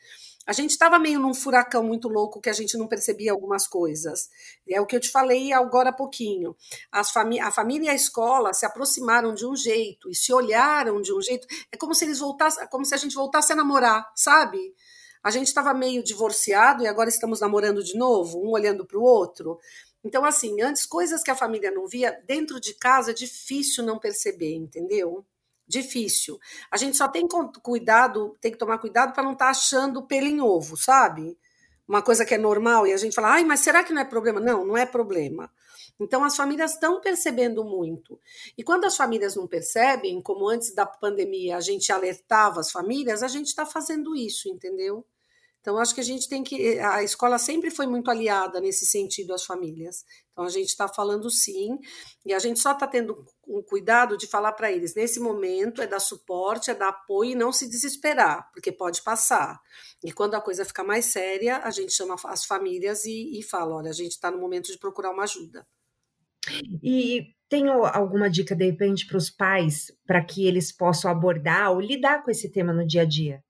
A 0.47 0.53
gente 0.53 0.71
estava 0.71 0.99
meio 0.99 1.19
num 1.19 1.33
furacão 1.33 1.83
muito 1.83 2.07
louco 2.07 2.39
que 2.39 2.51
a 2.51 2.53
gente 2.53 2.77
não 2.77 2.87
percebia 2.87 3.31
algumas 3.31 3.67
coisas. 3.67 4.29
É 4.69 4.79
o 4.79 4.85
que 4.85 4.95
eu 4.95 4.99
te 4.99 5.09
falei 5.09 5.51
agora 5.51 5.89
há 5.89 5.93
pouquinho. 5.93 6.55
As 6.91 7.09
fami 7.09 7.39
a 7.39 7.51
família 7.51 7.87
e 7.87 7.89
a 7.89 7.95
escola 7.95 8.53
se 8.53 8.63
aproximaram 8.63 9.33
de 9.33 9.45
um 9.45 9.55
jeito 9.55 10.07
e 10.07 10.13
se 10.13 10.31
olharam 10.31 11.01
de 11.01 11.11
um 11.11 11.19
jeito. 11.19 11.47
É 11.71 11.77
como 11.77 11.95
se 11.95 12.05
eles 12.05 12.19
voltassem, 12.19 12.67
como 12.67 12.85
se 12.85 12.93
a 12.93 12.97
gente 12.97 13.15
voltasse 13.15 13.53
a 13.53 13.55
namorar, 13.55 14.07
sabe? 14.15 14.59
A 15.25 15.31
gente 15.31 15.47
estava 15.47 15.73
meio 15.73 16.03
divorciado 16.03 16.83
e 16.83 16.87
agora 16.87 17.09
estamos 17.09 17.39
namorando 17.39 17.83
de 17.83 17.97
novo, 17.97 18.39
um 18.45 18.51
olhando 18.51 18.85
para 18.85 18.99
o 18.99 19.01
outro. 19.01 19.57
Então, 20.03 20.23
assim, 20.23 20.61
antes, 20.61 20.85
coisas 20.85 21.23
que 21.23 21.31
a 21.31 21.35
família 21.35 21.71
não 21.71 21.87
via, 21.87 22.21
dentro 22.27 22.59
de 22.59 22.75
casa 22.75 23.09
é 23.09 23.13
difícil 23.15 23.83
não 23.83 23.97
perceber, 23.97 24.53
entendeu? 24.53 25.25
Difícil. 25.67 26.39
A 26.69 26.77
gente 26.77 26.95
só 26.95 27.07
tem 27.07 27.27
cuidado, 27.63 28.37
tem 28.39 28.51
que 28.51 28.57
tomar 28.59 28.77
cuidado 28.77 29.13
para 29.13 29.23
não 29.23 29.33
estar 29.33 29.45
tá 29.45 29.49
achando 29.49 30.05
pelo 30.05 30.27
em 30.27 30.39
ovo, 30.39 30.77
sabe? 30.77 31.35
Uma 31.87 32.03
coisa 32.03 32.23
que 32.23 32.35
é 32.35 32.37
normal 32.37 32.85
e 32.85 32.93
a 32.93 32.97
gente 32.97 33.15
fala, 33.15 33.31
ai, 33.31 33.43
mas 33.43 33.61
será 33.61 33.83
que 33.83 33.91
não 33.91 34.01
é 34.01 34.05
problema? 34.05 34.39
Não, 34.39 34.63
não 34.63 34.77
é 34.77 34.85
problema. 34.85 35.51
Então, 35.99 36.23
as 36.23 36.35
famílias 36.35 36.73
estão 36.73 37.01
percebendo 37.01 37.63
muito. 37.63 38.19
E 38.55 38.63
quando 38.63 38.85
as 38.85 38.95
famílias 38.95 39.35
não 39.35 39.47
percebem, 39.47 40.21
como 40.21 40.47
antes 40.47 40.71
da 40.75 40.85
pandemia 40.85 41.57
a 41.57 41.61
gente 41.61 41.91
alertava 41.91 42.59
as 42.59 42.71
famílias, 42.71 43.23
a 43.23 43.27
gente 43.27 43.47
está 43.47 43.65
fazendo 43.65 44.15
isso, 44.15 44.47
entendeu? 44.47 45.03
Então, 45.65 45.79
acho 45.79 45.95
que 45.95 46.01
a 46.01 46.03
gente 46.03 46.29
tem 46.29 46.43
que. 46.43 46.77
A 46.77 47.01
escola 47.01 47.39
sempre 47.39 47.71
foi 47.71 47.87
muito 47.87 48.11
aliada 48.11 48.61
nesse 48.61 48.85
sentido 48.85 49.33
às 49.33 49.43
famílias. 49.43 50.05
Então, 50.31 50.45
a 50.45 50.49
gente 50.49 50.67
está 50.67 50.87
falando 50.87 51.27
sim, 51.31 51.79
e 52.23 52.35
a 52.35 52.37
gente 52.37 52.59
só 52.59 52.73
está 52.73 52.85
tendo 52.85 53.25
um 53.47 53.63
cuidado 53.63 54.15
de 54.15 54.27
falar 54.27 54.51
para 54.51 54.71
eles: 54.71 54.93
nesse 54.93 55.19
momento 55.19 55.81
é 55.81 55.87
dar 55.87 55.99
suporte, 55.99 56.69
é 56.69 56.75
dar 56.75 56.89
apoio 56.89 57.31
e 57.31 57.35
não 57.35 57.51
se 57.51 57.67
desesperar, 57.67 58.47
porque 58.53 58.71
pode 58.71 59.01
passar. 59.01 59.59
E 60.03 60.11
quando 60.11 60.35
a 60.35 60.41
coisa 60.41 60.63
ficar 60.63 60.83
mais 60.83 61.05
séria, 61.05 61.57
a 61.57 61.71
gente 61.71 61.93
chama 61.93 62.15
as 62.25 62.45
famílias 62.45 63.03
e, 63.03 63.39
e 63.39 63.41
fala: 63.41 63.77
olha, 63.77 63.89
a 63.89 63.93
gente 63.93 64.11
está 64.11 64.29
no 64.29 64.37
momento 64.37 64.71
de 64.71 64.77
procurar 64.77 65.09
uma 65.09 65.23
ajuda. 65.23 65.65
E 66.83 67.33
tem 67.49 67.69
alguma 67.69 68.29
dica, 68.29 68.55
de 68.55 68.65
repente, 68.65 69.07
para 69.07 69.17
os 69.17 69.31
pais, 69.31 69.91
para 70.05 70.23
que 70.23 70.45
eles 70.45 70.71
possam 70.71 71.09
abordar 71.09 71.71
ou 71.71 71.81
lidar 71.81 72.23
com 72.23 72.29
esse 72.29 72.51
tema 72.51 72.71
no 72.71 72.85
dia 72.85 73.01
a 73.01 73.05
dia? 73.05 73.43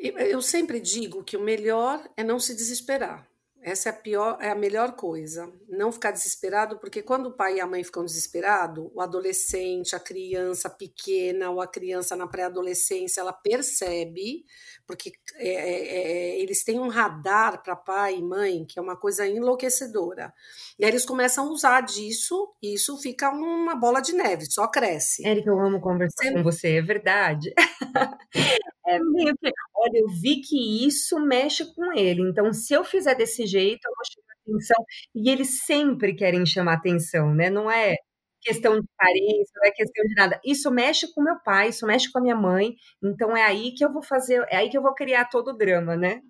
Eu 0.00 0.40
sempre 0.40 0.80
digo 0.80 1.22
que 1.22 1.36
o 1.36 1.42
melhor 1.42 2.02
é 2.16 2.24
não 2.24 2.40
se 2.40 2.54
desesperar. 2.54 3.29
Essa 3.62 3.90
é 3.90 3.92
a 3.92 3.94
pior, 3.94 4.38
é 4.40 4.50
a 4.50 4.54
melhor 4.54 4.92
coisa. 4.92 5.52
Não 5.68 5.92
ficar 5.92 6.12
desesperado, 6.12 6.78
porque 6.78 7.02
quando 7.02 7.26
o 7.26 7.32
pai 7.32 7.56
e 7.56 7.60
a 7.60 7.66
mãe 7.66 7.84
ficam 7.84 8.04
desesperados, 8.04 8.90
o 8.94 9.00
adolescente, 9.02 9.94
a 9.94 10.00
criança 10.00 10.70
pequena 10.70 11.50
ou 11.50 11.60
a 11.60 11.66
criança 11.66 12.16
na 12.16 12.26
pré-adolescência, 12.26 13.20
ela 13.20 13.34
percebe, 13.34 14.46
porque 14.86 15.12
é, 15.36 15.48
é, 15.48 16.32
é 16.36 16.40
eles 16.40 16.64
têm 16.64 16.80
um 16.80 16.88
radar 16.88 17.62
para 17.62 17.76
pai 17.76 18.16
e 18.16 18.22
mãe, 18.22 18.64
que 18.64 18.78
é 18.78 18.82
uma 18.82 18.96
coisa 18.96 19.26
enlouquecedora. 19.26 20.32
E 20.78 20.84
aí 20.84 20.90
eles 20.90 21.04
começam 21.04 21.46
a 21.46 21.50
usar 21.50 21.82
disso, 21.82 22.54
e 22.62 22.74
isso 22.74 22.96
fica 22.96 23.30
uma 23.30 23.74
bola 23.74 24.00
de 24.00 24.14
neve, 24.14 24.46
só 24.50 24.66
cresce. 24.68 25.26
Érica, 25.26 25.50
eu 25.50 25.60
amo 25.60 25.80
conversar 25.80 26.22
Sempre... 26.22 26.42
com 26.42 26.50
você, 26.50 26.76
é 26.76 26.82
verdade. 26.82 27.52
É 28.86 28.98
meio 28.98 29.36
que, 29.36 29.52
olha, 29.76 29.98
eu 29.98 30.08
vi 30.08 30.40
que 30.40 30.84
isso 30.84 31.20
mexe 31.20 31.64
com 31.74 31.92
ele, 31.92 32.22
então 32.22 32.52
se 32.52 32.74
eu 32.74 32.82
fizer 32.82 33.14
desse 33.14 33.46
jeito, 33.50 33.80
eu 33.86 33.92
vou 33.94 34.04
chamar 34.04 34.34
atenção. 34.46 34.84
E 35.14 35.30
eles 35.30 35.64
sempre 35.66 36.14
querem 36.14 36.46
chamar 36.46 36.74
atenção, 36.74 37.34
né? 37.34 37.50
Não 37.50 37.70
é 37.70 37.96
questão 38.42 38.80
de 38.80 38.86
carência, 38.98 39.52
não 39.56 39.68
é 39.68 39.70
questão 39.72 40.04
de 40.06 40.14
nada. 40.14 40.40
Isso 40.44 40.70
mexe 40.70 41.12
com 41.12 41.22
meu 41.22 41.38
pai, 41.44 41.68
isso 41.70 41.86
mexe 41.86 42.10
com 42.10 42.18
a 42.18 42.22
minha 42.22 42.36
mãe, 42.36 42.74
então 43.02 43.36
é 43.36 43.42
aí 43.44 43.72
que 43.74 43.84
eu 43.84 43.92
vou 43.92 44.02
fazer, 44.02 44.44
é 44.50 44.56
aí 44.56 44.70
que 44.70 44.78
eu 44.78 44.82
vou 44.82 44.94
criar 44.94 45.26
todo 45.26 45.48
o 45.48 45.56
drama, 45.56 45.96
né? 45.96 46.20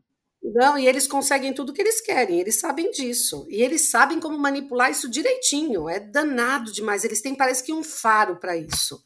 Não, 0.43 0.79
e 0.79 0.87
eles 0.87 1.07
conseguem 1.07 1.53
tudo 1.53 1.73
que 1.73 1.83
eles 1.83 2.01
querem, 2.01 2.41
eles 2.41 2.59
sabem 2.59 2.91
disso. 2.91 3.47
E 3.51 3.63
eles 3.63 3.91
sabem 3.91 4.19
como 4.19 4.39
manipular 4.39 4.91
isso 4.91 5.09
direitinho. 5.09 5.89
É 5.89 6.01
danado 6.01 6.73
demais. 6.73 7.05
Eles 7.05 7.21
têm, 7.21 7.35
parece 7.35 7.63
que, 7.63 7.73
um 7.75 7.85
faro 7.85 8.37
para 8.37 8.57
isso. 8.57 9.03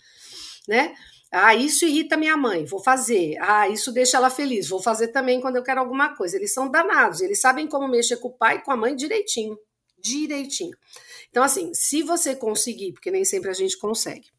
Né? 0.68 0.94
Ah, 1.36 1.54
isso 1.54 1.84
irrita 1.84 2.16
minha 2.16 2.36
mãe, 2.36 2.64
vou 2.64 2.80
fazer. 2.80 3.36
Ah, 3.40 3.68
isso 3.68 3.90
deixa 3.90 4.16
ela 4.16 4.30
feliz, 4.30 4.68
vou 4.68 4.80
fazer 4.80 5.08
também 5.08 5.40
quando 5.40 5.56
eu 5.56 5.64
quero 5.64 5.80
alguma 5.80 6.14
coisa. 6.14 6.36
Eles 6.36 6.54
são 6.54 6.70
danados, 6.70 7.20
eles 7.20 7.40
sabem 7.40 7.66
como 7.66 7.88
mexer 7.88 8.18
com 8.18 8.28
o 8.28 8.32
pai 8.32 8.58
e 8.58 8.62
com 8.62 8.70
a 8.70 8.76
mãe 8.76 8.94
direitinho. 8.94 9.58
Direitinho. 9.98 10.76
Então, 11.30 11.42
assim, 11.42 11.74
se 11.74 12.02
você 12.02 12.36
conseguir, 12.36 12.92
porque 12.92 13.10
nem 13.10 13.24
sempre 13.24 13.50
a 13.50 13.52
gente 13.54 13.76
consegue, 13.76 14.30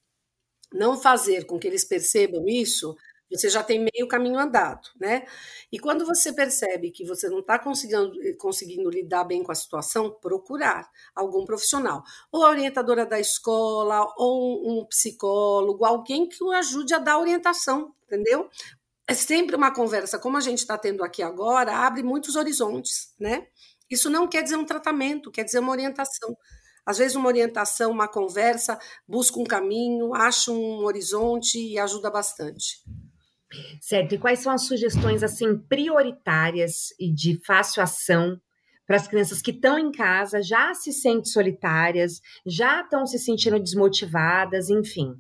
não 0.72 0.98
fazer 0.98 1.46
com 1.46 1.60
que 1.60 1.68
eles 1.68 1.84
percebam 1.84 2.48
isso, 2.48 2.96
você 3.32 3.50
já 3.50 3.64
tem 3.64 3.80
meio 3.80 4.08
caminho 4.08 4.38
andado, 4.40 4.88
né? 5.00 5.26
E 5.72 5.80
quando 5.80 6.06
você 6.06 6.32
percebe 6.32 6.92
que 6.92 7.06
você 7.06 7.28
não 7.30 7.40
está 7.40 7.58
conseguindo, 7.58 8.14
conseguindo 8.38 8.90
lidar 8.90 9.24
bem 9.24 9.44
com 9.44 9.52
a 9.52 9.56
situação, 9.56 10.12
procurar 10.22 10.90
algum 11.16 11.46
profissional, 11.46 12.04
ou 12.32 12.44
a 12.46 12.50
orientadora 12.50 13.06
da 13.06 13.20
escola, 13.20 14.06
ou 14.18 14.82
um 14.82 14.86
psicólogo, 14.86 15.86
alguém 15.86 16.28
que 16.28 16.44
o 16.44 16.52
ajude 16.52 16.94
a 16.94 17.00
dar 17.00 17.20
orientação, 17.20 17.94
entendeu? 18.06 18.50
É 19.08 19.14
sempre 19.14 19.56
uma 19.56 19.74
conversa, 19.74 20.18
como 20.20 20.38
a 20.38 20.42
gente 20.42 20.60
está 20.60 20.78
tendo 20.78 21.04
aqui 21.04 21.22
agora, 21.22 21.76
abre 21.86 22.04
muitos 22.04 22.36
horizontes, 22.36 23.14
né? 23.20 23.48
Isso 23.90 24.10
não 24.10 24.28
quer 24.28 24.42
dizer 24.44 24.58
um 24.58 24.66
tratamento, 24.66 25.32
quer 25.32 25.44
dizer 25.44 25.60
uma 25.60 25.72
orientação. 25.72 26.36
Às 26.86 27.00
vezes, 27.00 27.16
uma 27.16 27.28
orientação, 27.28 27.92
uma 27.92 28.08
conversa, 28.08 28.80
busca 29.08 29.40
um 29.40 29.44
caminho, 29.44 30.14
acha 30.14 30.52
um 30.52 30.84
horizonte 30.86 31.58
e 31.60 31.80
ajuda 31.80 32.12
bastante. 32.12 32.84
Certo. 33.82 34.16
E 34.16 34.18
quais 34.18 34.40
são 34.40 34.52
as 34.52 34.66
sugestões 34.66 35.24
assim 35.24 35.58
prioritárias 35.58 36.94
e 37.00 37.14
de 37.14 37.40
fácil 37.46 37.84
ação 37.84 38.40
para 38.86 38.98
as 38.98 39.08
crianças 39.08 39.42
que 39.42 39.52
estão 39.52 39.80
em 39.80 39.92
casa, 39.92 40.42
já 40.42 40.74
se 40.74 40.94
sentem 40.94 41.26
solitárias, 41.26 42.22
já 42.46 42.82
estão 42.82 43.06
se 43.06 43.18
sentindo 43.18 43.60
desmotivadas, 43.60 44.70
enfim? 44.70 45.16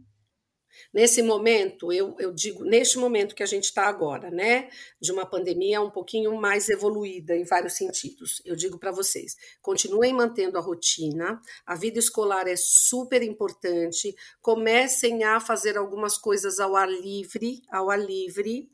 Nesse 0.94 1.22
momento, 1.22 1.92
eu, 1.92 2.16
eu 2.20 2.32
digo, 2.32 2.64
neste 2.64 2.98
momento 2.98 3.36
que 3.36 3.44
a 3.44 3.46
gente 3.46 3.66
está 3.66 3.88
agora, 3.88 4.30
né, 4.32 4.70
de 5.00 5.12
uma 5.12 5.26
pandemia 5.26 5.82
um 5.82 5.90
pouquinho 5.90 6.36
mais 6.36 6.70
evoluída 6.70 7.36
em 7.36 7.44
vários 7.44 7.74
sentidos, 7.74 8.42
eu 8.46 8.56
digo 8.56 8.80
para 8.80 8.92
vocês, 8.92 9.36
continuem 9.62 10.14
mantendo 10.14 10.58
a 10.58 10.62
rotina, 10.62 11.42
a 11.66 11.76
vida 11.76 12.00
escolar 12.00 12.48
é 12.48 12.56
super 12.56 13.22
importante, 13.22 14.16
comecem 14.42 15.24
a 15.24 15.40
fazer 15.40 15.78
algumas 15.78 16.18
coisas 16.18 16.60
ao 16.60 16.76
ar 16.76 16.90
livre, 16.90 17.62
ao 17.72 17.90
ar 17.90 18.00
livre, 18.00 18.70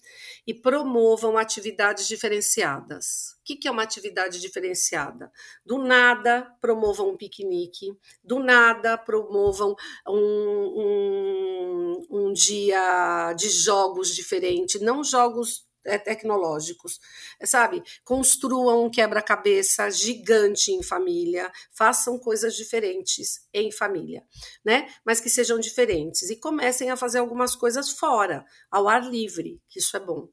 e 0.45 0.53
promovam 0.53 1.37
atividades 1.37 2.07
diferenciadas. 2.07 3.40
O 3.41 3.43
que 3.43 3.67
é 3.67 3.71
uma 3.71 3.81
atividade 3.81 4.39
diferenciada? 4.39 5.31
Do 5.65 5.79
nada, 5.79 6.47
promovam 6.61 7.09
um 7.09 7.17
piquenique, 7.17 7.91
do 8.23 8.37
nada, 8.37 8.97
promovam 8.99 9.75
um, 10.07 10.77
um, 10.77 12.07
um 12.09 12.33
dia 12.33 13.33
de 13.33 13.49
jogos 13.49 14.15
diferente, 14.15 14.77
não 14.79 15.03
jogos 15.03 15.65
é, 15.83 15.97
tecnológicos, 15.97 16.99
sabe? 17.43 17.81
Construam 18.03 18.85
um 18.85 18.91
quebra-cabeça 18.91 19.89
gigante 19.89 20.71
em 20.71 20.83
família, 20.83 21.51
façam 21.71 22.19
coisas 22.19 22.55
diferentes 22.55 23.47
em 23.51 23.71
família, 23.71 24.23
né? 24.63 24.87
Mas 25.03 25.19
que 25.19 25.29
sejam 25.29 25.59
diferentes 25.59 26.29
e 26.29 26.35
comecem 26.35 26.91
a 26.91 26.97
fazer 26.97 27.17
algumas 27.17 27.55
coisas 27.55 27.89
fora, 27.91 28.45
ao 28.69 28.87
ar 28.87 29.03
livre, 29.09 29.59
que 29.67 29.79
isso 29.79 29.97
é 29.97 29.99
bom 29.99 30.29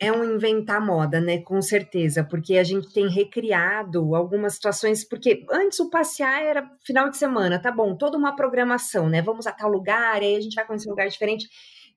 é 0.00 0.12
um 0.12 0.24
inventar 0.24 0.84
moda, 0.84 1.20
né? 1.20 1.38
Com 1.42 1.60
certeza, 1.60 2.22
porque 2.22 2.56
a 2.56 2.64
gente 2.64 2.92
tem 2.92 3.08
recriado 3.08 4.14
algumas 4.14 4.54
situações, 4.54 5.04
porque 5.04 5.44
antes 5.50 5.80
o 5.80 5.90
passear 5.90 6.40
era 6.40 6.70
final 6.84 7.10
de 7.10 7.16
semana, 7.16 7.60
tá 7.60 7.72
bom, 7.72 7.96
toda 7.96 8.16
uma 8.16 8.36
programação, 8.36 9.08
né? 9.08 9.20
Vamos 9.20 9.46
a 9.46 9.52
tal 9.52 9.70
lugar, 9.70 10.22
aí 10.22 10.36
a 10.36 10.40
gente 10.40 10.54
vai 10.54 10.66
conhecer 10.66 10.88
um 10.88 10.92
lugar 10.92 11.08
diferente. 11.08 11.48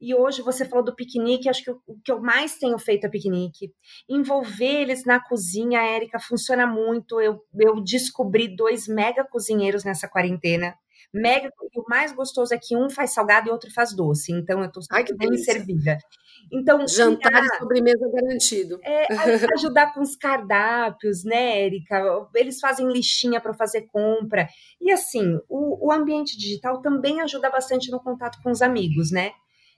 E 0.02 0.16
hoje 0.16 0.42
você 0.42 0.66
falou 0.66 0.84
do 0.84 0.96
piquenique, 0.96 1.48
acho 1.48 1.64
que 1.64 1.70
o, 1.70 1.80
que 2.04 2.12
eu 2.12 2.20
mais 2.20 2.58
tenho 2.58 2.80
feito 2.80 3.06
é 3.06 3.10
piquenique. 3.10 3.72
Envolver 4.10 4.82
eles 4.82 5.06
na 5.06 5.20
cozinha, 5.20 5.80
Érica, 5.80 6.20
funciona 6.20 6.66
muito. 6.66 7.22
Eu, 7.22 7.40
eu 7.56 7.80
descobri 7.84 8.48
dois 8.56 8.88
mega 8.88 9.24
cozinheiros 9.24 9.84
nessa 9.84 10.08
quarentena. 10.08 10.74
Mega, 11.14 11.52
e 11.74 11.80
o 11.80 11.84
mais 11.90 12.14
gostoso 12.14 12.54
é 12.54 12.58
que 12.58 12.76
um 12.76 12.90
faz 12.90 13.14
salgado 13.14 13.50
e 13.50 13.52
outro 13.52 13.72
faz 13.74 13.94
doce. 13.94 14.32
Então 14.32 14.62
eu 14.64 14.72
tô 14.72 14.82
super 14.82 15.18
bem 15.18 15.38
servida. 15.38 15.98
Então, 16.52 16.86
jantar 16.88 17.44
e 17.44 17.58
sobremesa 17.58 18.10
garantido. 18.12 18.80
É, 18.84 19.08
ajudar 19.56 19.94
com 19.94 20.02
os 20.02 20.16
cardápios, 20.16 21.24
né, 21.24 21.62
Érica? 21.62 22.28
Eles 22.36 22.60
fazem 22.60 22.88
listinha 22.92 23.40
para 23.40 23.54
fazer 23.54 23.84
compra. 23.92 24.48
E 24.80 24.92
assim, 24.92 25.38
o, 25.48 25.88
o 25.88 25.92
ambiente 25.92 26.38
digital 26.38 26.82
também 26.82 27.22
ajuda 27.22 27.50
bastante 27.50 27.92
no 27.92 28.02
contato 28.02 28.40
com 28.42 28.52
os 28.52 28.62
amigos, 28.62 29.12
né? 29.12 29.32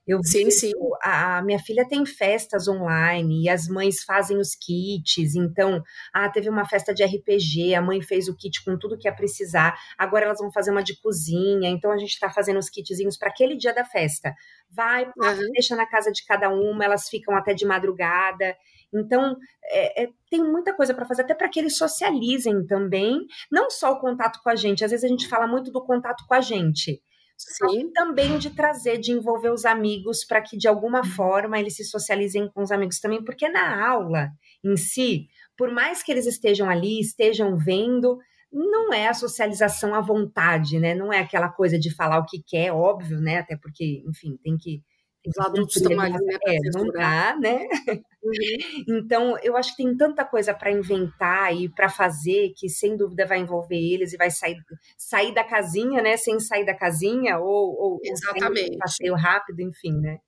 Eu 0.05 0.21
sim, 0.21 0.51
sim. 0.51 0.71
A, 1.01 1.37
a, 1.37 1.41
minha 1.41 1.59
filha 1.59 1.87
tem 1.87 2.05
festas 2.05 2.67
online 2.67 3.43
e 3.43 3.49
as 3.49 3.69
mães 3.69 4.03
fazem 4.03 4.37
os 4.37 4.53
kits. 4.53 5.35
Então, 5.35 5.81
ah, 6.13 6.29
teve 6.29 6.49
uma 6.49 6.67
festa 6.67 6.93
de 6.93 7.03
RPG, 7.03 7.73
a 7.73 7.81
mãe 7.81 8.01
fez 8.01 8.27
o 8.27 8.35
kit 8.35 8.63
com 8.65 8.77
tudo 8.77 8.97
que 8.97 9.07
ia 9.07 9.15
precisar. 9.15 9.79
Agora 9.97 10.25
elas 10.25 10.39
vão 10.39 10.51
fazer 10.51 10.71
uma 10.71 10.83
de 10.83 10.99
cozinha. 10.99 11.69
Então, 11.69 11.89
a 11.89 11.97
gente 11.97 12.11
está 12.11 12.29
fazendo 12.29 12.59
os 12.59 12.69
kitzinhos 12.69 13.17
para 13.17 13.29
aquele 13.29 13.55
dia 13.55 13.73
da 13.73 13.85
festa. 13.85 14.35
Vai, 14.69 15.05
uhum. 15.05 15.51
deixa 15.53 15.75
na 15.75 15.85
casa 15.85 16.11
de 16.11 16.25
cada 16.25 16.49
uma, 16.49 16.83
elas 16.83 17.07
ficam 17.07 17.35
até 17.35 17.53
de 17.53 17.65
madrugada. 17.65 18.57
Então, 18.93 19.37
é, 19.63 20.03
é, 20.03 20.09
tem 20.29 20.43
muita 20.43 20.73
coisa 20.73 20.93
para 20.93 21.05
fazer, 21.05 21.21
até 21.21 21.33
para 21.33 21.47
que 21.47 21.59
eles 21.59 21.77
socializem 21.77 22.65
também, 22.67 23.25
não 23.49 23.69
só 23.69 23.93
o 23.93 23.99
contato 23.99 24.41
com 24.43 24.49
a 24.49 24.55
gente. 24.55 24.83
Às 24.83 24.91
vezes 24.91 25.05
a 25.05 25.07
gente 25.07 25.29
fala 25.29 25.47
muito 25.47 25.71
do 25.71 25.81
contato 25.81 26.25
com 26.27 26.33
a 26.33 26.41
gente 26.41 27.01
Sim. 27.47 27.91
também 27.91 28.37
de 28.37 28.49
trazer, 28.49 28.97
de 28.97 29.11
envolver 29.11 29.51
os 29.51 29.65
amigos 29.65 30.23
para 30.25 30.41
que 30.41 30.57
de 30.57 30.67
alguma 30.67 30.99
uhum. 30.99 31.05
forma 31.05 31.59
eles 31.59 31.75
se 31.75 31.83
socializem 31.83 32.49
com 32.49 32.61
os 32.61 32.71
amigos 32.71 32.99
também, 32.99 33.23
porque 33.23 33.49
na 33.49 33.87
aula 33.87 34.29
em 34.63 34.77
si, 34.77 35.27
por 35.57 35.71
mais 35.71 36.01
que 36.01 36.11
eles 36.11 36.25
estejam 36.25 36.69
ali, 36.69 36.99
estejam 36.99 37.55
vendo, 37.55 38.17
não 38.51 38.93
é 38.93 39.07
a 39.07 39.13
socialização 39.13 39.95
à 39.95 40.01
vontade, 40.01 40.79
né? 40.79 40.93
Não 40.93 41.11
é 41.11 41.19
aquela 41.19 41.49
coisa 41.49 41.77
de 41.79 41.93
falar 41.93 42.19
o 42.19 42.25
que 42.25 42.41
quer, 42.45 42.71
óbvio, 42.71 43.19
né? 43.19 43.39
Até 43.39 43.57
porque, 43.57 44.03
enfim, 44.07 44.37
tem 44.43 44.57
que 44.57 44.81
os 45.25 45.37
adultos 45.37 45.77
estão 45.77 45.99
ali, 45.99 46.13
né? 46.13 46.37
É, 46.45 46.57
não 46.75 46.87
dá, 46.87 47.37
né? 47.39 47.67
Uhum. 47.87 48.03
Então, 48.87 49.37
eu 49.43 49.57
acho 49.57 49.75
que 49.75 49.83
tem 49.83 49.97
tanta 49.97 50.23
coisa 50.23 50.53
para 50.53 50.71
inventar 50.71 51.53
e 51.53 51.67
para 51.67 51.89
fazer 51.89 52.53
que, 52.55 52.69
sem 52.69 52.95
dúvida, 52.95 53.25
vai 53.25 53.39
envolver 53.39 53.75
eles 53.75 54.13
e 54.13 54.17
vai 54.17 54.31
sair, 54.31 54.55
sair 54.97 55.33
da 55.33 55.43
casinha, 55.43 56.01
né? 56.01 56.15
Sem 56.15 56.39
sair 56.39 56.65
da 56.65 56.73
casinha, 56.73 57.37
ou, 57.37 57.75
ou 57.77 57.99
Exatamente. 58.01 58.77
Passeio 58.77 59.15
rápido, 59.15 59.59
enfim, 59.61 59.99
né? 59.99 60.19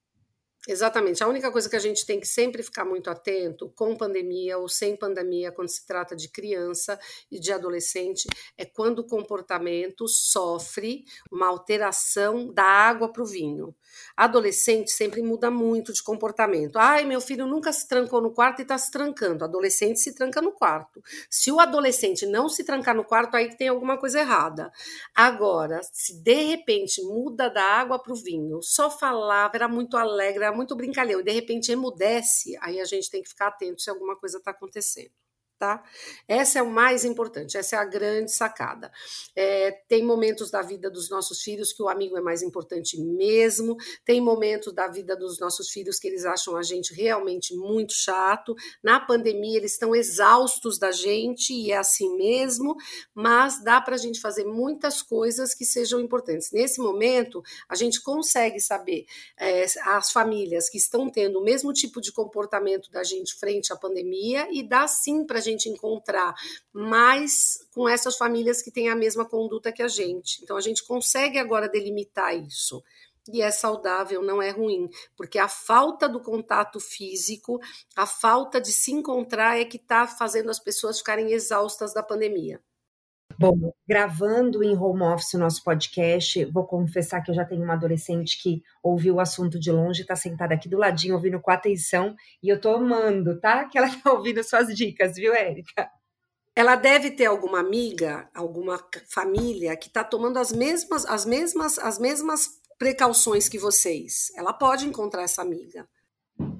Exatamente. 0.68 1.22
A 1.22 1.28
única 1.28 1.50
coisa 1.52 1.70
que 1.70 1.76
a 1.76 1.80
gente 1.80 2.04
tem 2.04 2.18
que 2.18 2.26
sempre 2.26 2.62
ficar 2.62 2.84
muito 2.84 3.08
atento, 3.08 3.70
com 3.76 3.96
pandemia 3.96 4.58
ou 4.58 4.68
sem 4.68 4.96
pandemia, 4.96 5.52
quando 5.52 5.68
se 5.68 5.86
trata 5.86 6.16
de 6.16 6.28
criança 6.28 6.98
e 7.30 7.38
de 7.38 7.52
adolescente, 7.52 8.26
é 8.58 8.64
quando 8.64 9.00
o 9.00 9.06
comportamento 9.06 10.08
sofre 10.08 11.04
uma 11.30 11.46
alteração 11.46 12.52
da 12.52 12.64
água 12.64 13.12
para 13.12 13.22
o 13.22 13.26
vinho. 13.26 13.74
Adolescente 14.16 14.90
sempre 14.90 15.22
muda 15.22 15.50
muito 15.50 15.92
de 15.92 16.02
comportamento. 16.02 16.76
Ai, 16.76 17.04
meu 17.04 17.20
filho 17.20 17.46
nunca 17.46 17.72
se 17.72 17.86
trancou 17.86 18.20
no 18.20 18.32
quarto 18.32 18.58
e 18.58 18.62
está 18.62 18.76
se 18.76 18.90
trancando. 18.90 19.44
Adolescente 19.44 20.00
se 20.00 20.14
tranca 20.14 20.42
no 20.42 20.52
quarto. 20.52 21.02
Se 21.30 21.50
o 21.52 21.60
adolescente 21.60 22.26
não 22.26 22.48
se 22.48 22.64
trancar 22.64 22.94
no 22.94 23.04
quarto, 23.04 23.36
aí 23.36 23.56
tem 23.56 23.68
alguma 23.68 23.98
coisa 23.98 24.20
errada. 24.20 24.70
Agora, 25.14 25.80
se 25.92 26.20
de 26.22 26.34
repente 26.44 27.02
muda 27.02 27.48
da 27.48 27.62
água 27.62 27.98
para 27.98 28.12
o 28.12 28.16
vinho, 28.16 28.60
só 28.62 28.90
falava, 28.90 29.52
era 29.54 29.68
muito 29.68 29.96
alegre, 29.96 30.44
era 30.44 30.55
muito 30.56 30.74
brincalhão, 30.74 31.20
e 31.20 31.24
de 31.24 31.32
repente 31.32 31.70
emudece, 31.70 32.56
aí 32.60 32.80
a 32.80 32.84
gente 32.84 33.10
tem 33.10 33.22
que 33.22 33.28
ficar 33.28 33.48
atento 33.48 33.82
se 33.82 33.90
alguma 33.90 34.16
coisa 34.16 34.38
está 34.38 34.50
acontecendo 34.50 35.12
tá? 35.58 35.82
Essa 36.28 36.58
é 36.58 36.62
o 36.62 36.70
mais 36.70 37.04
importante, 37.04 37.56
essa 37.56 37.76
é 37.76 37.78
a 37.78 37.84
grande 37.84 38.30
sacada. 38.30 38.92
É, 39.34 39.70
tem 39.88 40.04
momentos 40.04 40.50
da 40.50 40.60
vida 40.62 40.90
dos 40.90 41.08
nossos 41.08 41.42
filhos 41.42 41.72
que 41.72 41.82
o 41.82 41.88
amigo 41.88 42.16
é 42.16 42.20
mais 42.20 42.42
importante 42.42 43.00
mesmo, 43.00 43.76
tem 44.04 44.20
momentos 44.20 44.72
da 44.72 44.86
vida 44.86 45.16
dos 45.16 45.38
nossos 45.38 45.70
filhos 45.70 45.98
que 45.98 46.08
eles 46.08 46.24
acham 46.24 46.56
a 46.56 46.62
gente 46.62 46.92
realmente 46.92 47.54
muito 47.54 47.94
chato. 47.94 48.54
Na 48.82 49.00
pandemia, 49.00 49.56
eles 49.56 49.72
estão 49.72 49.94
exaustos 49.94 50.78
da 50.78 50.92
gente 50.92 51.52
e 51.52 51.72
é 51.72 51.76
assim 51.76 52.16
mesmo, 52.16 52.76
mas 53.14 53.62
dá 53.62 53.80
para 53.80 53.94
a 53.94 53.98
gente 53.98 54.20
fazer 54.20 54.44
muitas 54.44 55.00
coisas 55.00 55.54
que 55.54 55.64
sejam 55.64 56.00
importantes. 56.00 56.50
Nesse 56.52 56.80
momento, 56.80 57.42
a 57.68 57.74
gente 57.74 58.02
consegue 58.02 58.60
saber 58.60 59.06
é, 59.38 59.64
as 59.84 60.10
famílias 60.10 60.68
que 60.68 60.78
estão 60.78 61.08
tendo 61.08 61.38
o 61.38 61.44
mesmo 61.44 61.72
tipo 61.72 62.00
de 62.00 62.12
comportamento 62.12 62.90
da 62.90 63.02
gente 63.02 63.34
frente 63.34 63.72
à 63.72 63.76
pandemia 63.76 64.48
e 64.50 64.62
dá 64.62 64.86
sim 64.86 65.24
para 65.24 65.45
gente 65.46 65.68
encontrar 65.68 66.34
mais 66.72 67.58
com 67.74 67.88
essas 67.88 68.16
famílias 68.16 68.60
que 68.60 68.70
têm 68.70 68.88
a 68.88 68.96
mesma 68.96 69.24
conduta 69.24 69.72
que 69.72 69.82
a 69.82 69.88
gente. 69.88 70.42
Então 70.42 70.56
a 70.56 70.60
gente 70.60 70.84
consegue 70.84 71.38
agora 71.38 71.68
delimitar 71.68 72.36
isso. 72.36 72.82
E 73.32 73.42
é 73.42 73.50
saudável, 73.50 74.22
não 74.22 74.40
é 74.40 74.50
ruim, 74.50 74.88
porque 75.16 75.38
a 75.38 75.48
falta 75.48 76.08
do 76.08 76.20
contato 76.20 76.78
físico, 76.78 77.58
a 77.96 78.06
falta 78.06 78.60
de 78.60 78.72
se 78.72 78.92
encontrar 78.92 79.58
é 79.58 79.64
que 79.64 79.78
está 79.78 80.06
fazendo 80.06 80.48
as 80.48 80.60
pessoas 80.60 80.98
ficarem 80.98 81.32
exaustas 81.32 81.92
da 81.92 82.04
pandemia. 82.04 82.60
Bom, 83.38 83.74
gravando 83.86 84.64
em 84.64 84.74
home 84.74 85.02
office 85.02 85.34
o 85.34 85.38
nosso 85.38 85.62
podcast, 85.62 86.42
vou 86.46 86.66
confessar 86.66 87.20
que 87.22 87.30
eu 87.30 87.34
já 87.34 87.44
tenho 87.44 87.62
uma 87.62 87.74
adolescente 87.74 88.42
que 88.42 88.62
ouviu 88.82 89.16
o 89.16 89.20
assunto 89.20 89.60
de 89.60 89.70
longe, 89.70 90.00
está 90.00 90.16
sentada 90.16 90.54
aqui 90.54 90.70
do 90.70 90.78
ladinho, 90.78 91.14
ouvindo 91.14 91.38
com 91.38 91.50
atenção, 91.50 92.16
e 92.42 92.48
eu 92.48 92.58
tô 92.58 92.70
amando, 92.70 93.38
tá? 93.38 93.66
Que 93.68 93.76
ela 93.76 93.90
tá 93.90 94.12
ouvindo 94.12 94.42
suas 94.42 94.74
dicas, 94.74 95.16
viu, 95.16 95.34
Érica? 95.34 95.90
Ela 96.54 96.76
deve 96.76 97.10
ter 97.10 97.26
alguma 97.26 97.60
amiga, 97.60 98.30
alguma 98.34 98.82
família 99.06 99.76
que 99.76 99.88
está 99.88 100.02
tomando 100.02 100.38
as 100.38 100.50
mesmas, 100.50 101.04
as 101.04 101.26
mesmas, 101.26 101.78
as 101.78 101.98
mesmas 101.98 102.48
precauções 102.78 103.50
que 103.50 103.58
vocês. 103.58 104.32
Ela 104.34 104.54
pode 104.54 104.86
encontrar 104.86 105.22
essa 105.22 105.42
amiga. 105.42 105.86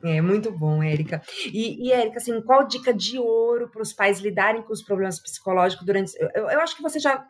É 0.02 0.20
muito 0.20 0.50
bom, 0.50 0.82
Érica. 0.82 1.20
E, 1.52 1.86
e 1.86 1.92
Érica, 1.92 2.18
assim, 2.18 2.40
qual 2.42 2.66
dica 2.66 2.94
de 2.94 3.18
ouro 3.18 3.68
para 3.70 3.82
os 3.82 3.92
pais 3.92 4.20
lidarem 4.20 4.62
com 4.62 4.72
os 4.72 4.82
problemas 4.82 5.20
psicológicos 5.20 5.84
durante. 5.84 6.12
Eu, 6.34 6.48
eu 6.48 6.60
acho 6.60 6.76
que 6.76 6.82
você 6.82 6.98
já. 6.98 7.26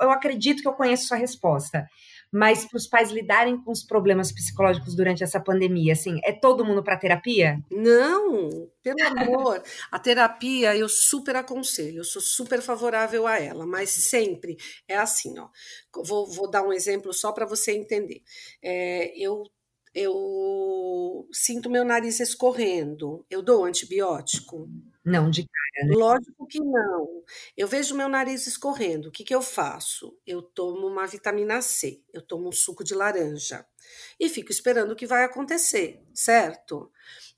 Eu 0.00 0.10
acredito 0.10 0.62
que 0.62 0.68
eu 0.68 0.72
conheço 0.72 1.06
sua 1.06 1.16
resposta. 1.16 1.86
Mas 2.30 2.66
para 2.66 2.76
os 2.76 2.86
pais 2.86 3.10
lidarem 3.10 3.56
com 3.62 3.72
os 3.72 3.82
problemas 3.82 4.30
psicológicos 4.30 4.94
durante 4.94 5.24
essa 5.24 5.40
pandemia, 5.40 5.94
assim, 5.94 6.20
é 6.22 6.32
todo 6.32 6.64
mundo 6.64 6.82
para 6.82 6.98
terapia? 6.98 7.58
Não, 7.70 8.68
pelo 8.82 9.02
amor. 9.02 9.62
a 9.90 9.98
terapia 9.98 10.76
eu 10.76 10.90
super 10.90 11.36
aconselho, 11.36 12.00
eu 12.00 12.04
sou 12.04 12.20
super 12.20 12.60
favorável 12.60 13.26
a 13.26 13.38
ela, 13.38 13.66
mas 13.66 13.90
sempre 13.90 14.58
é 14.86 14.96
assim, 14.96 15.38
ó. 15.38 15.48
Vou, 16.04 16.30
vou 16.30 16.50
dar 16.50 16.62
um 16.62 16.72
exemplo 16.72 17.14
só 17.14 17.32
para 17.32 17.46
você 17.46 17.72
entender. 17.72 18.22
É, 18.62 19.10
eu 19.16 19.42
eu 19.94 21.28
sinto 21.32 21.70
meu 21.70 21.84
nariz 21.84 22.20
escorrendo, 22.20 23.24
eu 23.30 23.42
dou 23.42 23.64
antibiótico? 23.64 24.68
Não, 25.04 25.30
de 25.30 25.46
cara, 25.46 25.88
né? 25.88 25.94
Lógico 25.96 26.46
que 26.46 26.60
não. 26.60 27.22
Eu 27.56 27.66
vejo 27.66 27.96
meu 27.96 28.08
nariz 28.08 28.46
escorrendo, 28.46 29.08
o 29.08 29.12
que, 29.12 29.24
que 29.24 29.34
eu 29.34 29.42
faço? 29.42 30.16
Eu 30.26 30.42
tomo 30.42 30.86
uma 30.86 31.06
vitamina 31.06 31.62
C, 31.62 32.02
eu 32.12 32.22
tomo 32.22 32.48
um 32.48 32.52
suco 32.52 32.84
de 32.84 32.94
laranja 32.94 33.64
e 34.20 34.28
fico 34.28 34.50
esperando 34.50 34.92
o 34.92 34.96
que 34.96 35.06
vai 35.06 35.24
acontecer, 35.24 36.02
certo? 36.12 36.90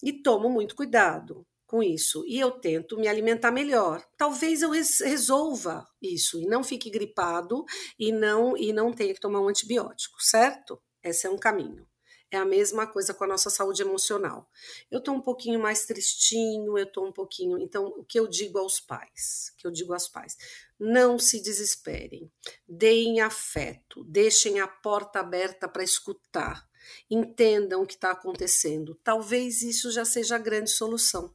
E 0.02 0.12
tomo 0.12 0.48
muito 0.48 0.74
cuidado 0.74 1.46
com 1.70 1.82
isso. 1.82 2.24
E 2.26 2.40
eu 2.40 2.50
tento 2.50 2.98
me 2.98 3.06
alimentar 3.06 3.52
melhor. 3.52 4.04
Talvez 4.16 4.60
eu 4.60 4.70
resolva 4.70 5.86
isso 6.02 6.40
e 6.40 6.46
não 6.46 6.64
fique 6.64 6.90
gripado 6.90 7.64
e 7.96 8.10
não 8.10 8.56
e 8.56 8.72
não 8.72 8.92
tenha 8.92 9.14
que 9.14 9.20
tomar 9.20 9.40
um 9.40 9.48
antibiótico, 9.48 10.20
certo? 10.20 10.82
Esse 11.00 11.28
é 11.28 11.30
um 11.30 11.38
caminho. 11.38 11.86
É 12.30 12.36
a 12.36 12.44
mesma 12.44 12.86
coisa 12.86 13.12
com 13.12 13.24
a 13.24 13.26
nossa 13.26 13.50
saúde 13.50 13.82
emocional. 13.82 14.48
Eu 14.88 15.00
tô 15.00 15.12
um 15.12 15.20
pouquinho 15.20 15.58
mais 15.58 15.84
tristinho, 15.84 16.78
eu 16.78 16.86
tô 16.86 17.04
um 17.04 17.12
pouquinho. 17.12 17.58
Então, 17.58 17.86
o 17.86 18.04
que 18.04 18.20
eu 18.20 18.28
digo 18.28 18.58
aos 18.58 18.78
pais? 18.78 19.52
O 19.52 19.56
que 19.56 19.66
eu 19.66 19.70
digo 19.72 19.92
aos 19.92 20.06
pais? 20.06 20.36
Não 20.78 21.18
se 21.18 21.42
desesperem. 21.42 22.30
Deem 22.68 23.20
afeto, 23.20 24.04
deixem 24.04 24.60
a 24.60 24.68
porta 24.68 25.18
aberta 25.18 25.68
para 25.68 25.82
escutar. 25.82 26.68
Entendam 27.10 27.82
o 27.82 27.86
que 27.86 27.94
está 27.94 28.12
acontecendo. 28.12 28.94
Talvez 29.02 29.62
isso 29.62 29.90
já 29.90 30.04
seja 30.04 30.36
a 30.36 30.38
grande 30.38 30.70
solução. 30.70 31.34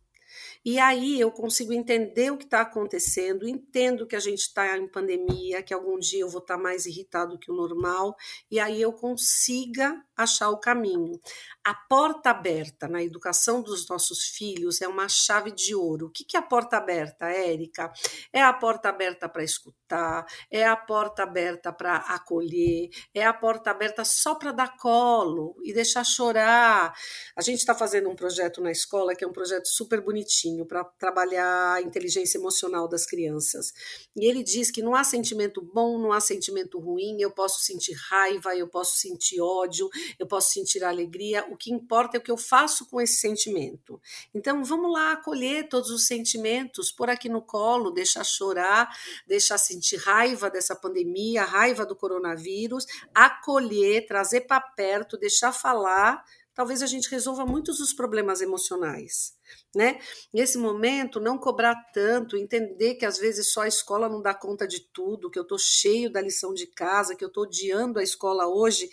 E 0.66 0.80
aí 0.80 1.20
eu 1.20 1.32
consigo 1.32 1.72
entender 1.72 2.32
o 2.32 2.38
que 2.38 2.46
está 2.46 2.62
acontecendo, 2.62 3.48
entendo 3.48 4.08
que 4.08 4.16
a 4.16 4.20
gente 4.20 4.40
está 4.40 4.76
em 4.76 4.88
pandemia, 4.88 5.62
que 5.62 5.72
algum 5.72 6.00
dia 6.00 6.22
eu 6.22 6.30
vou 6.30 6.42
estar 6.42 6.58
tá 6.58 6.62
mais 6.62 6.88
irritado 6.88 7.38
que 7.38 7.52
o 7.52 7.56
normal, 7.56 8.16
e 8.50 8.60
aí 8.60 8.82
eu 8.82 8.92
consiga 8.92 10.04
achar 10.18 10.50
o 10.50 10.58
caminho. 10.58 11.20
A 11.64 11.74
porta 11.74 12.32
aberta 12.32 12.88
na 12.88 13.04
educação 13.04 13.62
dos 13.62 13.88
nossos 13.88 14.24
filhos 14.24 14.82
é 14.82 14.88
uma 14.88 15.08
chave 15.08 15.52
de 15.52 15.76
ouro. 15.76 16.08
O 16.08 16.10
que 16.10 16.36
é 16.36 16.40
a 16.40 16.42
porta 16.42 16.78
aberta, 16.78 17.28
Érica? 17.28 17.92
É 18.34 18.42
a 18.42 18.54
porta 18.54 18.90
aberta 18.90 19.30
para 19.30 19.44
escutar, 19.44 20.26
é 20.50 20.66
a 20.66 20.76
porta 20.76 21.24
aberta 21.24 21.72
para 21.72 21.98
acolher, 21.98 22.90
é 23.14 23.24
a 23.24 23.34
porta 23.34 23.70
aberta 23.70 24.04
só 24.06 24.34
para 24.36 24.52
dar 24.52 24.78
colo 24.78 25.56
e 25.64 25.74
deixar 25.74 26.04
chorar. 26.04 26.94
A 27.36 27.42
gente 27.42 27.60
está 27.60 27.76
fazendo 27.76 28.10
um 28.10 28.16
projeto 28.16 28.62
na 28.62 28.72
escola 28.72 29.14
que 29.14 29.24
é 29.24 29.28
um 29.28 29.34
projeto 29.34 29.68
super 29.68 30.02
bonitinho 30.02 30.55
para 30.64 30.84
trabalhar 30.84 31.74
a 31.74 31.82
inteligência 31.82 32.38
emocional 32.38 32.88
das 32.88 33.04
crianças. 33.04 33.74
E 34.16 34.28
ele 34.30 34.44
diz 34.44 34.70
que 34.70 34.84
não 34.84 34.94
há 34.94 35.04
sentimento 35.04 35.60
bom, 35.60 35.98
não 35.98 36.14
há 36.14 36.20
sentimento 36.20 36.78
ruim, 36.80 37.20
eu 37.20 37.32
posso 37.32 37.62
sentir 37.62 37.94
raiva, 37.94 38.56
eu 38.56 38.68
posso 38.68 38.98
sentir 38.98 39.42
ódio, 39.42 39.90
eu 40.20 40.28
posso 40.28 40.54
sentir 40.54 40.84
alegria 40.84 41.46
o 41.50 41.58
que 41.58 41.72
importa 41.72 42.18
é 42.18 42.20
o 42.20 42.24
que 42.24 42.32
eu 42.32 42.38
faço 42.38 42.86
com 42.86 43.02
esse 43.02 43.18
sentimento. 43.18 44.00
Então, 44.34 44.64
vamos 44.64 44.92
lá 44.92 45.14
acolher 45.14 45.68
todos 45.68 45.90
os 45.90 46.06
sentimentos, 46.06 46.92
pôr 46.92 47.10
aqui 47.10 47.30
no 47.30 47.42
colo, 47.42 47.92
deixar 47.92 48.24
chorar, 48.24 48.90
deixar 49.26 49.58
sentir 49.58 49.98
raiva 49.98 50.50
dessa 50.50 50.76
pandemia, 50.76 51.44
raiva 51.44 51.86
do 51.86 51.96
coronavírus, 51.96 52.86
acolher, 53.14 54.06
trazer 54.06 54.42
para 54.42 54.62
perto, 54.62 55.18
deixar 55.18 55.52
falar. 55.52 56.24
Talvez 56.56 56.82
a 56.82 56.88
gente 56.88 57.12
resolva 57.12 57.46
muitos 57.46 57.80
dos 57.80 57.94
problemas 57.94 58.42
emocionais. 58.42 59.36
Né? 59.76 60.00
Nesse 60.34 60.58
momento, 60.58 61.20
não 61.20 61.38
cobrar 61.38 61.76
tanto, 61.94 62.38
entender 62.38 62.96
que 62.96 63.06
às 63.06 63.18
vezes 63.18 63.52
só 63.52 63.62
a 63.62 63.68
escola 63.68 64.08
não 64.08 64.22
dá 64.22 64.34
conta 64.34 64.66
de 64.66 64.80
tudo, 64.94 65.30
que 65.30 65.38
eu 65.38 65.44
estou 65.44 65.60
cheio 65.60 66.10
da 66.10 66.22
lição 66.22 66.54
de 66.54 66.66
casa, 66.68 67.16
que 67.16 67.24
eu 67.24 67.28
estou 67.28 67.44
odiando 67.44 68.00
a 68.00 68.04
escola 68.04 68.48
hoje 68.48 68.90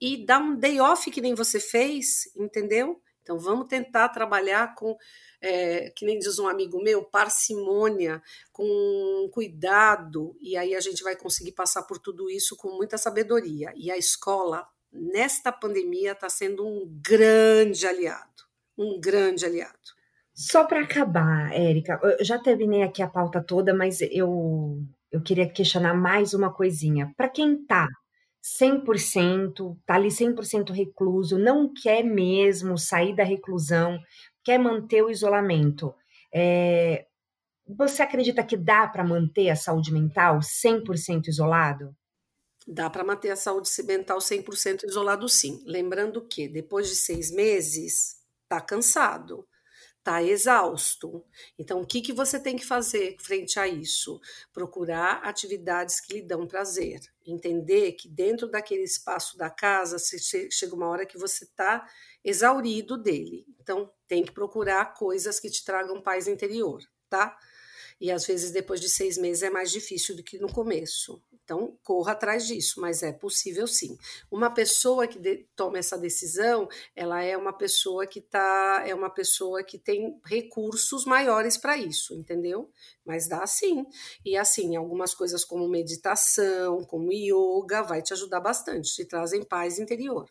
e 0.00 0.26
dar 0.26 0.40
um 0.40 0.56
day 0.56 0.80
off 0.80 1.08
que 1.10 1.20
nem 1.20 1.34
você 1.34 1.60
fez, 1.60 2.34
entendeu? 2.36 3.00
Então 3.22 3.38
vamos 3.38 3.68
tentar 3.68 4.08
trabalhar 4.08 4.74
com, 4.74 4.96
é, 5.40 5.90
que 5.90 6.06
nem 6.06 6.18
diz 6.18 6.38
um 6.38 6.48
amigo 6.48 6.82
meu, 6.82 7.04
parcimônia, 7.04 8.22
com 8.50 9.28
cuidado, 9.32 10.34
e 10.40 10.56
aí 10.56 10.74
a 10.74 10.80
gente 10.80 11.02
vai 11.02 11.14
conseguir 11.14 11.52
passar 11.52 11.82
por 11.82 11.98
tudo 11.98 12.30
isso 12.30 12.56
com 12.56 12.70
muita 12.70 12.96
sabedoria. 12.96 13.70
E 13.76 13.90
a 13.90 13.98
escola, 13.98 14.66
nesta 14.92 15.52
pandemia, 15.52 16.12
está 16.12 16.28
sendo 16.28 16.66
um 16.66 16.86
grande 17.02 17.86
aliado, 17.86 18.44
um 18.76 19.00
grande 19.00 19.44
aliado. 19.44 19.78
Só 20.34 20.64
para 20.64 20.82
acabar, 20.82 21.52
Érica, 21.52 21.98
eu 22.02 22.24
já 22.24 22.38
terminei 22.38 22.82
aqui 22.82 23.02
a 23.02 23.08
pauta 23.08 23.42
toda, 23.42 23.74
mas 23.74 24.00
eu, 24.00 24.80
eu 25.10 25.20
queria 25.20 25.48
questionar 25.48 25.94
mais 25.94 26.32
uma 26.32 26.52
coisinha. 26.52 27.12
Para 27.16 27.28
quem 27.28 27.54
está 27.54 27.88
100%, 28.60 29.76
tá 29.84 29.96
ali 29.96 30.08
100% 30.08 30.70
recluso, 30.72 31.36
não 31.36 31.72
quer 31.72 32.04
mesmo 32.04 32.78
sair 32.78 33.16
da 33.16 33.24
reclusão, 33.24 33.98
quer 34.44 34.58
manter 34.58 35.02
o 35.02 35.10
isolamento. 35.10 35.92
É, 36.32 37.06
você 37.66 38.02
acredita 38.02 38.42
que 38.42 38.56
dá 38.56 38.86
para 38.86 39.04
manter 39.04 39.50
a 39.50 39.56
saúde 39.56 39.92
mental 39.92 40.38
100% 40.38 41.26
isolado? 41.26 41.94
Dá 42.70 42.90
para 42.90 43.02
manter 43.02 43.30
a 43.30 43.36
saúde 43.36 43.70
mental 43.84 44.18
100% 44.18 44.84
isolado, 44.84 45.28
sim. 45.28 45.62
Lembrando 45.64 46.20
que 46.20 46.46
depois 46.46 46.88
de 46.88 46.96
seis 46.96 47.30
meses, 47.30 48.20
tá 48.48 48.60
cansado 48.60 49.48
está 50.08 50.22
exausto. 50.22 51.22
Então, 51.58 51.82
o 51.82 51.86
que, 51.86 52.00
que 52.00 52.14
você 52.14 52.40
tem 52.40 52.56
que 52.56 52.64
fazer 52.64 53.16
frente 53.20 53.60
a 53.60 53.68
isso? 53.68 54.18
Procurar 54.54 55.20
atividades 55.22 56.00
que 56.00 56.14
lhe 56.14 56.22
dão 56.22 56.46
prazer. 56.46 57.00
Entender 57.26 57.92
que 57.92 58.08
dentro 58.08 58.48
daquele 58.48 58.84
espaço 58.84 59.36
da 59.36 59.50
casa, 59.50 59.98
chega 60.50 60.74
uma 60.74 60.88
hora 60.88 61.04
que 61.04 61.18
você 61.18 61.44
está 61.44 61.86
exaurido 62.24 62.96
dele. 62.96 63.44
Então, 63.60 63.92
tem 64.06 64.24
que 64.24 64.32
procurar 64.32 64.94
coisas 64.94 65.38
que 65.38 65.50
te 65.50 65.62
tragam 65.62 66.00
paz 66.00 66.26
interior, 66.26 66.82
tá? 67.10 67.36
E 68.00 68.10
às 68.10 68.26
vezes, 68.26 68.50
depois 68.50 68.80
de 68.80 68.88
seis 68.88 69.18
meses, 69.18 69.42
é 69.42 69.50
mais 69.50 69.70
difícil 69.70 70.14
do 70.16 70.22
que 70.22 70.38
no 70.38 70.52
começo. 70.52 71.20
Então, 71.32 71.78
corra 71.82 72.12
atrás 72.12 72.46
disso, 72.46 72.78
mas 72.78 73.02
é 73.02 73.10
possível 73.10 73.66
sim. 73.66 73.96
Uma 74.30 74.50
pessoa 74.50 75.06
que 75.06 75.18
de, 75.18 75.46
toma 75.56 75.78
essa 75.78 75.96
decisão, 75.96 76.68
ela 76.94 77.22
é 77.22 77.36
uma 77.36 77.54
pessoa 77.54 78.06
que 78.06 78.20
tá, 78.20 78.84
é 78.86 78.94
uma 78.94 79.08
pessoa 79.08 79.64
que 79.64 79.78
tem 79.78 80.20
recursos 80.26 81.06
maiores 81.06 81.56
para 81.56 81.78
isso, 81.78 82.14
entendeu? 82.14 82.70
Mas 83.02 83.26
dá 83.26 83.46
sim. 83.46 83.86
E 84.24 84.36
assim, 84.36 84.76
algumas 84.76 85.14
coisas 85.14 85.42
como 85.42 85.66
meditação, 85.66 86.84
como 86.84 87.10
yoga, 87.10 87.82
vai 87.82 88.02
te 88.02 88.12
ajudar 88.12 88.40
bastante, 88.40 88.94
te 88.94 89.06
trazem 89.06 89.42
paz 89.42 89.78
interior. 89.78 90.28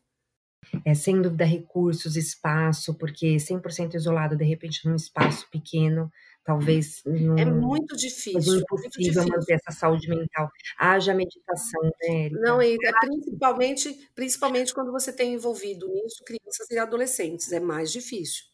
É, 0.86 0.94
sem 0.94 1.22
dúvida, 1.22 1.46
recursos, 1.46 2.16
espaço, 2.16 2.94
porque 2.94 3.38
100% 3.38 3.96
isolado, 3.96 4.38
de 4.38 4.46
repente, 4.46 4.88
num 4.88 4.96
espaço 4.96 5.50
pequeno, 5.50 6.12
Talvez 6.48 7.02
não, 7.06 7.38
é 7.38 7.44
muito 7.44 7.94
difícil. 7.98 8.56
É 8.56 8.60
impossível 8.60 9.22
muito 9.24 9.38
manter 9.38 9.56
essa 9.56 9.78
saúde 9.78 10.08
mental. 10.08 10.50
Haja 10.80 11.14
meditação, 11.14 11.84
né, 11.84 12.26
Erika? 12.28 12.40
Não, 12.40 12.62
e 12.62 12.76
é 12.76 12.92
principalmente, 13.02 14.10
principalmente 14.16 14.74
quando 14.74 14.90
você 14.90 15.12
tem 15.12 15.34
envolvido 15.34 15.86
nisso 15.90 16.24
crianças 16.24 16.72
e 16.72 16.78
adolescentes, 16.78 17.52
é 17.52 17.60
mais 17.60 17.92
difícil. 17.92 18.46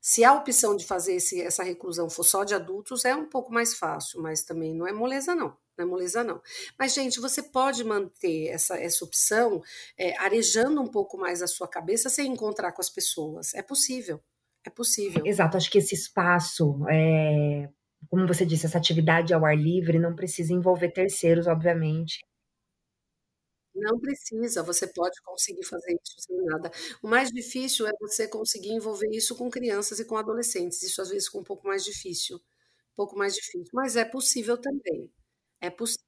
Se 0.00 0.24
a 0.24 0.34
opção 0.34 0.74
de 0.74 0.84
fazer 0.84 1.14
esse, 1.14 1.40
essa 1.40 1.62
reclusão 1.62 2.10
for 2.10 2.24
só 2.24 2.42
de 2.42 2.52
adultos, 2.52 3.04
é 3.04 3.14
um 3.14 3.28
pouco 3.28 3.52
mais 3.52 3.78
fácil, 3.78 4.20
mas 4.20 4.42
também 4.42 4.74
não 4.74 4.84
é 4.84 4.92
moleza, 4.92 5.32
não. 5.32 5.56
Não 5.78 5.84
é 5.84 5.88
moleza, 5.88 6.24
não. 6.24 6.42
Mas, 6.76 6.94
gente, 6.94 7.20
você 7.20 7.44
pode 7.44 7.84
manter 7.84 8.48
essa, 8.48 8.76
essa 8.76 9.04
opção 9.04 9.62
é, 9.96 10.18
arejando 10.18 10.80
um 10.80 10.88
pouco 10.88 11.16
mais 11.16 11.42
a 11.42 11.46
sua 11.46 11.68
cabeça 11.68 12.10
sem 12.10 12.32
encontrar 12.32 12.72
com 12.72 12.80
as 12.80 12.90
pessoas. 12.90 13.54
É 13.54 13.62
possível. 13.62 14.20
É 14.66 14.70
possível. 14.70 15.22
Exato, 15.24 15.56
acho 15.56 15.70
que 15.70 15.78
esse 15.78 15.94
espaço, 15.94 16.84
é, 16.88 17.68
como 18.10 18.26
você 18.26 18.44
disse, 18.44 18.66
essa 18.66 18.78
atividade 18.78 19.32
ao 19.32 19.44
ar 19.44 19.56
livre 19.56 19.96
não 19.98 20.14
precisa 20.14 20.52
envolver 20.52 20.90
terceiros, 20.90 21.46
obviamente. 21.46 22.18
Não 23.74 24.00
precisa, 24.00 24.62
você 24.62 24.86
pode 24.86 25.20
conseguir 25.22 25.62
fazer 25.64 25.92
isso 26.02 26.14
sem 26.18 26.36
nada. 26.46 26.70
O 27.02 27.08
mais 27.08 27.30
difícil 27.30 27.86
é 27.86 27.92
você 28.00 28.26
conseguir 28.26 28.70
envolver 28.72 29.08
isso 29.12 29.36
com 29.36 29.50
crianças 29.50 30.00
e 30.00 30.04
com 30.04 30.16
adolescentes. 30.16 30.82
Isso 30.82 31.00
às 31.02 31.10
vezes 31.10 31.26
fica 31.26 31.38
um 31.38 31.44
pouco 31.44 31.66
mais 31.66 31.84
difícil, 31.84 32.36
um 32.38 32.96
pouco 32.96 33.16
mais 33.18 33.34
difícil, 33.34 33.70
mas 33.74 33.96
é 33.96 34.04
possível 34.04 34.56
também. 34.58 35.12
É 35.60 35.70
possível. 35.70 36.04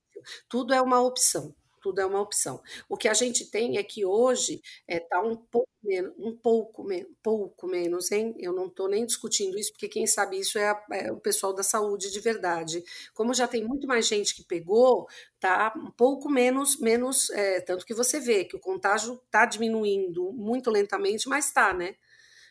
Tudo 0.48 0.74
é 0.74 0.82
uma 0.82 1.00
opção 1.02 1.54
tudo 1.80 2.00
é 2.00 2.06
uma 2.06 2.20
opção. 2.20 2.60
O 2.88 2.96
que 2.96 3.08
a 3.08 3.14
gente 3.14 3.50
tem 3.50 3.78
é 3.78 3.82
que 3.82 4.04
hoje 4.04 4.60
está 4.88 4.94
é, 4.96 5.00
tá 5.00 5.20
um 5.22 5.36
pouco 5.36 5.68
menos, 5.82 6.12
um 6.18 6.36
pouco, 6.36 6.86
pouco 7.22 7.66
menos, 7.66 8.10
hein? 8.12 8.34
Eu 8.38 8.52
não 8.52 8.66
estou 8.66 8.88
nem 8.88 9.06
discutindo 9.06 9.58
isso, 9.58 9.72
porque 9.72 9.88
quem 9.88 10.06
sabe 10.06 10.38
isso 10.38 10.58
é, 10.58 10.68
a, 10.70 10.84
é, 10.92 11.12
o 11.12 11.20
pessoal 11.20 11.52
da 11.54 11.62
saúde 11.62 12.10
de 12.10 12.20
verdade. 12.20 12.82
Como 13.14 13.34
já 13.34 13.46
tem 13.48 13.64
muito 13.64 13.86
mais 13.86 14.06
gente 14.06 14.34
que 14.34 14.44
pegou, 14.44 15.06
tá 15.40 15.72
um 15.76 15.90
pouco 15.90 16.28
menos, 16.30 16.78
menos, 16.80 17.30
é, 17.30 17.60
tanto 17.60 17.86
que 17.86 17.94
você 17.94 18.20
vê 18.20 18.44
que 18.44 18.56
o 18.56 18.60
contágio 18.60 19.20
está 19.26 19.46
diminuindo 19.46 20.32
muito 20.32 20.70
lentamente, 20.70 21.28
mas 21.28 21.46
está, 21.46 21.72
né? 21.72 21.96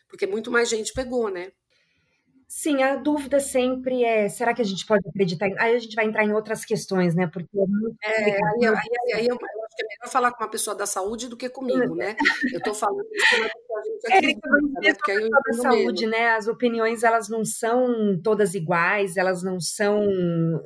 Porque 0.08 0.26
muito 0.26 0.50
mais 0.50 0.68
gente 0.68 0.92
pegou, 0.92 1.28
né? 1.30 1.52
Sim, 2.50 2.82
a 2.82 2.96
dúvida 2.96 3.40
sempre 3.40 4.02
é: 4.04 4.26
será 4.26 4.54
que 4.54 4.62
a 4.62 4.64
gente 4.64 4.86
pode 4.86 5.06
acreditar. 5.06 5.46
Aí 5.58 5.76
a 5.76 5.78
gente 5.78 5.94
vai 5.94 6.06
entrar 6.06 6.24
em 6.24 6.32
outras 6.32 6.64
questões, 6.64 7.14
né? 7.14 7.26
Porque 7.26 7.46
é. 8.02 8.30
É, 8.30 8.32
aí, 8.32 8.66
aí, 8.66 8.74
aí, 8.74 9.12
aí 9.16 9.26
eu, 9.26 9.36
eu 9.36 9.64
acho 9.64 9.76
que 9.76 9.84
é 9.84 9.88
melhor 9.88 10.10
falar 10.10 10.32
com 10.32 10.42
uma 10.42 10.50
pessoa 10.50 10.74
da 10.74 10.86
saúde 10.86 11.28
do 11.28 11.36
que 11.36 11.50
comigo, 11.50 11.94
né? 11.94 12.16
Eu 12.54 12.58
estou 12.58 12.74
falando 12.74 13.06
isso 13.12 13.26
porque 13.28 13.74
a 13.74 13.82
gente 13.82 14.06
acredita, 14.06 14.48
é, 14.48 15.14
né? 15.14 15.26
Eu 15.26 15.30
da 15.30 15.52
saúde, 15.62 16.06
mesmo. 16.06 16.10
né? 16.10 16.30
As 16.30 16.48
opiniões 16.48 17.02
elas 17.02 17.28
não 17.28 17.44
são 17.44 18.18
todas 18.22 18.54
iguais, 18.54 19.18
elas 19.18 19.42
não 19.42 19.60
são. 19.60 20.06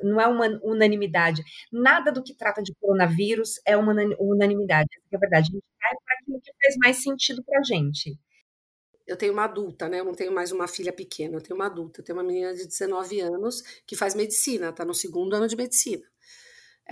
Não 0.01 0.21
é 0.21 0.27
uma 0.27 0.47
unanimidade. 0.63 1.43
Nada 1.71 2.13
do 2.13 2.23
que 2.23 2.33
trata 2.33 2.63
de 2.63 2.73
coronavírus 2.79 3.59
é 3.65 3.75
uma 3.75 3.93
unanimidade. 4.19 4.87
É 5.11 5.17
verdade. 5.17 5.49
A 5.49 5.53
gente 5.53 5.63
vai 5.81 5.91
para 6.05 6.15
aquilo 6.21 6.41
que 6.41 6.51
faz 6.63 6.77
mais 6.77 7.03
sentido 7.03 7.43
para 7.43 7.59
a 7.59 7.63
gente 7.63 8.17
eu 9.07 9.17
tenho 9.17 9.33
uma 9.33 9.43
adulta, 9.45 9.89
né? 9.89 9.99
Eu 9.99 10.05
não 10.05 10.13
tenho 10.13 10.31
mais 10.31 10.51
uma 10.51 10.67
filha 10.67 10.93
pequena, 10.93 11.35
eu 11.37 11.41
tenho 11.41 11.55
uma 11.55 11.65
adulta. 11.65 12.01
Eu 12.01 12.05
tenho 12.05 12.17
uma 12.17 12.23
menina 12.23 12.53
de 12.53 12.65
19 12.65 13.19
anos 13.21 13.61
que 13.85 13.95
faz 13.95 14.15
medicina, 14.15 14.69
está 14.69 14.85
no 14.85 14.93
segundo 14.93 15.35
ano 15.35 15.47
de 15.47 15.55
medicina 15.55 16.03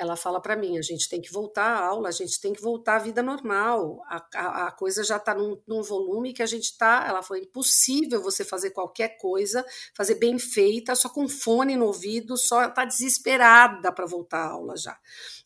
ela 0.01 0.15
fala 0.15 0.41
para 0.41 0.55
mim: 0.55 0.79
a 0.79 0.81
gente 0.81 1.07
tem 1.07 1.21
que 1.21 1.31
voltar 1.31 1.63
à 1.63 1.85
aula, 1.85 2.09
a 2.09 2.11
gente 2.11 2.41
tem 2.41 2.53
que 2.53 2.61
voltar 2.61 2.95
à 2.95 2.99
vida 2.99 3.21
normal. 3.21 4.01
A, 4.07 4.25
a, 4.33 4.67
a 4.67 4.71
coisa 4.71 5.03
já 5.03 5.17
está 5.17 5.35
num, 5.35 5.61
num, 5.67 5.83
volume 5.83 6.33
que 6.33 6.41
a 6.41 6.47
gente 6.47 6.71
está. 6.71 7.05
Ela 7.07 7.21
falou: 7.21 7.43
impossível 7.43 8.19
você 8.19 8.43
fazer 8.43 8.71
qualquer 8.71 9.19
coisa, 9.19 9.63
fazer 9.93 10.15
bem 10.15 10.39
feita, 10.39 10.95
só 10.95 11.07
com 11.07 11.29
fone 11.29 11.75
no 11.75 11.85
ouvido, 11.85 12.35
só 12.35 12.65
está 12.65 12.83
desesperada 12.83 13.91
para 13.91 14.07
voltar 14.07 14.39
à 14.39 14.49
aula 14.49 14.75
já. 14.75 14.97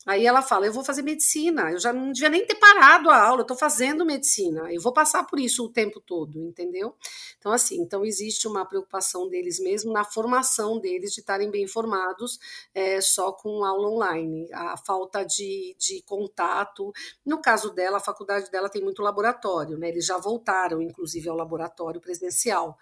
Aí 0.06 0.24
ela 0.24 0.40
fala: 0.40 0.64
eu 0.64 0.72
vou 0.72 0.82
fazer 0.82 1.02
medicina, 1.02 1.70
eu 1.70 1.78
já 1.78 1.92
não 1.92 2.10
devia 2.10 2.30
nem 2.30 2.46
ter 2.46 2.54
parado 2.54 3.10
a 3.10 3.20
aula, 3.20 3.40
eu 3.40 3.42
estou 3.42 3.58
fazendo 3.58 4.06
medicina, 4.06 4.72
eu 4.72 4.80
vou 4.80 4.92
passar 4.92 5.24
por 5.24 5.38
isso 5.38 5.66
o 5.66 5.68
tempo 5.68 6.00
todo, 6.00 6.40
entendeu? 6.40 6.96
Então, 7.38 7.52
assim, 7.52 7.78
então 7.82 8.06
existe 8.06 8.48
uma 8.48 8.64
preocupação 8.64 9.28
deles 9.28 9.60
mesmo 9.60 9.92
na 9.92 10.02
formação 10.02 10.78
deles 10.78 11.12
de 11.12 11.20
estarem 11.20 11.50
bem 11.50 11.66
formados 11.66 12.38
é, 12.74 13.02
só 13.02 13.32
com 13.32 13.62
aula 13.62 13.90
online 13.90 14.45
a 14.52 14.76
falta 14.76 15.24
de, 15.24 15.76
de 15.78 16.02
contato. 16.02 16.92
No 17.24 17.40
caso 17.40 17.72
dela, 17.72 17.98
a 17.98 18.00
faculdade 18.00 18.50
dela 18.50 18.68
tem 18.68 18.82
muito 18.82 19.02
laboratório, 19.02 19.78
né? 19.78 19.88
Eles 19.88 20.06
já 20.06 20.18
voltaram, 20.18 20.80
inclusive, 20.80 21.28
ao 21.28 21.36
laboratório 21.36 22.00
presencial 22.00 22.76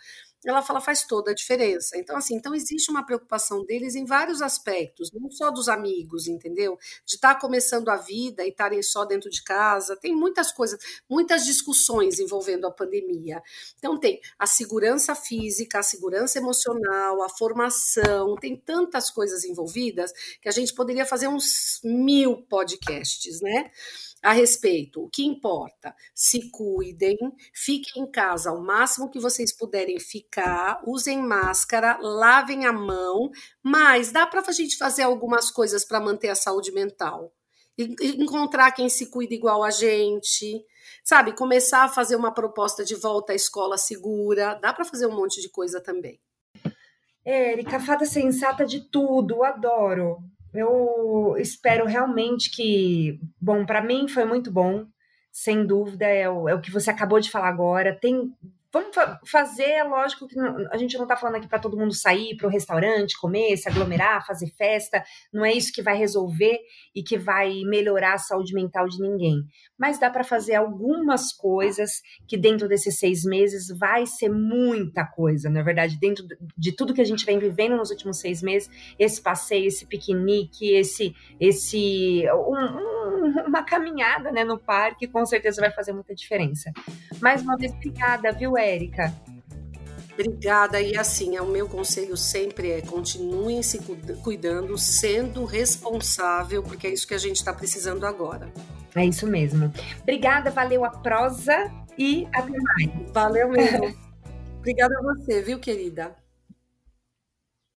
ela 0.44 0.62
fala 0.62 0.80
faz 0.80 1.04
toda 1.04 1.30
a 1.30 1.34
diferença. 1.34 1.96
Então, 1.96 2.16
assim, 2.16 2.34
então 2.34 2.54
existe 2.54 2.90
uma 2.90 3.04
preocupação 3.04 3.64
deles 3.64 3.94
em 3.94 4.04
vários 4.04 4.42
aspectos, 4.42 5.10
não 5.12 5.30
só 5.30 5.50
dos 5.50 5.68
amigos, 5.68 6.26
entendeu? 6.26 6.78
De 7.04 7.14
estar 7.14 7.34
tá 7.34 7.40
começando 7.40 7.88
a 7.88 7.96
vida 7.96 8.44
e 8.44 8.50
estarem 8.50 8.82
só 8.82 9.04
dentro 9.04 9.30
de 9.30 9.42
casa. 9.42 9.96
Tem 9.96 10.14
muitas 10.14 10.52
coisas, 10.52 10.78
muitas 11.08 11.44
discussões 11.44 12.18
envolvendo 12.18 12.66
a 12.66 12.70
pandemia. 12.70 13.42
Então, 13.78 13.98
tem 13.98 14.20
a 14.38 14.46
segurança 14.46 15.14
física, 15.14 15.78
a 15.78 15.82
segurança 15.82 16.38
emocional, 16.38 17.22
a 17.22 17.28
formação, 17.28 18.36
tem 18.36 18.56
tantas 18.56 19.10
coisas 19.10 19.44
envolvidas 19.44 20.12
que 20.40 20.48
a 20.48 20.52
gente 20.52 20.74
poderia 20.74 21.06
fazer 21.06 21.28
uns 21.28 21.80
mil 21.82 22.42
podcasts, 22.42 23.40
né? 23.40 23.70
A 24.24 24.32
respeito. 24.32 25.04
O 25.04 25.08
que 25.10 25.22
importa? 25.22 25.94
Se 26.14 26.50
cuidem, 26.50 27.18
fiquem 27.52 28.02
em 28.02 28.10
casa 28.10 28.48
ao 28.48 28.60
máximo 28.60 29.10
que 29.10 29.20
vocês 29.20 29.52
puderem 29.52 30.00
ficar, 30.00 30.80
usem 30.86 31.18
máscara, 31.18 31.98
lavem 32.00 32.64
a 32.64 32.72
mão, 32.72 33.30
mas 33.62 34.10
dá 34.10 34.26
para 34.26 34.40
a 34.40 34.52
gente 34.52 34.78
fazer 34.78 35.02
algumas 35.02 35.50
coisas 35.50 35.84
para 35.84 36.00
manter 36.00 36.30
a 36.30 36.34
saúde 36.34 36.72
mental. 36.72 37.34
Encontrar 37.76 38.72
quem 38.72 38.88
se 38.88 39.10
cuida 39.10 39.34
igual 39.34 39.62
a 39.62 39.70
gente, 39.70 40.64
sabe? 41.04 41.34
Começar 41.34 41.84
a 41.84 41.88
fazer 41.88 42.16
uma 42.16 42.32
proposta 42.32 42.82
de 42.82 42.94
volta 42.94 43.32
à 43.32 43.36
escola 43.36 43.76
segura, 43.76 44.54
dá 44.54 44.72
para 44.72 44.86
fazer 44.86 45.06
um 45.06 45.14
monte 45.14 45.42
de 45.42 45.50
coisa 45.50 45.82
também. 45.82 46.18
Érica, 47.22 47.78
fada 47.78 48.06
sensata 48.06 48.64
de 48.64 48.80
tudo, 48.80 49.44
adoro 49.44 50.18
eu 50.54 51.34
espero 51.38 51.84
realmente 51.86 52.50
que, 52.50 53.18
bom, 53.40 53.66
para 53.66 53.82
mim 53.82 54.08
foi 54.08 54.24
muito 54.24 54.50
bom, 54.52 54.86
sem 55.32 55.66
dúvida, 55.66 56.06
é 56.06 56.30
o, 56.30 56.48
é 56.48 56.54
o 56.54 56.60
que 56.60 56.70
você 56.70 56.90
acabou 56.90 57.18
de 57.18 57.30
falar 57.30 57.48
agora. 57.48 57.98
Tem 58.00 58.32
Vamos 58.74 58.92
fa 58.92 59.20
fazer, 59.24 59.70
é 59.70 59.84
lógico 59.84 60.26
que 60.26 60.34
não, 60.34 60.66
a 60.72 60.76
gente 60.76 60.96
não 60.96 61.04
está 61.04 61.14
falando 61.14 61.36
aqui 61.36 61.46
para 61.46 61.60
todo 61.60 61.76
mundo 61.76 61.94
sair 61.94 62.36
para 62.36 62.48
o 62.48 62.50
restaurante, 62.50 63.16
comer, 63.20 63.56
se 63.56 63.68
aglomerar, 63.68 64.26
fazer 64.26 64.48
festa. 64.48 65.00
Não 65.32 65.44
é 65.44 65.52
isso 65.52 65.72
que 65.72 65.80
vai 65.80 65.96
resolver 65.96 66.58
e 66.92 67.00
que 67.00 67.16
vai 67.16 67.62
melhorar 67.66 68.14
a 68.14 68.18
saúde 68.18 68.52
mental 68.52 68.88
de 68.88 69.00
ninguém. 69.00 69.44
Mas 69.78 70.00
dá 70.00 70.10
para 70.10 70.24
fazer 70.24 70.56
algumas 70.56 71.32
coisas 71.32 72.02
que 72.26 72.36
dentro 72.36 72.66
desses 72.66 72.98
seis 72.98 73.22
meses 73.22 73.68
vai 73.78 74.06
ser 74.06 74.28
muita 74.28 75.06
coisa, 75.06 75.48
na 75.48 75.60
é 75.60 75.62
verdade. 75.62 75.96
Dentro 76.00 76.26
de 76.58 76.72
tudo 76.72 76.92
que 76.92 77.00
a 77.00 77.06
gente 77.06 77.24
vem 77.24 77.38
vivendo 77.38 77.76
nos 77.76 77.90
últimos 77.90 78.18
seis 78.18 78.42
meses, 78.42 78.68
esse 78.98 79.22
passeio, 79.22 79.68
esse 79.68 79.86
piquenique, 79.86 80.74
esse, 80.74 81.14
esse 81.38 82.24
um, 82.32 82.56
um, 82.56 83.03
uma 83.46 83.62
caminhada 83.62 84.30
né, 84.30 84.44
no 84.44 84.58
parque, 84.58 85.06
com 85.06 85.24
certeza 85.26 85.60
vai 85.60 85.70
fazer 85.70 85.92
muita 85.92 86.14
diferença. 86.14 86.72
Mais 87.20 87.42
uma 87.42 87.56
vez, 87.56 87.72
obrigada, 87.72 88.32
viu, 88.32 88.56
Érica? 88.56 89.12
Obrigada. 90.12 90.80
E 90.80 90.96
assim, 90.96 91.36
é 91.36 91.42
o 91.42 91.46
meu 91.46 91.68
conselho 91.68 92.16
sempre 92.16 92.70
é 92.70 92.80
continuem 92.80 93.62
se 93.62 93.78
cuidando, 94.22 94.78
sendo 94.78 95.44
responsável, 95.44 96.62
porque 96.62 96.86
é 96.86 96.90
isso 96.90 97.06
que 97.06 97.14
a 97.14 97.18
gente 97.18 97.36
está 97.36 97.52
precisando 97.52 98.06
agora. 98.06 98.52
É 98.94 99.04
isso 99.04 99.26
mesmo. 99.26 99.72
Obrigada, 100.02 100.50
valeu 100.50 100.84
a 100.84 100.90
prosa 100.90 101.70
e 101.98 102.28
até 102.32 102.52
mais. 102.52 103.12
Valeu 103.12 103.48
mesmo. 103.48 103.92
Obrigada 104.58 104.96
a 104.98 105.02
você, 105.02 105.42
viu, 105.42 105.58
querida? 105.58 106.14